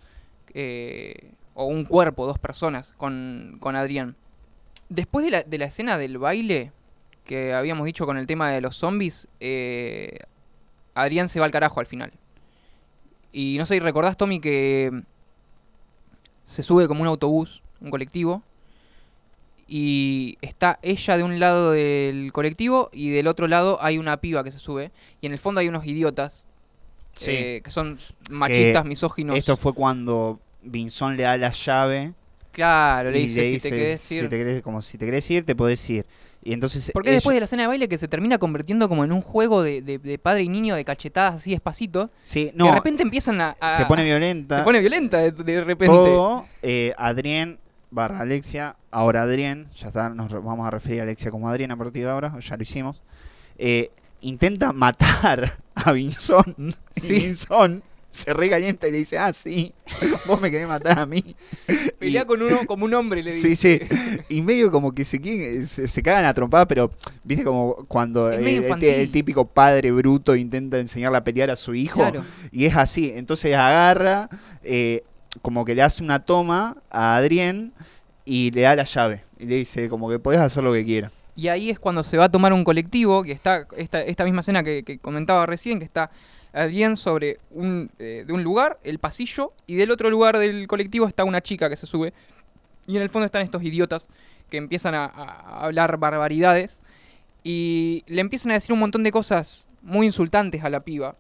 eh, 0.54 1.32
o 1.54 1.66
un 1.66 1.86
cuerpo, 1.86 2.26
dos 2.26 2.38
personas, 2.38 2.94
con, 2.98 3.58
con 3.62 3.76
Adrián. 3.78 4.16
Después 4.90 5.24
de 5.24 5.32
la, 5.32 5.44
de 5.44 5.58
la 5.58 5.66
escena 5.66 5.98
del 5.98 6.18
baile, 6.18 6.72
que 7.24 7.54
habíamos 7.54 7.86
dicho 7.86 8.06
con 8.06 8.18
el 8.18 8.28
tema 8.28 8.50
de 8.52 8.60
los 8.60 8.76
zombies, 8.76 9.30
Adrián 10.94 11.30
se 11.30 11.40
va 11.40 11.46
al 11.46 11.52
carajo 11.52 11.80
al 11.80 11.86
final. 11.86 12.12
Y 13.32 13.58
no 13.58 13.66
sé, 13.66 13.80
¿recordás, 13.80 14.18
Tommy, 14.18 14.40
que 14.42 15.04
se 16.44 16.62
sube 16.64 16.88
como 16.88 17.02
un 17.02 17.08
autobús, 17.08 17.62
un 17.82 17.90
colectivo, 17.90 18.44
y 19.68 20.38
está 20.42 20.80
ella 20.84 21.18
de 21.18 21.24
un 21.24 21.40
lado 21.40 21.72
del 21.72 22.32
colectivo 22.32 22.90
y 22.94 23.10
del 23.10 23.28
otro 23.28 23.48
lado 23.48 23.78
hay 23.82 23.98
una 23.98 24.18
piba 24.18 24.44
que 24.44 24.52
se 24.52 24.60
sube, 24.60 24.92
y 25.22 25.26
en 25.28 25.32
el 25.34 25.40
fondo 25.40 25.60
hay 25.62 25.68
unos 25.68 25.86
idiotas 25.86 26.46
Sí. 27.14 27.32
eh, 27.32 27.62
que 27.64 27.72
son 27.72 27.98
machistas, 28.30 28.84
Que 28.84 28.90
misóginos. 28.90 29.38
Esto 29.38 29.56
fue 29.58 29.74
cuando 29.74 30.40
Vinson 30.62 31.16
le 31.16 31.24
da 31.24 31.38
la 31.38 31.52
llave 31.52 32.14
Claro, 32.52 33.10
le 33.12 33.20
dice, 33.20 33.42
le 33.42 33.52
si 33.52 33.60
te 33.60 33.70
querés 33.70 34.02
si 34.02 34.16
ir. 34.16 34.30
te 34.30 34.38
querés- 34.38 34.62
como 34.62 34.82
si 34.82 34.98
te 34.98 35.06
querés 35.06 35.30
ir, 35.32 35.46
te 35.46 35.56
podés 35.56 35.90
ir. 35.90 36.06
Y 36.44 36.54
entonces 36.54 36.92
Porque 36.94 37.10
ella- 37.10 37.16
después 37.16 37.34
de 37.34 37.40
la 37.40 37.46
escena 37.46 37.64
de 37.64 37.68
baile 37.70 37.88
que 37.90 37.98
se 37.98 38.08
termina 38.08 38.38
convirtiendo 38.38 38.88
como 38.88 39.04
en 39.04 39.12
un 39.12 39.22
juego 39.22 39.64
de, 39.64 39.82
de- 39.82 39.98
de 39.98 40.18
padre 40.20 40.44
y 40.44 40.50
niño 40.50 40.76
de 40.76 40.86
cachetadas 40.86 41.36
así 41.36 41.52
despacito, 41.52 42.12
Sí, 42.24 42.52
no, 42.54 42.66
de 42.68 42.72
repente 42.74 43.02
empiezan 43.02 43.42
a... 43.42 43.56
a- 43.60 43.78
se 43.78 43.86
pone 43.86 44.04
violenta. 44.04 44.60
se 44.60 44.64
pone 44.64 44.80
violenta 44.80 45.18
de, 45.18 45.32
de 45.32 45.64
repente. 45.64 45.88
Todo, 45.96 46.46
eh, 46.62 46.94
Adrián 46.98 47.58
barra 47.96 48.20
Alexia, 48.20 48.76
ahora 48.92 49.24
Adrián, 49.24 49.68
ya 49.80 49.88
está, 49.88 50.10
nos 50.10 50.32
vamos 50.32 50.68
a 50.68 50.70
referir 50.70 51.00
a 51.00 51.04
Alexia 51.04 51.32
como 51.32 51.48
Adrián 51.50 51.72
a 51.72 51.78
partir 51.78 52.04
de 52.04 52.10
ahora, 52.12 52.38
ya 52.40 52.58
lo 52.58 52.64
hicimos. 52.64 53.02
eh, 53.58 53.90
intenta 54.22 54.74
matar 54.74 55.58
a 55.76 55.92
Vinson. 55.94 56.76
Sí. 56.96 57.14
Vinson 57.20 57.84
se 58.10 58.34
recalienta 58.34 58.88
y 58.88 58.92
le 58.92 58.98
dice, 59.00 59.18
ah, 59.18 59.32
sí, 59.34 59.74
vos 60.28 60.40
me 60.42 60.50
querés 60.50 60.68
matar 60.68 61.00
a 61.00 61.06
mí. 61.06 61.36
Pelea 62.00 62.22
Y- 62.22 62.26
con 62.26 62.42
uno 62.42 62.60
como 62.66 62.86
un 62.86 62.94
hombre, 62.94 63.22
le 63.24 63.32
Sí, 63.32 63.50
dice. 63.50 63.88
sí. 63.90 64.20
Y 64.30 64.42
medio 64.42 64.72
como 64.72 64.94
que 64.96 65.04
se, 65.04 65.66
se, 65.68 65.88
se 65.88 66.02
cagan 66.02 66.26
a 66.26 66.34
trompada, 66.34 66.66
pero 66.68 66.92
viste 67.24 67.44
como 67.44 67.76
cuando 67.88 68.32
el 68.32 69.12
típico 69.12 69.46
padre 69.46 69.92
bruto 69.92 70.36
intenta 70.36 70.80
enseñarle 70.80 71.18
a 71.18 71.24
pelear 71.26 71.50
a 71.50 71.56
su 71.58 71.74
hijo. 71.76 72.00
Claro. 72.00 72.24
Y 72.52 72.66
es 72.66 72.76
así. 72.76 73.12
Entonces 73.16 73.54
agarra, 73.56 74.30
eh, 74.64 75.04
como 75.42 75.66
que 75.66 75.76
le 75.76 75.82
hace 75.84 76.02
una 76.02 76.20
toma 76.24 76.78
a 76.90 77.18
Adrián 77.18 77.74
y 78.26 78.52
le 78.52 78.62
da 78.62 78.76
la 78.76 78.84
llave. 78.84 79.24
Y 79.40 79.46
le 79.46 79.56
dice 79.56 79.88
como 79.88 80.10
que 80.10 80.20
podés 80.20 80.40
hacer 80.40 80.64
lo 80.64 80.74
que 80.74 80.84
quieras. 80.84 81.12
Y 81.36 81.50
ahí 81.50 81.70
es 81.70 81.80
cuando 81.80 82.02
se 82.04 82.18
va 82.18 82.26
a 82.26 82.30
tomar 82.30 82.54
un 82.54 82.64
colectivo, 82.64 83.24
que 83.24 83.32
está 83.32 83.68
esta, 83.78 84.02
esta 84.02 84.24
misma 84.24 84.42
escena 84.42 84.64
que, 84.64 85.00
comentaba 85.02 85.46
recién, 85.46 85.80
que 85.80 85.86
está 85.86 86.10
Adrián 86.54 86.96
sobre 86.96 87.40
un, 87.52 87.92
eh, 88.00 88.24
de 88.26 88.34
un 88.34 88.44
lugar, 88.44 88.80
el 88.84 89.00
pasillo, 89.00 89.54
y 89.68 89.76
del 89.76 89.92
otro 89.92 90.10
lugar 90.10 90.38
del 90.38 90.68
colectivo 90.68 91.08
está 91.08 91.26
una 91.26 91.42
chica 91.42 91.70
que 91.70 91.76
se 91.76 91.86
sube. 91.86 92.14
Y 92.88 92.96
en 92.96 93.02
el 93.02 93.10
fondo 93.10 93.26
están 93.26 93.42
estos 93.42 93.64
idiotas 93.64 94.08
que 94.50 94.58
empiezan 94.58 94.96
a, 94.96 95.06
a 95.06 95.66
hablar 95.66 95.98
barbaridades 95.98 96.82
y 97.44 98.04
le 98.08 98.22
empiezan 98.22 98.52
a 98.52 98.56
decir 98.56 98.74
un 98.74 98.80
montón 98.80 99.04
de 99.04 99.12
cosas 99.12 99.68
muy 99.82 100.06
insultantes 100.06 100.64
a 100.64 100.70
la 100.70 100.80
piba. 100.82 101.16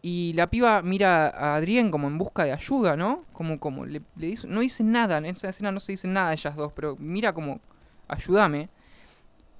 Y 0.00 0.32
la 0.34 0.48
piba 0.48 0.80
mira 0.82 1.28
a 1.28 1.56
Adrián 1.56 1.90
como 1.90 2.06
en 2.06 2.18
busca 2.18 2.44
de 2.44 2.52
ayuda, 2.52 2.96
¿no? 2.96 3.24
Como, 3.32 3.58
como 3.58 3.84
le, 3.84 4.00
le 4.16 4.26
dice, 4.28 4.46
no 4.46 4.60
dice 4.60 4.84
nada, 4.84 5.18
en 5.18 5.26
esa 5.26 5.48
escena 5.48 5.72
no 5.72 5.80
se 5.80 5.92
dice 5.92 6.06
nada 6.06 6.32
ellas 6.32 6.54
dos, 6.54 6.72
pero 6.72 6.96
mira 6.98 7.32
como, 7.32 7.60
ayúdame. 8.06 8.68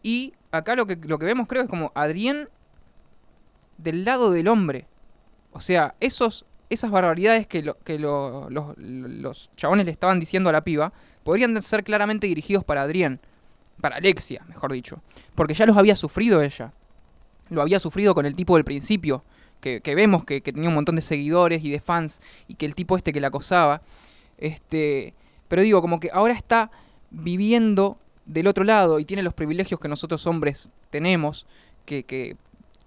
Y 0.02 0.32
acá 0.52 0.76
lo 0.76 0.86
que, 0.86 0.96
lo 0.96 1.18
que 1.18 1.26
vemos 1.26 1.48
creo 1.48 1.62
es 1.64 1.68
como 1.68 1.90
Adrián 1.94 2.48
del 3.78 4.04
lado 4.04 4.30
del 4.30 4.48
hombre. 4.48 4.86
O 5.52 5.60
sea, 5.60 5.94
esos, 6.00 6.44
esas 6.70 6.90
barbaridades 6.90 7.46
que, 7.46 7.62
lo- 7.62 7.78
que 7.80 7.98
lo- 7.98 8.48
los, 8.50 8.76
los 8.78 9.50
chabones 9.56 9.86
le 9.86 9.92
estaban 9.92 10.20
diciendo 10.20 10.50
a 10.50 10.52
la 10.52 10.62
piba 10.62 10.92
podrían 11.24 11.60
ser 11.62 11.84
claramente 11.84 12.26
dirigidos 12.26 12.64
para 12.64 12.82
Adrián. 12.82 13.20
Para 13.80 13.96
Alexia, 13.96 14.44
mejor 14.48 14.72
dicho. 14.72 15.00
Porque 15.34 15.54
ya 15.54 15.66
los 15.66 15.76
había 15.76 15.94
sufrido 15.96 16.42
ella. 16.42 16.72
Lo 17.50 17.62
había 17.62 17.78
sufrido 17.80 18.14
con 18.14 18.26
el 18.26 18.34
tipo 18.34 18.56
del 18.56 18.64
principio. 18.64 19.22
Que, 19.60 19.80
vemos 19.94 20.24
que, 20.24 20.40
tenía 20.40 20.68
un 20.68 20.74
montón 20.74 20.96
de 20.96 21.02
seguidores 21.02 21.64
y 21.64 21.70
de 21.70 21.80
fans. 21.80 22.20
Y 22.46 22.54
que 22.54 22.66
el 22.66 22.74
tipo 22.74 22.96
este 22.96 23.12
que 23.12 23.20
la 23.20 23.28
acosaba. 23.28 23.82
Este. 24.38 25.14
Pero 25.48 25.62
digo, 25.62 25.80
como 25.80 26.00
que 26.00 26.10
ahora 26.12 26.34
está 26.34 26.70
viviendo 27.10 27.98
del 28.26 28.46
otro 28.46 28.64
lado 28.64 28.98
y 28.98 29.04
tiene 29.04 29.22
los 29.22 29.34
privilegios 29.34 29.80
que 29.80 29.88
nosotros 29.88 30.26
hombres 30.26 30.70
tenemos. 30.90 31.46
Que, 31.84 32.36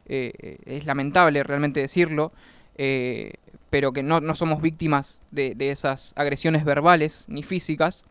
eh, 0.07 0.57
es 0.65 0.85
lamentable 0.85 1.43
realmente 1.43 1.79
decirlo. 1.79 2.31
eh, 2.77 3.33
pero 3.71 3.93
que 3.93 4.03
no, 4.03 4.19
no 4.19 4.35
somos 4.35 4.61
víctimas 4.61 5.21
de, 5.31 5.55
de 5.55 5.71
esas 5.71 6.13
agresiones 6.17 6.65
verbales 6.65 7.23
ni 7.29 7.41
físicas. 7.41 8.03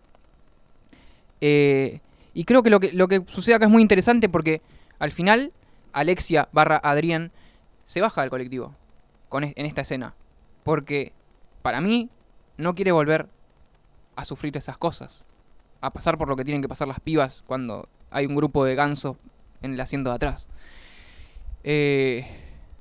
Eh, 1.42 2.00
y 2.32 2.44
creo 2.44 2.62
que 2.62 2.70
lo, 2.70 2.80
que 2.80 2.92
lo 2.92 3.08
que 3.08 3.22
sucede 3.28 3.54
acá 3.54 3.66
es 3.66 3.70
muy 3.70 3.82
interesante 3.82 4.28
porque 4.28 4.62
al 4.98 5.12
final 5.12 5.52
Alexia 5.92 6.48
barra 6.52 6.80
Adrián 6.82 7.30
se 7.90 8.00
baja 8.00 8.20
del 8.20 8.30
colectivo 8.30 8.72
con, 9.28 9.42
en 9.42 9.66
esta 9.66 9.80
escena. 9.80 10.14
Porque 10.62 11.12
para 11.60 11.80
mí 11.80 12.08
no 12.56 12.76
quiere 12.76 12.92
volver 12.92 13.26
a 14.14 14.24
sufrir 14.24 14.56
esas 14.56 14.78
cosas. 14.78 15.24
A 15.80 15.92
pasar 15.92 16.16
por 16.16 16.28
lo 16.28 16.36
que 16.36 16.44
tienen 16.44 16.62
que 16.62 16.68
pasar 16.68 16.86
las 16.86 17.00
pibas 17.00 17.42
cuando 17.48 17.88
hay 18.12 18.26
un 18.26 18.36
grupo 18.36 18.64
de 18.64 18.76
gansos 18.76 19.16
en 19.60 19.74
el 19.74 19.80
asiento 19.80 20.10
de 20.10 20.14
atrás. 20.14 20.48
Eh, 21.64 22.28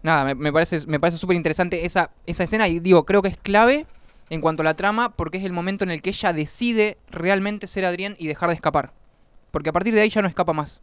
nada, 0.03 0.25
me, 0.25 0.35
me 0.35 0.53
parece 0.53 0.85
me 0.85 0.99
parece 0.99 1.17
súper 1.17 1.35
interesante 1.35 1.85
esa, 1.85 2.11
esa 2.27 2.43
escena 2.43 2.67
y 2.67 2.79
digo, 2.79 3.03
creo 3.03 3.23
que 3.23 3.29
es 3.29 3.37
clave 3.37 3.87
en 4.29 4.41
cuanto 4.41 4.61
a 4.61 4.65
la 4.65 4.75
trama 4.75 5.09
porque 5.09 5.39
es 5.39 5.43
el 5.43 5.53
momento 5.53 5.83
en 5.83 5.89
el 5.89 6.03
que 6.03 6.11
ella 6.11 6.33
decide 6.33 6.99
realmente 7.09 7.65
ser 7.65 7.83
Adrián 7.83 8.15
y 8.19 8.27
dejar 8.27 8.49
de 8.49 8.55
escapar. 8.55 8.93
Porque 9.49 9.69
a 9.69 9.73
partir 9.73 9.95
de 9.95 10.01
ahí 10.01 10.09
ya 10.09 10.21
no 10.21 10.27
escapa 10.27 10.53
más. 10.53 10.81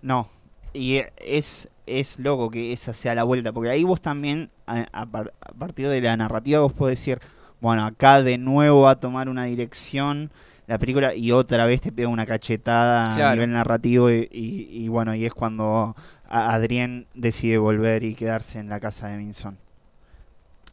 No. 0.00 0.30
Y 0.74 1.00
es, 1.16 1.68
es 1.86 2.18
loco 2.18 2.50
que 2.50 2.72
esa 2.72 2.92
sea 2.92 3.14
la 3.14 3.22
vuelta, 3.24 3.52
porque 3.52 3.70
ahí 3.70 3.84
vos 3.84 4.00
también, 4.02 4.50
a, 4.66 4.86
a 4.92 5.06
par- 5.06 5.32
a 5.40 5.52
partir 5.52 5.88
de 5.88 6.00
la 6.02 6.16
narrativa, 6.16 6.60
vos 6.60 6.72
podés 6.72 6.98
decir, 6.98 7.20
bueno, 7.60 7.84
acá 7.86 8.22
de 8.22 8.36
nuevo 8.38 8.82
va 8.82 8.90
a 8.92 8.96
tomar 8.96 9.28
una 9.28 9.44
dirección 9.44 10.30
la 10.66 10.78
película 10.78 11.14
y 11.14 11.30
otra 11.30 11.66
vez 11.66 11.80
te 11.82 11.92
pega 11.92 12.08
una 12.08 12.26
cachetada 12.26 13.14
a 13.28 13.34
nivel 13.34 13.52
narrativo 13.52 14.10
y, 14.10 14.28
y- 14.32 14.68
y 14.84 14.88
bueno, 14.88 15.14
y 15.14 15.24
es 15.26 15.32
cuando 15.34 15.94
Adrián 16.28 17.06
decide 17.14 17.58
volver 17.58 18.02
y 18.02 18.14
quedarse 18.14 18.58
en 18.58 18.68
la 18.70 18.80
casa 18.80 19.08
de 19.08 19.18
Minson. 19.18 19.58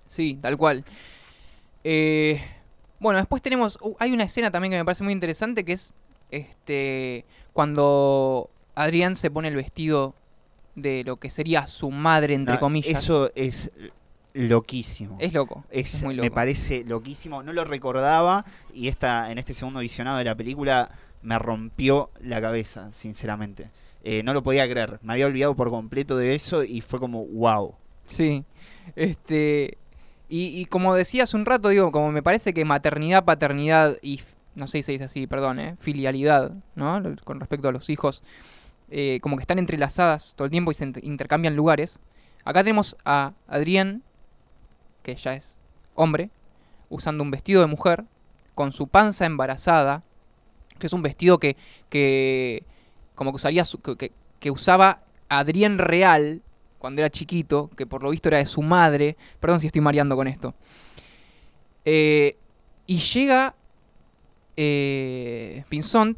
Sí, 0.08 0.38
tal 0.42 0.58
cual. 0.58 0.84
Eh, 1.84 2.42
bueno, 3.00 3.20
después 3.20 3.42
tenemos. 3.42 3.78
uh, 3.82 3.96
hay 4.00 4.12
una 4.14 4.24
escena 4.24 4.50
también 4.52 4.72
que 4.72 4.78
me 4.78 4.86
parece 4.86 5.04
muy 5.04 5.14
interesante 5.14 5.64
que 5.66 5.74
es 5.74 5.94
este 6.30 7.26
cuando 7.54 8.50
Adrián 8.84 9.16
se 9.16 9.30
pone 9.32 9.48
el 9.48 9.56
vestido 9.56 10.16
de 10.76 11.04
lo 11.04 11.18
que 11.18 11.30
sería 11.30 11.68
su 11.68 11.92
madre, 11.92 12.34
entre 12.36 12.56
No, 12.56 12.60
comillas. 12.60 13.02
Eso 13.04 13.32
es 13.36 13.72
loquísimo. 14.34 15.18
es 15.20 15.34
loco. 15.34 15.66
Es, 15.70 15.96
Es 15.96 16.04
muy 16.04 16.16
Me 16.16 16.24
loco. 16.24 16.36
parece 16.36 16.84
loquísimo. 16.86 17.44
No 17.44 17.54
lo 17.54 17.66
recordaba 17.66 18.46
y 18.74 18.88
esta, 18.88 19.32
en 19.32 19.38
este 19.38 19.54
segundo 19.54 19.80
visionado 19.82 20.18
de 20.18 20.24
la 20.24 20.36
película 20.36 20.90
me 21.22 21.38
rompió 21.38 22.10
la 22.22 22.42
cabeza, 22.42 22.92
sinceramente. 22.92 23.70
Eh, 24.04 24.24
no 24.24 24.34
lo 24.34 24.42
podía 24.42 24.68
creer. 24.70 25.00
Me 25.04 25.14
había 25.14 25.28
olvidado 25.28 25.56
por 25.56 25.70
completo 25.70 26.18
de 26.18 26.34
eso 26.36 26.64
y 26.64 26.82
fue 26.82 27.00
como, 27.00 27.26
wow. 27.26 27.76
Sí. 28.06 28.44
Este. 28.96 29.78
Y, 30.30 30.60
y 30.60 30.66
como 30.66 30.96
decía 30.96 31.24
hace 31.24 31.36
un 31.36 31.46
rato, 31.46 31.70
digo, 31.70 31.92
como 31.92 32.12
me 32.12 32.24
parece 32.24 32.54
que 32.54 32.66
maternidad, 32.66 33.26
paternidad 33.26 33.98
y. 34.02 34.22
No 34.56 34.68
sé 34.68 34.80
si 34.80 34.84
se 34.84 34.92
dice 34.94 35.04
así, 35.06 35.28
perdón, 35.28 35.60
¿eh? 35.60 35.76
Filialidad, 35.80 36.52
¿no? 36.76 37.02
Con 37.24 37.40
respecto 37.40 37.68
a 37.70 37.72
los 37.72 37.90
hijos. 37.90 38.22
Eh, 38.92 39.20
como 39.22 39.38
que 39.38 39.42
están 39.42 39.58
entrelazadas 39.60 40.34
todo 40.36 40.46
el 40.46 40.52
tiempo 40.52 40.70
y 40.72 40.76
se 40.76 40.86
int- 40.86 41.04
intercambian 41.04 41.56
lugares. 41.56 42.00
Acá 42.46 42.64
tenemos 42.64 42.96
a 43.06 43.34
Adrián, 43.48 44.04
que 45.04 45.16
ya 45.16 45.34
es 45.34 45.58
hombre, 45.96 46.30
usando 46.90 47.24
un 47.24 47.32
vestido 47.32 47.62
de 47.62 47.68
mujer, 47.68 48.06
con 48.54 48.74
su 48.74 48.88
panza 48.88 49.26
embarazada, 49.26 50.04
que 50.78 50.88
es 50.88 50.94
un 50.94 51.02
vestido 51.02 51.40
que, 51.40 51.56
que 51.90 52.64
como 53.16 53.32
que 53.32 53.38
usaría 53.38 53.64
que- 53.98 54.12
que 54.40 54.52
usaba 54.52 55.04
Adrián 55.30 55.78
Real 55.78 56.42
cuando 56.80 57.02
era 57.02 57.10
chiquito, 57.12 57.70
que 57.78 57.86
por 57.86 58.02
lo 58.04 58.10
visto 58.10 58.28
era 58.30 58.40
de 58.40 58.46
su 58.48 58.62
madre. 58.64 59.16
Perdón 59.40 59.60
si 59.60 59.68
estoy 59.68 59.82
mareando 59.82 60.16
con 60.16 60.28
esto. 60.28 60.56
Eh, 61.86 62.36
y 62.88 62.98
llega 62.98 63.56
eh, 64.58 65.64
Pinzón 65.70 66.18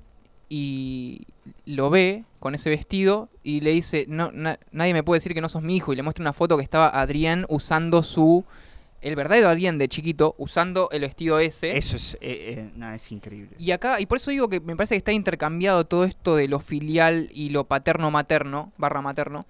y 0.50 1.28
lo 1.66 1.90
ve 1.90 2.24
con 2.44 2.56
ese 2.56 2.70
vestido 2.70 3.30
y 3.42 3.62
le 3.62 3.72
dice, 3.72 4.06
no, 4.10 4.30
na- 4.34 4.60
nadie 4.74 4.94
me 4.94 5.02
puede 5.02 5.20
decir 5.20 5.34
que 5.34 5.40
no 5.40 5.48
sos 5.48 5.62
mi 5.64 5.78
hijo. 5.78 5.94
Y 5.94 5.96
le 5.96 6.04
muestra 6.04 6.22
una 6.22 6.34
foto 6.34 6.58
que 6.58 6.64
estaba 6.64 6.90
Adrián 6.90 7.46
usando 7.48 8.04
su... 8.04 8.44
El 9.02 9.16
verdadero 9.16 9.48
Adrián 9.48 9.78
de 9.78 9.88
chiquito, 9.88 10.36
usando 10.38 10.90
el 10.92 11.02
vestido 11.02 11.40
ese. 11.40 11.78
Eso 11.78 11.96
es, 11.96 12.16
eh, 12.16 12.20
eh, 12.22 12.72
nada, 12.76 12.96
es 12.96 13.12
increíble. 13.14 13.56
Y 13.58 13.72
acá, 13.72 14.02
y 14.02 14.06
por 14.06 14.18
eso 14.18 14.32
digo 14.32 14.50
que 14.50 14.60
me 14.60 14.76
parece 14.76 14.96
que 14.96 14.98
está 15.00 15.14
intercambiado 15.14 15.86
todo 15.86 16.04
esto 16.04 16.36
de 16.36 16.50
lo 16.50 16.60
filial 16.60 17.30
y 17.34 17.50
lo 17.50 17.64
paterno-materno, 17.64 18.74
barra 18.78 19.02
materno, 19.02 19.46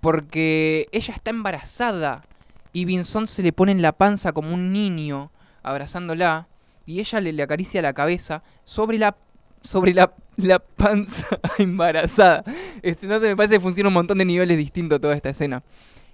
porque 0.00 0.88
ella 0.92 1.14
está 1.14 1.30
embarazada 1.30 2.24
y 2.72 2.84
Vinson 2.84 3.26
se 3.26 3.42
le 3.42 3.52
pone 3.52 3.72
en 3.72 3.82
la 3.82 3.92
panza 3.92 4.32
como 4.32 4.54
un 4.54 4.72
niño 4.72 5.30
abrazándola 5.62 6.46
y 6.86 7.00
ella 7.00 7.20
le, 7.20 7.32
le 7.32 7.42
acaricia 7.42 7.82
la 7.82 7.92
cabeza 7.92 8.42
sobre 8.64 8.98
la 8.98 9.16
sobre 9.62 9.94
la, 9.94 10.12
la 10.36 10.58
panza 10.58 11.26
embarazada. 11.58 12.44
Este, 12.82 13.06
entonces 13.06 13.28
me 13.28 13.36
parece 13.36 13.54
que 13.54 13.60
funciona 13.60 13.88
un 13.88 13.94
montón 13.94 14.18
de 14.18 14.24
niveles 14.24 14.56
distintos 14.58 15.00
toda 15.00 15.14
esta 15.14 15.28
escena. 15.30 15.62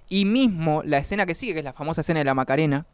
Y 0.09 0.25
mismo 0.25 0.83
la 0.85 0.97
escena 0.99 1.25
que 1.25 1.35
sigue, 1.35 1.53
que 1.53 1.59
es 1.59 1.65
la 1.65 1.73
famosa 1.73 2.01
escena 2.01 2.19
de 2.19 2.25
la 2.25 2.33
Macarena, 2.33 2.85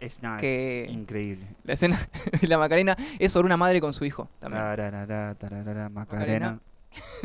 Es, 0.00 0.22
nada, 0.22 0.38
que- 0.40 0.84
es 0.84 0.90
increíble. 0.90 1.46
la 1.64 1.74
escena 1.74 2.08
de 2.40 2.48
la 2.48 2.58
Macarena 2.58 2.96
es 3.18 3.32
sobre 3.32 3.46
una 3.46 3.56
madre 3.56 3.80
con 3.80 3.92
su 3.92 4.04
hijo 4.04 4.28
también. 4.40 4.62
Tararara, 4.62 5.34
tararara, 5.34 5.88
Macarena. 5.88 6.60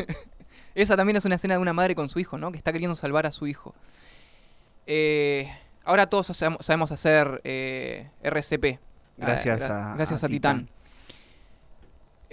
Esa 0.76 0.96
también 0.98 1.18
es 1.18 1.26
una 1.26 1.36
escena 1.36 1.56
de 1.56 1.60
una 1.60 1.74
madre 1.74 1.96
con 1.96 2.08
su 2.10 2.20
hijo, 2.20 2.38
¿no? 2.38 2.52
Que 2.52 2.58
está 2.58 2.72
queriendo 2.72 2.96
salvar 2.96 3.26
a 3.26 3.32
su 3.32 3.46
hijo. 3.48 3.74
Eh, 4.88 5.50
ahora 5.84 6.08
todos 6.08 6.28
sabemos, 6.28 6.92
hacer 6.92 7.42
eh, 7.44 8.10
RCP. 8.24 8.80
Gracias 9.18 9.62
Ah, 9.62 9.68
gra- 9.68 9.92
a- 9.92 9.96
gracias 9.96 10.24
a 10.24 10.26
a, 10.26 10.30
Titán. 10.30 10.60
Titán. 10.66 10.81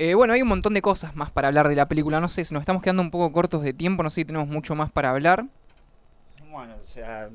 Eh, 0.01 0.15
bueno, 0.15 0.33
hay 0.33 0.43
un 0.43 0.49
montón 0.49 0.75
de 0.75 0.81
cosas 0.83 1.17
más 1.17 1.31
para 1.33 1.49
hablar 1.49 1.69
de 1.69 1.75
la 1.75 1.89
película. 1.89 2.21
No 2.21 2.29
sé, 2.29 2.45
si 2.45 2.55
nos 2.55 2.61
estamos 2.61 2.83
quedando 2.83 3.03
un 3.03 3.11
poco 3.11 3.33
cortos 3.33 3.63
de 3.63 3.73
tiempo. 3.73 4.03
No 4.05 4.11
sé 4.11 4.17
si 4.21 4.25
tenemos 4.25 4.47
mucho 4.47 4.75
más 4.77 4.93
para 4.93 5.11
hablar. 5.11 5.45
Bueno, 6.51 6.75
o 6.81 6.85
sea, 6.87 7.29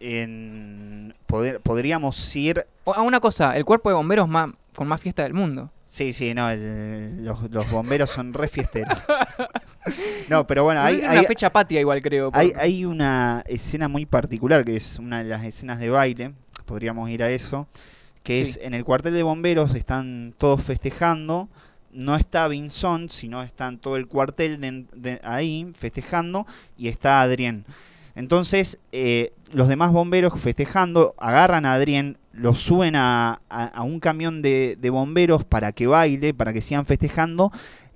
en 0.00 1.14
poder, 1.26 1.60
podríamos 1.60 2.36
ir. 2.36 2.64
Ah, 2.86 3.02
una 3.02 3.18
cosa, 3.20 3.56
el 3.56 3.64
cuerpo 3.64 3.88
de 3.88 3.96
bomberos 3.96 4.28
más, 4.28 4.50
con 4.76 4.86
más 4.86 5.00
fiesta 5.00 5.24
del 5.24 5.34
mundo. 5.34 5.70
Sí, 5.86 6.12
sí, 6.12 6.34
no, 6.34 6.48
el- 6.50 7.24
los, 7.24 7.50
los 7.50 7.70
bomberos 7.70 8.10
son 8.10 8.32
re 8.32 8.48
fiesteros. 8.48 8.96
No, 10.30 10.46
pero 10.46 10.64
bueno, 10.64 10.80
hay, 10.80 11.00
una 11.00 11.22
fecha 11.24 11.50
patria 11.52 11.78
igual, 11.78 12.00
creo. 12.00 12.30
por- 12.30 12.40
hay, 12.40 12.52
hay 12.56 12.86
una 12.86 13.42
escena 13.46 13.86
muy 13.86 14.06
particular 14.06 14.64
que 14.64 14.76
es 14.76 14.98
una 14.98 15.18
de 15.22 15.28
las 15.28 15.44
escenas 15.44 15.78
de 15.78 15.90
baile. 15.90 16.32
Podríamos 16.64 17.10
ir 17.10 17.22
a 17.22 17.28
eso. 17.30 17.68
Que 18.22 18.46
Sí. 18.46 18.52
es 18.52 18.60
en 18.62 18.72
el 18.72 18.82
cuartel 18.82 19.12
de 19.12 19.22
bomberos, 19.22 19.74
están 19.74 20.34
todos 20.38 20.62
festejando. 20.62 21.50
No 21.94 22.16
está 22.16 22.48
Vinson, 22.48 23.08
sino 23.08 23.42
están 23.42 23.78
todo 23.78 23.96
el 23.96 24.06
cuartel 24.08 24.60
de- 24.60 24.84
de 24.94 25.20
ahí 25.24 25.70
festejando 25.76 26.46
y 26.76 26.88
está 26.88 27.22
Adrián. 27.22 27.64
Entonces, 28.16 28.78
eh, 28.92 29.32
los 29.52 29.68
demás 29.68 29.90
bomberos 29.92 30.38
festejando 30.38 31.14
agarran 31.18 31.64
a 31.66 31.74
Adrián, 31.74 32.16
lo 32.32 32.54
suben 32.54 32.94
a, 32.96 33.40
un 33.84 34.00
camión 34.00 34.42
de, 34.42 34.76
de 34.80 34.90
bomberos 34.90 35.44
para 35.44 35.72
que 35.72 35.86
baile, 35.86 36.34
para 36.34 36.52
que 36.52 36.60
sigan 36.60 36.84
festejando. 36.86 37.50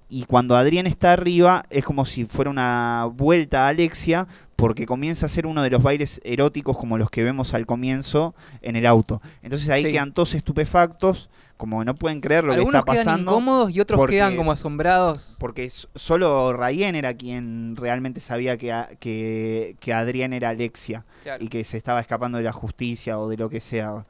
Y 0.08 0.24
cuando 0.24 0.56
Adrián 0.56 0.86
está 0.86 1.12
arriba, 1.12 1.64
es 1.70 1.84
como 1.84 2.04
si 2.04 2.24
fuera 2.24 2.50
una 2.50 3.08
vuelta 3.12 3.66
a 3.66 3.68
Alexia, 3.68 4.26
porque 4.58 4.86
comienza 4.86 5.26
a 5.26 5.28
ser 5.28 5.46
uno 5.46 5.62
de 5.62 5.70
los 5.70 5.84
bailes 5.84 6.20
eróticos 6.24 6.76
como 6.76 6.98
los 6.98 7.10
que 7.10 7.22
vemos 7.22 7.54
al 7.54 7.64
comienzo 7.64 8.34
en 8.60 8.74
el 8.74 8.86
auto. 8.86 9.22
Entonces 9.40 9.68
ahí 9.70 9.84
Sí. 9.84 9.92
quedan 9.92 10.12
todos 10.12 10.34
estupefactos, 10.34 11.30
como 11.56 11.84
no 11.84 11.94
pueden 11.94 12.20
creer 12.20 12.42
lo 12.42 12.50
que 12.50 12.56
Algunos 12.58 12.80
está 12.80 12.90
quedan 12.92 13.04
pasando. 13.04 13.30
incómodos 13.30 13.70
y 13.70 13.78
otros 13.78 13.96
porque- 13.96 14.16
quedan 14.16 14.34
como 14.34 14.50
asombrados. 14.50 15.36
Porque 15.38 15.70
solo 15.94 16.52
Rayen 16.52 16.96
era 16.96 17.14
quien 17.14 17.76
realmente 17.76 18.18
sabía 18.20 18.56
que, 18.56 18.72
a- 18.72 18.88
que, 18.98 19.76
que 19.78 19.92
Adrián 19.92 20.32
era 20.32 20.48
Alexia 20.48 21.04
Claro. 21.22 21.44
y 21.44 21.46
que 21.48 21.62
se 21.62 21.76
estaba 21.76 22.00
escapando 22.00 22.38
de 22.38 22.44
la 22.44 22.52
justicia 22.52 23.16
o 23.20 23.28
de 23.28 23.36
lo 23.36 23.48
que 23.48 23.60
sea. 23.60 24.06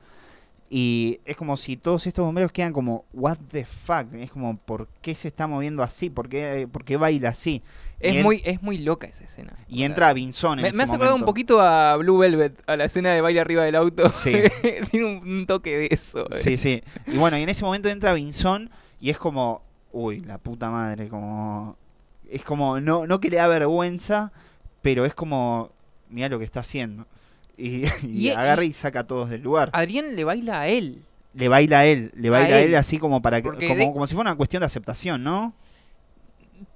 Y 0.71 1.21
es 1.27 1.37
como 1.37 1.59
si 1.59 1.77
todos 1.77 2.07
estos 2.07 2.25
bomberos 2.25 2.53
quedan 2.53 2.73
como, 2.73 3.05
what 3.13 3.37
the 3.51 3.67
fuck? 3.67 4.15
Es 4.15 4.31
como, 4.31 4.57
¿por 4.57 4.89
qué 5.03 5.15
se 5.15 5.29
está 5.29 5.47
moviendo 5.47 5.83
así? 5.83 6.09
¿Por 6.11 6.29
qué, 6.31 6.67
por 6.71 6.85
qué 6.85 6.97
baila 6.97 7.31
así? 7.31 7.63
Es 8.01 8.17
en- 8.17 8.23
muy, 8.23 8.41
es 8.45 8.63
muy 8.63 8.79
loca 8.79 9.07
esa 9.09 9.25
escena. 9.25 9.53
Y 9.69 9.75
O 9.75 9.77
sea, 9.79 9.87
entra 9.87 10.13
Vinson 10.13 10.59
en 10.61 10.63
Me, 10.63 10.69
ese 10.85 10.99
me 10.99 11.13
un 11.13 11.25
poquito 11.25 11.61
a 11.61 11.97
Blue 11.97 12.19
Velvet, 12.19 12.63
a 12.69 12.77
la 12.77 12.85
escena 12.85 13.13
de 13.13 13.21
baile 13.21 13.41
arriba 13.41 13.65
del 13.65 13.75
auto. 13.75 14.11
Sí. 14.13 14.33
Tiene 14.91 15.07
un, 15.07 15.29
un 15.29 15.47
toque 15.47 15.77
de 15.77 15.89
eso. 15.91 16.27
eh. 16.31 16.39
Sí, 16.39 16.57
sí. 16.57 16.83
Y 17.09 17.17
bueno, 17.17 17.37
y 17.39 17.43
en 17.43 17.49
ese 17.49 17.65
momento 17.65 17.89
entra 17.89 18.13
Vinson 18.15 18.71
y 19.01 19.11
es 19.11 19.19
como, 19.19 19.63
uy, 19.93 20.21
la 20.21 20.39
puta 20.39 20.71
madre, 20.71 21.09
como... 21.09 21.77
Es 22.31 22.45
como, 22.45 22.79
no, 22.81 23.07
no 23.07 23.21
que 23.21 23.31
le 23.31 23.39
da 23.39 23.49
vergüenza, 23.49 24.33
pero 24.83 25.05
es 25.07 25.15
como, 25.15 25.71
mira 26.11 26.29
lo 26.29 26.39
que 26.39 26.45
está 26.45 26.61
haciendo. 26.61 27.07
Y, 27.57 27.85
y 28.07 28.29
Y- 28.29 28.31
agarra 28.31 28.65
y- 28.65 28.73
saca 28.73 29.01
a 29.01 29.07
todos 29.07 29.31
del 29.31 29.43
lugar. 29.43 29.71
Adrián 29.73 30.15
le 30.15 30.23
baila 30.25 30.61
a 30.61 30.69
él. 30.69 31.03
Le 31.35 31.49
baila 31.49 31.81
a 31.81 31.87
él, 31.87 32.11
le 32.15 32.31
baila 32.31 32.57
a 32.57 32.61
él. 32.61 32.69
él, 32.69 32.75
así 32.77 32.99
como 32.99 33.23
para 33.23 33.41
que, 33.43 33.49
como, 33.49 33.59
de- 33.59 33.93
como 33.93 34.07
si 34.07 34.15
fuera 34.15 34.31
una 34.31 34.37
cuestión 34.37 34.61
de 34.61 34.67
aceptación, 34.67 35.25
¿no? 35.25 35.53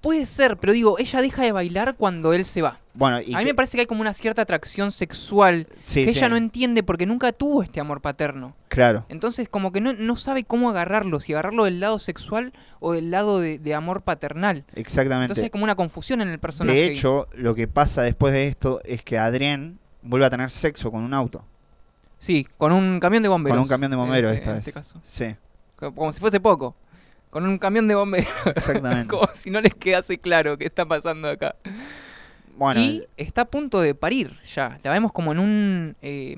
Puede 0.01 0.26
ser, 0.26 0.57
pero 0.59 0.72
digo, 0.72 0.99
ella 0.99 1.20
deja 1.20 1.43
de 1.43 1.53
bailar 1.53 1.95
cuando 1.97 2.33
él 2.33 2.45
se 2.45 2.62
va. 2.62 2.78
Bueno, 2.95 3.20
y 3.20 3.33
a 3.35 3.39
mí 3.39 3.45
que- 3.45 3.51
me 3.51 3.55
parece 3.55 3.76
que 3.76 3.80
hay 3.83 3.87
como 3.87 4.01
una 4.03 4.12
cierta 4.14 4.43
atracción 4.43 4.93
sexual 4.93 5.66
sí, 5.80 6.05
que 6.05 6.12
sí, 6.12 6.18
ella 6.18 6.28
no 6.28 6.37
entiende 6.37 6.83
porque 6.83 7.07
nunca 7.07 7.33
tuvo 7.33 7.62
este 7.62 7.80
amor 7.80 8.01
paterno. 8.01 8.55
Claro, 8.68 9.07
Entonces 9.09 9.49
como 9.49 9.72
que 9.72 9.80
no, 9.80 9.93
no 9.95 10.16
sabe 10.16 10.45
cómo 10.45 10.68
agarrarlo, 10.70 11.18
si 11.20 11.33
agarrarlo 11.33 11.64
del 11.64 11.80
lado 11.80 11.99
sexual 11.99 12.53
o 12.80 12.93
del 12.93 13.11
lado 13.11 13.41
de, 13.41 13.59
de 13.59 13.74
amor 13.74 14.03
paternal. 14.03 14.64
exactamente. 14.74 15.24
Entonces 15.24 15.45
hay 15.45 15.51
como 15.51 15.64
una 15.64 15.74
confusión 15.76 16.20
en 16.20 16.28
el 16.28 16.39
personaje. 16.39 16.76
De 16.78 16.87
hecho, 16.87 17.28
lo 17.33 17.55
que 17.55 17.66
pasa 17.68 18.03
después 18.03 18.35
de 18.35 18.49
esto 18.49 18.80
es 18.85 19.03
que 19.03 19.18
Adrián 19.18 19.78
vuelve 20.03 20.26
a 20.26 20.30
tener 20.30 20.51
sexo 20.51 20.91
con 20.91 21.03
un 21.03 21.14
auto. 21.14 21.45
Sí, 22.18 22.47
con 22.59 22.72
un 22.72 23.01
camión 23.01 23.22
de 23.22 23.28
bomberos. 23.28 23.57
Con 23.57 23.62
un 23.62 23.68
camión 23.68 23.91
de 23.91 23.97
bomberos 23.97 24.33
en- 24.33 24.39
esta 24.39 24.51
en 24.51 24.57
vez. 24.57 24.61
este 24.68 24.72
caso. 24.72 25.01
Sí, 25.05 25.35
Co- 25.76 25.95
Como 25.95 26.12
si 26.12 26.20
fuese 26.20 26.39
poco. 26.41 26.76
Con 27.33 27.47
un 27.49 27.59
camión 27.59 27.89
de 27.89 27.95
bomberos. 27.97 28.28
exactamente. 28.55 29.09
como 29.09 29.26
si 29.35 29.51
no 29.51 29.61
les 29.61 29.74
quedase 29.74 30.18
claro 30.18 30.57
qué 30.57 30.66
está 30.66 30.87
pasando 30.87 31.28
acá. 31.28 31.57
bueno, 32.57 32.80
y 32.80 33.05
está 33.16 33.41
a 33.43 33.45
punto 33.47 33.80
de 33.80 33.95
parir 33.97 34.39
ya. 34.55 34.78
La 34.85 34.93
vemos 34.93 35.11
como 35.12 35.33
en 35.33 35.39
un. 35.41 35.97
eh, 36.03 36.37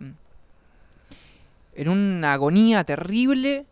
en 1.74 1.88
una 1.88 2.32
agonía 2.32 2.84
terrible. 2.84 3.66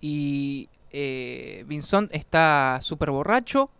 Y. 0.00 0.68
Eh, 0.92 1.64
Vincent 1.68 2.10
está 2.14 2.80
súper 2.82 3.10
borracho. 3.10 3.70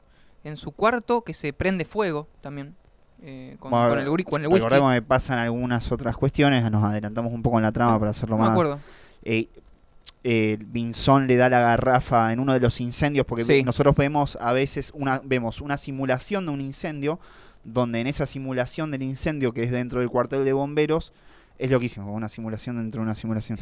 En 0.44 0.56
su 0.56 0.72
cuarto, 0.72 1.22
que 1.22 1.34
se 1.34 1.52
prende 1.52 1.84
fuego 1.84 2.28
también. 2.40 2.74
eh, 3.22 3.56
con, 3.60 3.70
Bueno, 3.72 3.90
con 3.90 3.98
el, 3.98 4.08
guri- 4.08 4.24
con 4.24 4.40
el 4.40 4.46
whisky. 4.48 4.60
Recordemos 4.64 4.94
que 4.94 5.02
pasan 5.02 5.38
algunas 5.38 5.92
otras 5.92 6.16
cuestiones, 6.16 6.70
nos 6.70 6.82
adelantamos 6.82 7.30
un 7.32 7.42
poco 7.42 7.58
en 7.58 7.64
la 7.64 7.72
trama 7.72 7.98
para 7.98 8.12
hacerlo 8.12 8.36
No 8.36 8.42
me 8.44 8.48
más. 8.48 8.52
acuerdo. 8.52 8.80
Eh, 9.22 9.48
eh, 10.22 10.58
Vinson 10.66 11.26
le 11.26 11.36
da 11.36 11.48
la 11.48 11.60
garrafa 11.60 12.32
en 12.32 12.40
uno 12.40 12.52
de 12.52 12.60
los 12.60 12.80
incendios, 12.80 13.24
porque 13.26 13.44
Sí. 13.44 13.62
nosotros 13.62 13.94
vemos 13.96 14.36
a 14.40 14.52
veces 14.52 14.92
una, 14.94 15.20
vemos 15.24 15.60
una 15.60 15.76
simulación 15.76 16.44
de 16.46 16.52
un 16.52 16.60
incendio, 16.60 17.18
donde 17.64 18.00
en 18.00 18.06
esa 18.06 18.26
simulación 18.26 18.90
del 18.90 19.02
incendio, 19.02 19.52
que 19.52 19.62
es 19.62 19.70
dentro 19.70 20.00
del 20.00 20.08
cuartel 20.10 20.44
de 20.44 20.52
bomberos, 20.52 21.12
es 21.58 21.70
loquísimo, 21.70 22.12
una 22.14 22.28
simulación 22.28 22.76
dentro 22.76 23.00
de 23.00 23.04
una 23.04 23.14
simulación. 23.14 23.58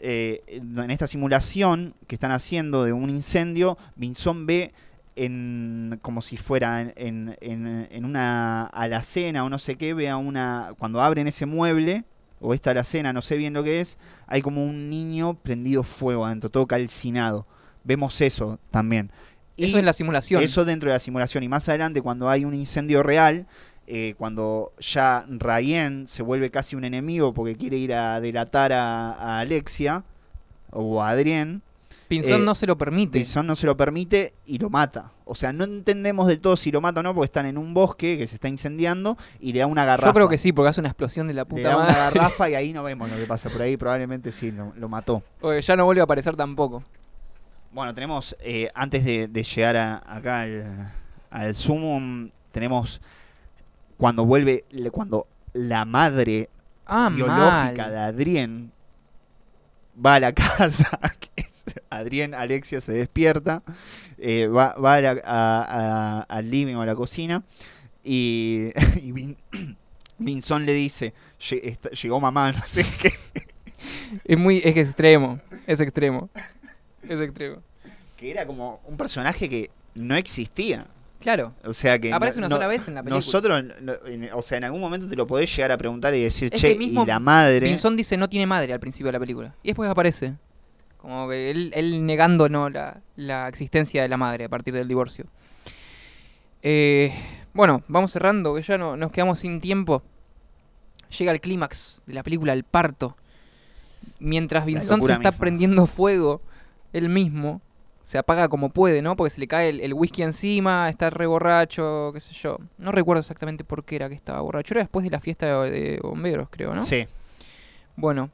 Eh, 0.00 0.42
en 0.48 0.90
esta 0.90 1.06
simulación 1.06 1.94
que 2.06 2.14
están 2.16 2.30
haciendo 2.32 2.84
de 2.84 2.92
un 2.92 3.08
incendio, 3.10 3.78
Vinson 3.96 4.46
ve 4.46 4.72
en 5.16 5.98
como 6.02 6.22
si 6.22 6.36
fuera 6.36 6.80
en, 6.80 6.92
en- 6.96 7.36
en- 7.40 7.88
en 7.90 8.04
una 8.04 8.64
alacena 8.66 9.44
o 9.44 9.48
no 9.48 9.58
sé 9.60 9.76
qué, 9.76 9.94
ve 9.94 10.08
a 10.08 10.16
una 10.16 10.74
cuando 10.78 11.00
abren 11.00 11.26
ese 11.28 11.46
mueble 11.46 12.04
o 12.44 12.52
esta 12.52 12.72
alacena, 12.72 13.14
no 13.14 13.22
sé 13.22 13.36
bien 13.36 13.54
lo 13.54 13.64
que 13.64 13.80
es, 13.80 13.96
hay 14.26 14.42
como 14.42 14.64
un 14.64 14.90
niño 14.90 15.34
prendido 15.42 15.82
fuego 15.82 16.26
adentro, 16.26 16.50
todo 16.50 16.66
calcinado. 16.66 17.46
Vemos 17.84 18.20
eso 18.20 18.58
también. 18.70 19.10
Eso 19.56 19.78
es 19.78 19.84
la 19.84 19.94
simulación. 19.94 20.42
Eso 20.42 20.66
dentro 20.66 20.90
de 20.90 20.94
la 20.94 20.98
simulación. 20.98 21.42
Y 21.42 21.48
más 21.48 21.68
adelante, 21.70 22.02
cuando 22.02 22.28
hay 22.28 22.44
un 22.44 22.52
incendio 22.52 23.02
real, 23.02 23.46
eh, 23.86 24.14
cuando 24.18 24.72
ya 24.78 25.24
Rayen 25.26 26.06
se 26.06 26.22
vuelve 26.22 26.50
casi 26.50 26.76
un 26.76 26.84
enemigo 26.84 27.32
porque 27.32 27.56
quiere 27.56 27.78
ir 27.78 27.94
a 27.94 28.20
delatar 28.20 28.74
a, 28.74 29.12
a 29.12 29.40
Alexia 29.40 30.04
o 30.70 31.02
a 31.02 31.10
Adrien, 31.10 31.62
Pinzón 32.08 32.42
eh, 32.42 32.44
no 32.44 32.54
se 32.54 32.66
lo 32.66 32.76
permite. 32.76 33.18
Bison 33.18 33.46
no 33.46 33.56
se 33.56 33.66
lo 33.66 33.76
permite 33.76 34.34
y 34.46 34.58
lo 34.58 34.68
mata. 34.70 35.12
O 35.24 35.34
sea, 35.34 35.52
no 35.52 35.64
entendemos 35.64 36.26
del 36.26 36.40
todo 36.40 36.56
si 36.56 36.70
lo 36.70 36.80
mata 36.80 37.00
o 37.00 37.02
no, 37.02 37.14
porque 37.14 37.24
están 37.26 37.46
en 37.46 37.56
un 37.58 37.72
bosque 37.74 38.18
que 38.18 38.26
se 38.26 38.34
está 38.34 38.48
incendiando 38.48 39.16
y 39.40 39.52
le 39.52 39.60
da 39.60 39.66
una 39.66 39.84
garrafa. 39.84 40.10
Yo 40.10 40.14
creo 40.14 40.28
que 40.28 40.36
sí, 40.38 40.52
porque 40.52 40.68
hace 40.68 40.80
una 40.80 40.90
explosión 40.90 41.26
de 41.28 41.34
la 41.34 41.42
Le 41.42 41.46
puta 41.46 41.68
da 41.70 41.76
una 41.78 41.86
garrafa 41.94 42.50
y 42.50 42.54
ahí 42.54 42.72
no 42.74 42.82
vemos 42.82 43.10
lo 43.10 43.16
que 43.16 43.24
pasa 43.26 43.48
por 43.48 43.62
ahí. 43.62 43.76
Probablemente 43.76 44.32
sí, 44.32 44.52
lo, 44.52 44.72
lo 44.76 44.88
mató. 44.88 45.22
Porque 45.40 45.62
ya 45.62 45.76
no 45.76 45.84
vuelve 45.86 46.00
a 46.02 46.04
aparecer 46.04 46.36
tampoco. 46.36 46.84
Bueno, 47.72 47.94
tenemos, 47.94 48.36
eh, 48.40 48.70
antes 48.74 49.04
de, 49.04 49.26
de 49.28 49.42
llegar 49.42 49.76
a- 49.76 50.02
acá 50.06 50.42
al, 50.42 50.92
al 51.30 51.54
tenemos 52.52 53.00
cuando 53.96 54.24
vuelve, 54.24 54.64
le- 54.70 54.90
cuando 54.90 55.26
la 55.54 55.84
madre 55.84 56.50
Ah, 56.86 57.10
biológica 57.12 57.82
mal. 57.84 57.90
de 57.90 57.98
Adrien 57.98 58.72
va 60.04 60.16
a 60.16 60.20
la 60.20 60.32
casa, 60.34 61.00
Adrien, 61.90 62.34
Alexia 62.34 62.80
se 62.80 62.92
despierta, 62.92 63.62
eh, 64.18 64.46
va, 64.46 64.74
va 64.74 64.94
a 64.94 65.00
la- 65.00 65.22
a- 65.24 65.66
a- 65.68 66.20
al 66.22 66.50
living 66.50 66.74
o 66.74 66.82
a 66.82 66.86
la 66.86 66.94
cocina 66.94 67.42
y, 68.02 68.70
y 69.02 69.12
Vin- 69.12 69.36
Vinson 70.18 70.64
le 70.66 70.72
dice, 70.74 71.12
"Lle- 71.40 71.60
está- 71.64 71.90
llegó 71.90 72.20
mamá, 72.20 72.52
no 72.52 72.62
sé 72.66 72.84
qué. 73.00 73.12
Es 74.24 74.38
muy, 74.38 74.58
es 74.64 74.76
extremo, 74.76 75.40
es 75.66 75.80
extremo. 75.80 76.30
Es 77.02 77.20
extremo. 77.20 77.56
Que 78.16 78.30
era 78.30 78.46
como 78.46 78.80
un 78.86 78.96
personaje 78.96 79.48
que 79.48 79.70
no 79.94 80.14
existía. 80.14 80.86
Claro. 81.20 81.54
O 81.64 81.72
sea 81.72 81.98
que 81.98 82.12
Aparece 82.12 82.38
una 82.38 82.48
no- 82.48 82.56
sola 82.56 82.66
vez 82.66 82.86
en 82.86 82.94
la 82.94 83.02
película. 83.02 83.16
Nosotros, 83.16 83.64
no- 83.82 83.94
en- 84.06 84.30
o 84.32 84.42
sea, 84.42 84.58
en 84.58 84.64
algún 84.64 84.80
momento 84.80 85.08
te 85.08 85.16
lo 85.16 85.26
podés 85.26 85.54
llegar 85.54 85.72
a 85.72 85.78
preguntar 85.78 86.14
y 86.14 86.22
decir, 86.22 86.50
Es 86.52 86.60
che, 86.60 86.72
que 86.74 86.78
mismo 86.78 87.02
y 87.02 87.06
la 87.06 87.18
madre. 87.18 87.66
Pinzón 87.66 87.96
dice 87.96 88.16
no 88.16 88.28
tiene 88.28 88.46
madre 88.46 88.72
al 88.72 88.80
principio 88.80 89.06
de 89.06 89.12
la 89.12 89.20
película. 89.20 89.54
Y 89.62 89.68
después 89.68 89.90
aparece. 89.90 90.34
Como 91.04 91.28
que 91.28 91.50
él, 91.50 91.70
él 91.74 92.06
negando 92.06 92.48
no 92.48 92.70
la, 92.70 93.02
la 93.16 93.46
existencia 93.46 94.00
de 94.00 94.08
la 94.08 94.16
madre 94.16 94.46
a 94.46 94.48
partir 94.48 94.72
del 94.72 94.88
divorcio. 94.88 95.26
Eh, 96.62 97.12
bueno, 97.52 97.82
vamos 97.88 98.10
cerrando, 98.10 98.54
que 98.54 98.62
ya 98.62 98.78
no, 98.78 98.96
nos 98.96 99.12
quedamos 99.12 99.38
sin 99.38 99.60
tiempo. 99.60 100.02
Llega 101.18 101.30
el 101.30 101.42
clímax 101.42 102.00
de 102.06 102.14
la 102.14 102.22
película, 102.22 102.54
el 102.54 102.64
parto. 102.64 103.18
Mientras 104.18 104.64
Vinson 104.64 105.02
se 105.02 105.12
está 105.12 105.30
misma. 105.30 105.38
prendiendo 105.38 105.86
fuego, 105.86 106.40
él 106.94 107.10
mismo 107.10 107.60
se 108.06 108.16
apaga 108.16 108.48
como 108.48 108.70
puede, 108.70 109.02
¿no? 109.02 109.14
Porque 109.14 109.28
se 109.28 109.40
le 109.40 109.46
cae 109.46 109.68
el, 109.68 109.80
el 109.80 109.92
whisky 109.92 110.22
encima, 110.22 110.88
está 110.88 111.10
re 111.10 111.26
borracho, 111.26 112.12
qué 112.14 112.20
sé 112.22 112.32
yo. 112.32 112.56
No 112.78 112.92
recuerdo 112.92 113.20
exactamente 113.20 113.62
por 113.62 113.84
qué 113.84 113.96
era 113.96 114.08
que 114.08 114.14
estaba 114.14 114.40
borracho. 114.40 114.72
Era 114.72 114.80
después 114.80 115.04
de 115.04 115.10
la 115.10 115.20
fiesta 115.20 115.64
de, 115.64 115.70
de 115.70 116.00
bomberos, 116.02 116.48
creo, 116.50 116.74
¿no? 116.74 116.80
Sí. 116.80 117.06
Bueno, 117.94 118.30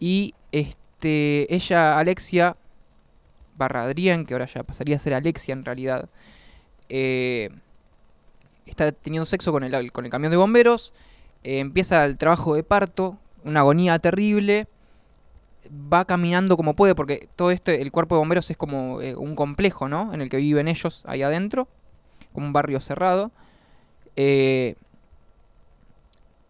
y 0.00 0.34
este 0.50 0.87
ella, 1.02 1.98
Alexia, 1.98 2.56
barra 3.58 3.82
Adrián, 3.82 4.24
que 4.24 4.34
ahora 4.34 4.46
ya 4.46 4.62
pasaría 4.62 4.96
a 4.96 5.00
ser 5.00 5.12
Alexia 5.14 5.52
en 5.52 5.64
realidad, 5.64 6.08
eh, 6.88 7.50
está 8.66 8.92
teniendo 8.92 9.26
sexo 9.26 9.52
con 9.52 9.64
el, 9.64 9.92
con 9.92 10.04
el 10.04 10.10
camión 10.10 10.30
de 10.30 10.36
bomberos, 10.36 10.94
eh, 11.42 11.58
empieza 11.58 12.04
el 12.04 12.16
trabajo 12.16 12.54
de 12.54 12.62
parto, 12.62 13.18
una 13.44 13.60
agonía 13.60 13.98
terrible, 13.98 14.68
va 15.70 16.04
caminando 16.04 16.56
como 16.56 16.74
puede, 16.74 16.94
porque 16.94 17.28
todo 17.36 17.50
esto, 17.50 17.70
el 17.70 17.92
cuerpo 17.92 18.14
de 18.14 18.20
bomberos 18.20 18.50
es 18.50 18.56
como 18.56 19.02
eh, 19.02 19.14
un 19.14 19.34
complejo, 19.34 19.88
¿no? 19.88 20.14
En 20.14 20.22
el 20.22 20.30
que 20.30 20.38
viven 20.38 20.68
ellos 20.68 21.02
ahí 21.06 21.22
adentro, 21.22 21.68
como 22.32 22.46
un 22.46 22.52
barrio 22.52 22.80
cerrado. 22.80 23.30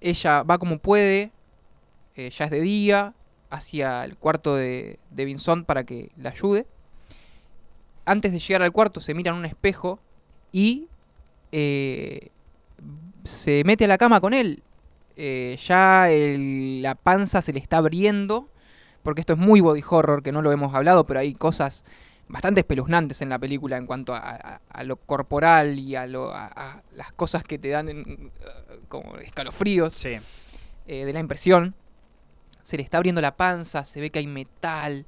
Ella 0.01 0.43
va 0.45 0.59
como 0.59 0.79
puede, 0.79 1.33
ya 2.17 2.45
es 2.45 2.51
de 2.51 2.61
día, 2.61 3.15
hacia 3.51 4.05
el 4.05 4.17
cuarto 4.17 4.57
de, 4.57 4.99
de 5.11 5.25
Vinson 5.25 5.65
para 5.65 5.85
que 5.85 6.11
la 6.17 6.31
ayude. 6.31 6.67
Antes 8.05 8.33
de 8.33 8.39
llegar 8.39 8.63
al 8.63 8.73
cuarto 8.73 9.01
se 9.01 9.15
mira 9.15 9.31
en 9.33 9.37
un 9.39 9.45
espejo 9.45 10.01
y 10.53 10.89
eh, 11.53 12.29
se 13.25 13.63
mete 13.65 13.85
a 13.85 13.89
la 13.89 13.99
cama 13.99 14.21
con 14.21 14.33
él. 14.35 14.63
Eh, 15.17 15.59
ya 15.67 16.11
el- 16.11 16.81
la 16.83 16.95
panza 16.95 17.43
se 17.43 17.53
le 17.53 17.59
está 17.59 17.79
abriendo, 17.79 18.49
porque 19.03 19.21
esto 19.21 19.33
es 19.35 19.39
muy 19.39 19.61
body 19.61 19.83
horror, 19.89 20.23
que 20.23 20.33
no 20.33 20.43
lo 20.43 20.53
hemos 20.53 20.75
hablado, 20.75 21.07
pero 21.07 21.21
hay 21.21 21.35
cosas 21.35 21.85
bastante 22.29 22.61
espeluznantes 22.61 23.21
en 23.23 23.31
la 23.31 23.39
película 23.39 23.77
en 23.79 23.87
cuanto 23.87 24.15
a, 24.15 24.19
a- 24.19 24.61
a 24.69 24.85
lo 24.85 24.97
corporal 24.97 25.79
y 25.79 25.97
a, 25.97 26.07
lo- 26.07 26.31
a- 26.33 26.47
a 26.55 26.83
las 26.95 27.13
cosas 27.13 27.43
que 27.43 27.59
te 27.59 27.69
dan 27.69 27.89
en- 27.89 28.31
como 28.89 29.17
escalofríos 29.19 29.95
Sí. 29.95 30.17
eh, 30.87 31.05
de 31.05 31.13
la 31.13 31.21
impresión. 31.21 31.75
Se 32.69 32.77
le 32.77 32.83
está 32.83 32.99
abriendo 32.99 33.23
la 33.23 33.35
panza, 33.35 33.83
se 33.83 33.99
ve 33.99 34.11
que 34.11 34.19
hay 34.19 34.27
metal. 34.27 35.07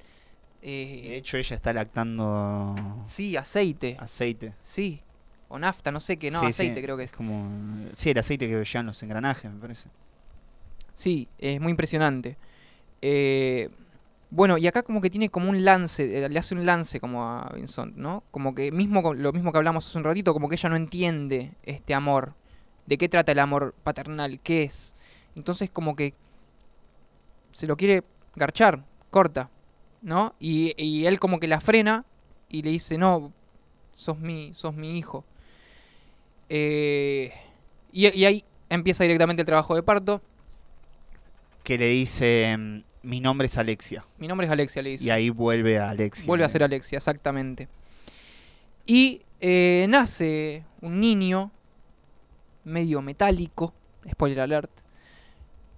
De 0.62 0.68
eh, 1.12 1.16
hecho, 1.18 1.36
ella 1.36 1.56
está 1.56 1.74
lactando 1.74 2.74
sí, 3.04 3.36
aceite. 3.36 3.98
aceite. 4.00 4.54
Sí. 4.62 5.02
O 5.50 5.58
nafta, 5.58 5.92
no 5.92 6.00
sé 6.00 6.16
qué, 6.16 6.30
no, 6.30 6.40
Sí, 6.40 6.46
aceite 6.46 6.76
sí, 6.76 6.82
creo 6.82 6.96
que 6.96 7.02
es. 7.04 7.12
como. 7.12 7.50
Sí, 7.96 8.12
el 8.12 8.18
aceite 8.18 8.48
que 8.48 8.64
llevan 8.64 8.86
los 8.86 9.02
engranajes, 9.02 9.52
me 9.52 9.60
parece. 9.60 9.90
Sí, 10.94 11.28
es 11.36 11.60
muy 11.60 11.72
impresionante. 11.72 12.38
Eh, 13.02 13.68
bueno, 14.30 14.56
y 14.56 14.66
acá 14.66 14.82
como 14.82 15.02
que 15.02 15.10
tiene 15.10 15.28
como 15.28 15.50
un 15.50 15.62
lance, 15.62 16.24
eh, 16.24 16.30
le 16.30 16.38
hace 16.38 16.54
un 16.54 16.64
lance 16.64 16.98
como 16.98 17.24
a 17.28 17.52
Vincent, 17.54 17.94
¿no? 17.94 18.24
Como 18.30 18.54
que 18.54 18.72
mismo 18.72 19.12
lo 19.12 19.34
mismo 19.34 19.52
que 19.52 19.58
hablamos 19.58 19.86
hace 19.86 19.98
un 19.98 20.04
ratito, 20.04 20.32
como 20.32 20.48
que 20.48 20.54
ella 20.54 20.70
no 20.70 20.76
entiende 20.76 21.52
este 21.64 21.92
amor. 21.92 22.32
¿De 22.86 22.96
qué 22.96 23.10
trata 23.10 23.32
el 23.32 23.38
amor 23.38 23.74
paternal? 23.84 24.40
¿Qué 24.40 24.62
es? 24.62 24.94
Entonces 25.36 25.68
como 25.68 25.94
que 25.94 26.14
se 27.52 27.66
lo 27.66 27.76
quiere 27.76 28.02
garchar, 28.36 28.84
corta, 29.10 29.50
¿no? 30.02 30.34
Y, 30.40 30.74
y 30.82 31.06
él 31.06 31.18
como 31.20 31.40
que 31.40 31.48
la 31.48 31.60
frena 31.60 32.04
y 32.48 32.62
le 32.62 32.70
dice, 32.70 32.98
no, 32.98 33.32
sos 33.96 34.18
mi, 34.18 34.52
sos 34.54 34.74
mi 34.74 34.98
hijo. 34.98 35.24
Eh, 36.48 37.32
y, 37.92 38.08
y 38.18 38.24
ahí 38.24 38.44
empieza 38.68 39.04
directamente 39.04 39.42
el 39.42 39.46
trabajo 39.46 39.74
de 39.74 39.82
parto. 39.82 40.20
Que 41.62 41.78
le 41.78 41.88
dice: 41.88 42.56
mm, 42.56 42.82
Mi 43.02 43.20
nombre 43.20 43.46
es 43.46 43.56
Alexia. 43.58 44.04
Mi 44.18 44.26
nombre 44.26 44.46
es 44.46 44.52
Alexia, 44.52 44.82
le 44.82 44.90
dice. 44.90 45.04
Y 45.04 45.10
ahí 45.10 45.30
vuelve 45.30 45.78
a 45.78 45.90
Alexia. 45.90 46.26
Vuelve 46.26 46.44
a 46.44 46.48
ser 46.48 46.62
Alexia, 46.62 46.98
exactamente. 46.98 47.68
Y 48.86 49.22
eh, 49.40 49.86
nace 49.88 50.64
un 50.80 50.98
niño 51.00 51.52
medio 52.64 53.02
metálico, 53.02 53.72
spoiler 54.10 54.40
alert. 54.40 54.70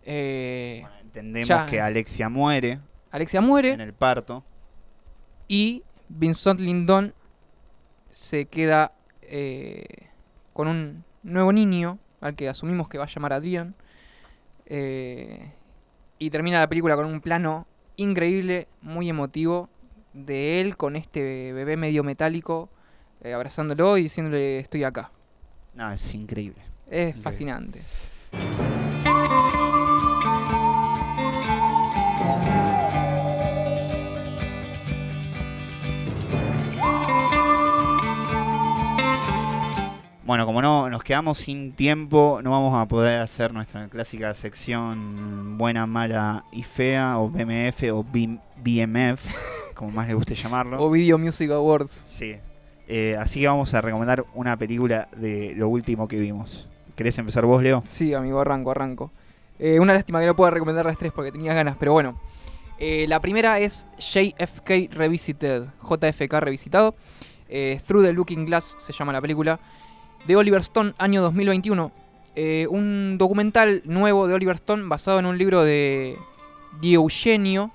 Eh, 0.04 0.80
Bueno, 0.82 0.96
entendemos 1.12 1.48
Ya. 1.48 1.66
que 1.66 1.80
Alexia 1.80 2.28
muere 2.28 2.80
Alexia 3.10 3.40
muere 3.42 3.72
en 3.72 3.80
el 3.82 3.92
parto. 3.92 4.42
y 5.48 5.82
Vincent 6.08 6.60
Lindon 6.60 7.12
se 8.10 8.46
queda 8.46 8.92
eh, 9.22 9.84
con 10.52 10.68
un 10.68 11.04
nuevo 11.22 11.52
niño, 11.52 11.98
al 12.20 12.34
que 12.34 12.48
asumimos 12.48 12.88
que 12.88 12.98
va 12.98 13.04
a 13.04 13.08
llamar 13.08 13.32
Adrián. 13.34 13.74
Eh, 14.66 15.52
y 16.18 16.30
termina 16.30 16.58
la 16.60 16.68
película 16.68 16.96
con 16.96 17.06
un 17.06 17.20
plano 17.20 17.66
increíble, 17.96 18.68
muy 18.82 19.08
emotivo, 19.08 19.68
de 20.12 20.60
él 20.60 20.76
con 20.76 20.96
este 20.96 21.52
bebé 21.52 21.76
medio 21.78 22.04
metálico, 22.04 22.68
eh, 23.22 23.32
abrazándolo 23.32 23.96
y 23.98 24.02
diciéndole 24.04 24.58
estoy 24.58 24.84
acá. 24.84 25.10
No, 25.74 25.90
es 25.90 26.14
increíble. 26.14 26.60
Es 26.90 27.08
Increíble. 27.16 27.22
fascinante. 27.22 27.82
Bueno, 40.32 40.46
como 40.46 40.62
no 40.62 40.88
nos 40.88 41.04
quedamos 41.04 41.36
sin 41.36 41.72
tiempo, 41.72 42.40
no 42.42 42.52
vamos 42.52 42.74
a 42.80 42.88
poder 42.88 43.20
hacer 43.20 43.52
nuestra 43.52 43.86
clásica 43.88 44.32
sección 44.32 45.58
buena, 45.58 45.84
mala 45.84 46.46
y 46.50 46.62
fea, 46.62 47.18
o 47.18 47.28
BMF 47.28 47.82
o 47.92 48.02
B- 48.02 48.38
BMF, 48.56 49.26
como 49.74 49.90
más 49.90 50.08
le 50.08 50.14
guste 50.14 50.34
llamarlo. 50.34 50.82
O 50.82 50.90
Video 50.90 51.18
Music 51.18 51.50
Awards. 51.50 51.90
Sí. 51.90 52.36
Eh, 52.88 53.14
así 53.20 53.40
que 53.42 53.46
vamos 53.46 53.74
a 53.74 53.82
recomendar 53.82 54.24
una 54.32 54.56
película 54.56 55.06
de 55.14 55.52
lo 55.54 55.68
último 55.68 56.08
que 56.08 56.18
vimos. 56.18 56.66
¿Querés 56.96 57.18
empezar 57.18 57.44
vos, 57.44 57.62
Leo? 57.62 57.82
Sí, 57.84 58.14
amigo, 58.14 58.40
arranco, 58.40 58.70
arranco. 58.70 59.10
Eh, 59.58 59.80
una 59.80 59.92
lástima 59.92 60.18
que 60.18 60.24
no 60.24 60.34
pueda 60.34 60.50
recomendar 60.50 60.86
las 60.86 60.96
tres 60.96 61.12
porque 61.12 61.30
tenía 61.30 61.52
ganas, 61.52 61.76
pero 61.78 61.92
bueno. 61.92 62.18
Eh, 62.78 63.04
la 63.06 63.20
primera 63.20 63.58
es 63.58 63.86
JFK 63.98 64.88
Revisited, 64.92 65.64
JFK 65.86 66.40
revisitado. 66.40 66.94
Through 67.86 68.02
the 68.06 68.14
Looking 68.14 68.46
Glass 68.46 68.76
se 68.78 68.94
llama 68.94 69.12
la 69.12 69.20
película. 69.20 69.60
De 70.26 70.36
Oliver 70.36 70.60
Stone, 70.60 70.94
año 70.98 71.20
2021. 71.22 71.90
Eh, 72.34 72.66
un 72.70 73.16
documental 73.18 73.82
nuevo 73.84 74.26
de 74.26 74.34
Oliver 74.34 74.54
Stone 74.56 74.84
basado 74.86 75.18
en 75.18 75.26
un 75.26 75.36
libro 75.36 75.64
de 75.64 76.16
Di 76.80 76.94
Eugenio. 76.94 77.70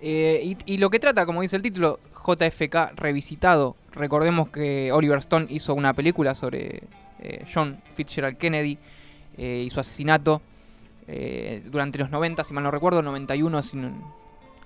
Eh, 0.00 0.56
y, 0.64 0.78
lo 0.78 0.90
que 0.90 0.98
trata, 0.98 1.26
como 1.26 1.42
dice 1.42 1.56
el 1.56 1.62
título, 1.62 2.00
JFK 2.26 2.92
revisitado. 2.96 3.76
Recordemos 3.92 4.48
que 4.48 4.90
Oliver 4.92 5.18
Stone 5.18 5.46
hizo 5.50 5.74
una 5.74 5.92
película 5.92 6.34
sobre 6.34 6.84
eh, 7.20 7.44
John 7.52 7.80
Fitzgerald 7.94 8.36
Kennedy 8.38 8.78
y 9.38 9.70
su 9.70 9.80
asesinato 9.80 10.42
durante 11.70 11.98
los 11.98 12.10
90, 12.10 12.44
si 12.44 12.52
mal 12.52 12.64
no 12.64 12.70
recuerdo, 12.70 13.02
91, 13.02 13.62
si 13.62 13.76
no- 13.78 14.14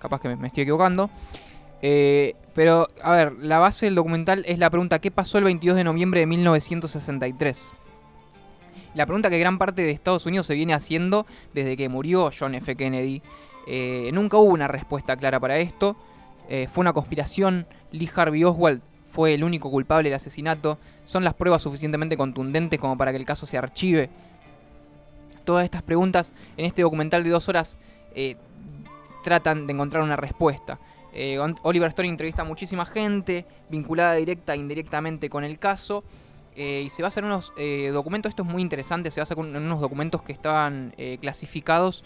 capaz 0.00 0.20
que 0.20 0.28
me, 0.28 0.36
me 0.36 0.48
estoy 0.48 0.64
equivocando. 0.64 1.08
Eh, 1.88 2.34
pero, 2.52 2.88
a 3.00 3.12
ver, 3.12 3.34
la 3.34 3.58
base 3.60 3.86
del 3.86 3.94
documental 3.94 4.42
es 4.48 4.58
la 4.58 4.70
pregunta 4.70 4.98
¿qué 4.98 5.12
pasó 5.12 5.38
el 5.38 5.44
22 5.44 5.76
de 5.76 5.84
noviembre 5.84 6.18
de 6.18 6.26
1963? 6.26 7.72
La 8.94 9.06
pregunta 9.06 9.30
que 9.30 9.38
gran 9.38 9.56
parte 9.56 9.82
de 9.82 9.92
Estados 9.92 10.26
Unidos 10.26 10.48
se 10.48 10.54
viene 10.54 10.74
haciendo 10.74 11.26
desde 11.54 11.76
que 11.76 11.88
murió 11.88 12.30
John 12.36 12.56
F. 12.56 12.74
Kennedy. 12.74 13.22
Eh, 13.68 14.10
nunca 14.12 14.36
hubo 14.36 14.52
una 14.52 14.66
respuesta 14.66 15.16
clara 15.16 15.38
para 15.38 15.58
esto. 15.58 15.96
eh, 16.48 16.66
fue 16.72 16.82
una 16.82 16.92
conspiración, 16.92 17.68
Lee 17.92 18.10
Harvey 18.12 18.42
Oswald 18.42 18.82
fue 19.12 19.34
el 19.34 19.44
único 19.44 19.70
culpable 19.70 20.08
del 20.08 20.16
asesinato, 20.16 20.78
son 21.04 21.22
las 21.22 21.34
pruebas 21.34 21.62
suficientemente 21.62 22.16
contundentes 22.16 22.80
como 22.80 22.98
para 22.98 23.12
que 23.12 23.18
el 23.18 23.24
caso 23.24 23.46
se 23.46 23.58
archive. 23.58 24.10
Todas 25.44 25.62
estas 25.62 25.82
preguntas 25.82 26.32
en 26.56 26.64
este 26.64 26.82
documental 26.82 27.22
de 27.22 27.30
dos 27.30 27.48
horas 27.48 27.78
eh, 28.12 28.34
tratan 29.22 29.68
de 29.68 29.72
encontrar 29.72 30.02
una 30.02 30.16
respuesta. 30.16 30.80
Eh, 31.18 31.38
Oliver 31.62 31.88
Stone 31.88 32.10
entrevista 32.10 32.42
a 32.42 32.44
muchísima 32.44 32.84
gente 32.84 33.46
vinculada 33.70 34.12
directa 34.16 34.52
e 34.52 34.58
indirectamente 34.58 35.30
con 35.30 35.44
el 35.44 35.58
caso. 35.58 36.04
eh, 36.56 36.84
y 36.86 36.90
se 36.90 37.02
basa 37.02 37.20
en 37.20 37.26
unos 37.26 37.52
eh, 37.56 37.90
documentos, 37.90 38.30
esto 38.30 38.42
es 38.42 38.48
muy 38.48 38.60
interesante, 38.60 39.10
se 39.10 39.20
basa 39.20 39.34
en 39.34 39.56
unos 39.56 39.80
documentos 39.80 40.22
que 40.22 40.32
estaban 40.32 40.94
clasificados 41.20 42.04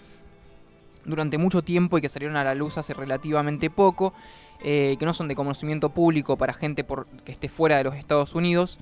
durante 1.04 1.38
mucho 1.38 1.62
tiempo 1.62 1.98
y 1.98 2.00
que 2.00 2.08
salieron 2.08 2.36
a 2.36 2.44
la 2.44 2.54
luz 2.54 2.76
hace 2.78 2.94
relativamente 2.94 3.70
poco, 3.70 4.12
que 4.60 4.98
no 5.00 5.12
son 5.12 5.28
de 5.28 5.34
conocimiento 5.36 5.90
público 5.90 6.36
para 6.36 6.52
gente 6.52 6.84
que 7.24 7.32
esté 7.32 7.48
fuera 7.48 7.78
de 7.78 7.84
los 7.84 7.94
Estados 7.94 8.34
Unidos. 8.34 8.78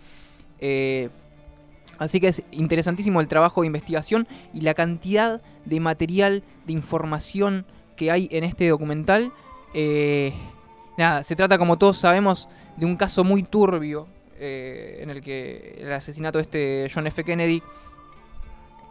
Así 1.98 2.18
que 2.18 2.28
es 2.28 2.42
interesantísimo 2.50 3.20
el 3.20 3.28
trabajo 3.28 3.60
de 3.60 3.66
investigación 3.66 4.26
y 4.54 4.62
la 4.62 4.72
cantidad 4.72 5.42
de 5.66 5.80
material, 5.80 6.42
de 6.66 6.72
información 6.72 7.66
que 7.94 8.10
hay 8.10 8.28
en 8.32 8.44
este 8.44 8.68
documental. 8.68 9.32
Eh, 9.74 10.32
nada, 10.96 11.22
se 11.22 11.36
trata 11.36 11.58
como 11.58 11.78
todos 11.78 11.98
sabemos 11.98 12.48
de 12.76 12.86
un 12.86 12.96
caso 12.96 13.24
muy 13.24 13.42
turbio 13.42 14.06
eh, 14.38 15.00
en 15.02 15.10
el 15.10 15.22
que 15.22 15.78
el 15.80 15.92
asesinato 15.92 16.38
de 16.38 16.42
este 16.42 16.90
John 16.92 17.06
F. 17.06 17.24
Kennedy 17.24 17.62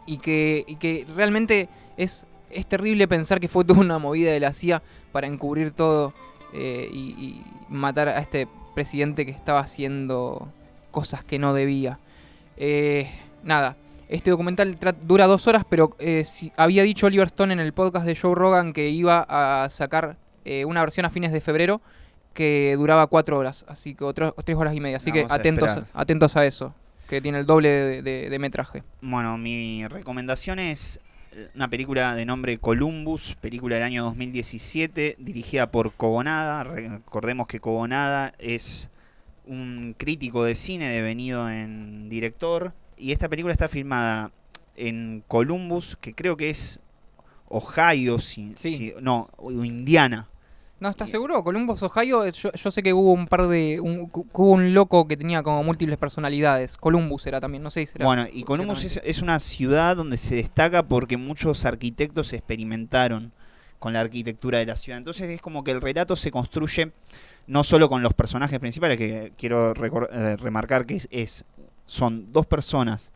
y 0.06 0.18
que, 0.18 0.64
que 0.78 1.06
realmente 1.14 1.68
es, 1.96 2.26
es 2.50 2.66
terrible 2.66 3.08
pensar 3.08 3.40
que 3.40 3.48
fue 3.48 3.64
toda 3.64 3.80
una 3.80 3.98
movida 3.98 4.30
de 4.30 4.40
la 4.40 4.52
CIA 4.52 4.82
para 5.12 5.26
encubrir 5.26 5.72
todo 5.72 6.14
eh, 6.52 6.88
y, 6.92 7.42
matar 7.68 8.08
a 8.08 8.18
este 8.20 8.48
presidente 8.74 9.26
que 9.26 9.32
estaba 9.32 9.60
haciendo 9.60 10.48
cosas 10.90 11.22
que 11.22 11.38
no 11.38 11.52
debía. 11.52 11.98
Nada, 13.44 13.76
este 14.08 14.30
documental 14.30 14.78
dura 15.02 15.26
dos 15.26 15.46
horas, 15.46 15.66
pero 15.68 15.94
había 16.56 16.82
dicho 16.84 17.06
Oliver 17.06 17.26
Stone 17.26 17.52
en 17.52 17.60
el 17.60 17.74
podcast 17.74 18.06
de 18.06 18.16
Joe 18.16 18.34
Rogan 18.34 18.72
que 18.72 18.88
iba 18.88 19.26
a 19.28 19.68
sacar 19.68 20.16
eh, 20.48 20.64
una 20.64 20.80
versión 20.80 21.06
a 21.06 21.10
fines 21.10 21.32
de 21.32 21.40
febrero 21.40 21.80
que 22.34 22.74
duraba 22.76 23.06
cuatro 23.08 23.36
horas, 23.38 23.64
así 23.68 23.94
que 23.94 24.04
otras 24.04 24.32
tres 24.44 24.56
horas 24.56 24.74
y 24.74 24.80
media. 24.80 24.96
Así 24.98 25.10
que 25.12 25.20
Vamos 25.20 25.32
a 25.32 25.34
atentos, 25.36 25.70
atentos 25.92 26.36
a 26.36 26.46
eso, 26.46 26.74
que 27.08 27.20
tiene 27.20 27.38
el 27.40 27.46
doble 27.46 27.68
de, 27.68 28.02
de- 28.02 28.30
de 28.30 28.38
metraje. 28.38 28.82
Bueno, 29.00 29.36
mi 29.38 29.86
recomendación 29.88 30.58
es 30.60 31.00
eh, 31.32 31.48
una 31.56 31.68
película 31.68 32.14
de 32.14 32.24
nombre 32.26 32.58
Columbus, 32.58 33.36
película 33.40 33.74
del 33.76 33.84
año 33.84 34.04
2017, 34.04 35.16
dirigida 35.18 35.70
por 35.70 35.92
Cobonada. 35.94 36.62
Recordemos 36.64 37.46
que 37.48 37.58
Cobonada 37.60 38.32
es 38.38 38.90
un 39.46 39.94
crítico 39.98 40.44
de 40.44 40.54
cine 40.54 40.88
devenido 40.90 41.50
en 41.50 42.08
director. 42.08 42.72
Y 42.96 43.12
esta 43.12 43.28
película 43.28 43.52
está 43.52 43.68
filmada 43.68 44.30
en 44.76 45.24
Columbus, 45.26 45.96
que 46.00 46.14
creo 46.14 46.36
que 46.36 46.50
es 46.50 46.78
Ohio, 47.48 48.18
si, 48.20 48.52
Sí. 48.56 48.76
si- 48.76 48.94
no, 49.00 49.28
o 49.38 49.50
Indiana. 49.64 50.28
No, 50.80 50.88
¿estás 50.88 51.08
Y- 51.08 51.12
seguro? 51.12 51.42
Columbus, 51.42 51.82
Ohio, 51.82 52.24
eh, 52.24 52.32
yo, 52.32 52.52
yo 52.52 52.70
sé 52.70 52.82
que 52.82 52.92
hubo 52.92 53.12
un 53.12 53.26
par 53.26 53.48
de... 53.48 53.80
Un, 53.80 54.10
hubo 54.12 54.50
un 54.52 54.74
loco 54.74 55.08
que 55.08 55.16
tenía 55.16 55.42
como 55.42 55.64
múltiples 55.64 55.98
personalidades. 55.98 56.76
Columbus 56.76 57.26
era 57.26 57.40
también, 57.40 57.62
no 57.64 57.70
sé 57.70 57.84
si 57.86 57.92
era... 57.96 58.04
Bueno, 58.06 58.26
y 58.32 58.44
Columbus 58.44 58.84
es, 58.84 59.00
es 59.02 59.20
una 59.22 59.38
ciudad 59.40 59.96
donde 59.96 60.16
se 60.16 60.36
destaca 60.36 60.84
porque 60.84 61.16
muchos 61.16 61.64
arquitectos 61.64 62.32
experimentaron 62.32 63.32
con 63.80 63.92
la 63.92 64.00
arquitectura 64.00 64.58
de 64.58 64.66
la 64.66 64.76
ciudad. 64.76 64.98
Entonces 64.98 65.28
es 65.30 65.40
como 65.42 65.64
que 65.64 65.72
el 65.72 65.80
relato 65.80 66.14
se 66.16 66.30
construye 66.30 66.92
no 67.48 67.64
solo 67.64 67.88
con 67.88 68.02
los 68.02 68.14
personajes 68.14 68.58
principales, 68.60 68.98
que 68.98 69.32
quiero 69.36 69.72
eh, 69.72 70.36
remarcar 70.36 70.86
que 70.86 70.96
es, 70.96 71.08
es- 71.10 71.44
son 71.86 72.32
dos 72.32 72.46
personas. 72.46 73.10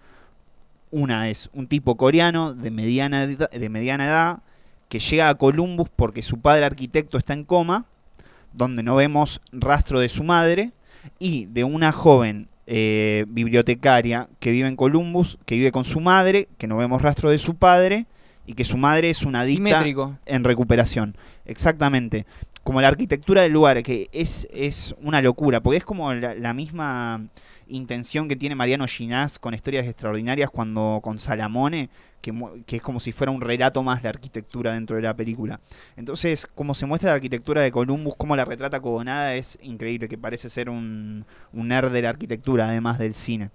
Una 0.91 1.29
es 1.31 1.49
un 1.55 1.67
tipo 1.69 1.97
coreano 1.97 2.55
de 2.55 2.71
mediana, 2.71 3.23
edad, 3.25 3.51
de 3.51 3.69
mediana 3.69 4.05
edad 4.07 4.39
que 4.93 4.99
llega 4.99 5.31
a 5.31 5.35
Columbus 5.37 5.89
porque 5.97 6.21
su 6.21 6.43
padre 6.43 6.67
arquitecto 6.67 7.17
está 7.17 7.33
en 7.33 7.45
coma, 7.45 7.87
donde 8.53 8.83
no 8.83 8.95
vemos 8.95 9.41
rastro 9.51 10.01
de 10.01 10.11
su 10.11 10.23
madre, 10.23 10.73
y 11.19 11.47
de 11.47 11.65
una 11.65 11.93
joven 11.93 12.49
eh, 12.67 13.25
bibliotecaria 13.27 14.29
que 14.39 14.51
vive 14.51 14.69
en 14.69 14.77
Columbus, 14.77 15.39
que 15.47 15.55
vive 15.55 15.73
con 15.73 15.85
su 15.85 16.01
madre, 16.01 16.47
que 16.59 16.67
no 16.67 16.77
vemos 16.77 17.01
rastro 17.01 17.31
de 17.31 17.39
su 17.39 17.55
padre, 17.55 18.05
y 18.45 18.53
que 18.53 18.67
su 18.67 18.77
madre 18.77 19.09
es 19.09 19.23
una 19.23 19.41
adicta 19.41 19.71
Simétrico. 19.71 20.19
en 20.27 20.45
recuperación. 20.45 21.17
Exactamente. 21.47 22.27
Como 22.63 22.83
la 22.83 22.89
arquitectura 22.89 23.41
del 23.41 23.53
lugar, 23.53 23.83
que 23.83 24.11
es, 24.13 24.47
es 24.53 24.95
una 25.01 25.23
locura, 25.23 25.63
porque 25.63 25.79
es 25.79 25.85
como 25.85 26.13
la, 26.13 26.35
la 26.35 26.53
misma 26.53 27.29
intención 27.69 28.29
que 28.29 28.37
tiene 28.37 28.55
Mariano 28.55 28.87
Ginás 28.87 29.39
con 29.39 29.55
historias 29.55 29.87
extraordinarias 29.87 30.51
cuando 30.51 31.01
con 31.03 31.19
Salamone, 31.19 31.91
que, 32.21 32.33
que 32.67 32.77
es 32.77 32.83
como 32.83 33.01
si 33.01 33.13
fuera 33.13 33.33
un 33.33 33.41
relato 33.41 33.83
más 33.83 34.03
la 34.03 34.11
arquitectura 34.11 34.73
dentro 34.73 34.97
de 34.97 35.03
la 35.03 35.15
película. 35.15 35.61
Entonces, 35.97 36.47
como 36.55 36.75
se 36.75 36.87
muestra 36.87 37.11
la 37.11 37.17
arquitectura 37.17 37.63
de 37.63 37.73
Columbus, 37.73 38.15
cómo 38.17 38.37
la 38.37 38.45
retrata 38.45 38.81
Cobonada, 38.81 39.35
es 39.35 39.59
increíble, 39.63 40.09
que 40.09 40.19
parece 40.19 40.49
ser 40.51 40.71
un, 40.71 41.25
un 41.53 41.69
nerd 41.69 41.93
de 41.93 42.03
la 42.03 42.11
arquitectura, 42.11 42.69
además 42.69 42.99
del 42.99 43.15
cine. 43.15 43.51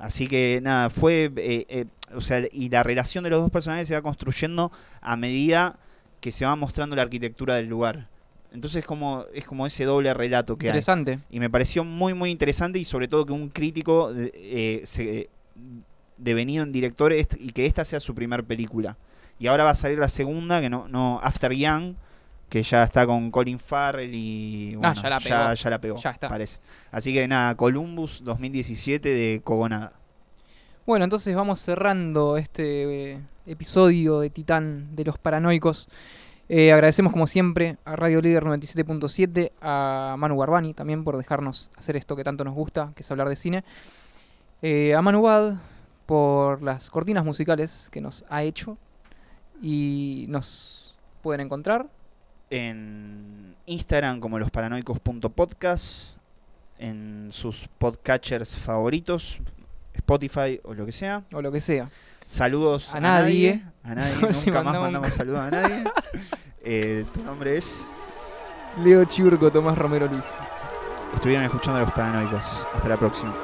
Así 0.00 0.28
que 0.28 0.60
nada, 0.62 0.88
fue, 0.88 1.30
eh, 1.36 1.66
eh, 1.68 1.84
o 2.14 2.22
sea, 2.22 2.42
y 2.50 2.70
la 2.70 2.82
relación 2.82 3.22
de 3.22 3.30
los 3.30 3.42
dos 3.42 3.50
personajes 3.50 3.86
se 3.86 3.94
va 3.94 4.00
construyendo 4.00 4.72
a 5.02 5.14
medida 5.16 5.78
que 6.20 6.32
se 6.32 6.46
va 6.46 6.56
mostrando 6.56 6.96
la 6.96 7.02
arquitectura 7.02 7.56
del 7.56 7.66
lugar. 7.66 8.08
Entonces 8.52 8.84
como, 8.84 9.24
es 9.32 9.44
como 9.44 9.66
ese 9.66 9.84
doble 9.84 10.12
relato 10.12 10.56
que 10.56 10.66
hay. 10.66 10.70
Interesante. 10.70 11.20
Y 11.30 11.38
me 11.40 11.48
pareció 11.50 11.84
muy, 11.84 12.14
muy 12.14 12.30
interesante 12.30 12.78
y 12.78 12.84
sobre 12.84 13.06
todo 13.08 13.24
que 13.26 13.32
un 13.32 13.48
crítico 13.48 14.12
eh, 14.16 14.82
se- 14.84 15.28
devenido 16.16 16.64
en 16.64 16.72
director 16.72 17.12
y 17.12 17.52
que 17.52 17.66
esta 17.66 17.84
sea 17.84 18.00
su 18.00 18.14
primer 18.14 18.44
película. 18.44 18.96
Y 19.38 19.46
ahora 19.46 19.64
va 19.64 19.70
a 19.70 19.74
salir 19.74 19.98
la 19.98 20.08
segunda, 20.08 20.60
que 20.60 20.68
no, 20.68 20.86
no 20.88 21.18
After 21.22 21.52
Young, 21.52 21.94
que 22.50 22.62
ya 22.62 22.82
está 22.82 23.06
con 23.06 23.30
Colin 23.30 23.58
Farrell 23.60 24.12
y 24.14 24.74
Ah, 24.74 24.92
bueno, 24.92 25.02
ya 25.02 25.08
la 25.10 25.20
pegó. 25.20 25.54
ya 25.54 25.70
la 25.70 25.80
pegó, 25.80 25.96
Ya 25.96 26.10
está. 26.10 26.28
parece. 26.28 26.58
Así 26.90 27.14
que 27.14 27.26
nada, 27.28 27.54
Columbus 27.54 28.22
2017 28.24 29.08
de 29.08 29.40
Cobonada. 29.42 29.92
Bueno, 30.84 31.04
entonces 31.04 31.34
vamos 31.36 31.60
cerrando 31.60 32.36
este 32.36 33.12
eh, 33.12 33.20
episodio 33.46 34.20
de 34.20 34.30
Titán 34.30 34.94
de 34.96 35.04
los 35.04 35.16
Paranoicos. 35.18 35.88
Eh, 36.52 36.72
agradecemos 36.72 37.12
como 37.12 37.28
siempre 37.28 37.76
a 37.84 37.94
Radio 37.94 38.20
Líder 38.20 38.42
97.7, 38.42 39.52
a 39.60 40.16
Manu 40.18 40.36
Barbani 40.36 40.74
también 40.74 41.04
por 41.04 41.16
dejarnos 41.16 41.70
hacer 41.76 41.94
esto 41.94 42.16
que 42.16 42.24
tanto 42.24 42.42
nos 42.42 42.54
gusta, 42.54 42.92
que 42.96 43.04
es 43.04 43.10
hablar 43.12 43.28
de 43.28 43.36
cine. 43.36 43.62
Eh, 44.60 44.92
a 44.96 45.00
Manu 45.00 45.22
Bad 45.22 45.58
por 46.06 46.60
las 46.60 46.90
cortinas 46.90 47.24
musicales 47.24 47.88
que 47.92 48.00
nos 48.00 48.24
ha 48.28 48.42
hecho. 48.42 48.76
Y 49.62 50.26
nos 50.28 50.96
pueden 51.22 51.42
encontrar. 51.42 51.86
en 52.50 53.54
Instagram 53.66 54.18
como 54.18 54.36
losparanoicos.podcast, 54.40 56.16
en 56.80 57.28
sus 57.30 57.68
podcatchers 57.78 58.56
favoritos, 58.56 59.38
Spotify 59.94 60.58
o 60.64 60.74
lo 60.74 60.84
que 60.84 60.90
sea. 60.90 61.22
O 61.32 61.40
lo 61.42 61.52
que 61.52 61.60
sea. 61.60 61.88
Saludos 62.30 62.94
A 62.94 62.98
a, 62.98 63.00
nadie. 63.00 63.60
nadie. 63.84 63.92
A 63.92 63.94
nadie, 63.96 64.42
nunca 64.46 64.62
más 64.62 64.78
mandamos 64.78 65.08
un 65.08 65.14
saludos 65.16 65.40
a 65.40 65.50
nadie. 65.50 65.84
Eh, 66.62 67.04
tu 67.12 67.24
nombre 67.24 67.56
es. 67.56 67.84
Leo 68.84 69.04
Churco, 69.04 69.50
Tomás 69.50 69.76
Romero 69.76 70.06
Luis. 70.06 70.24
Estuvieron 71.12 71.44
escuchando 71.44 71.80
a 71.80 71.82
los 71.82 71.92
paranoicos. 71.92 72.44
Hasta 72.72 72.88
la 72.88 72.96
próxima. 72.96 73.34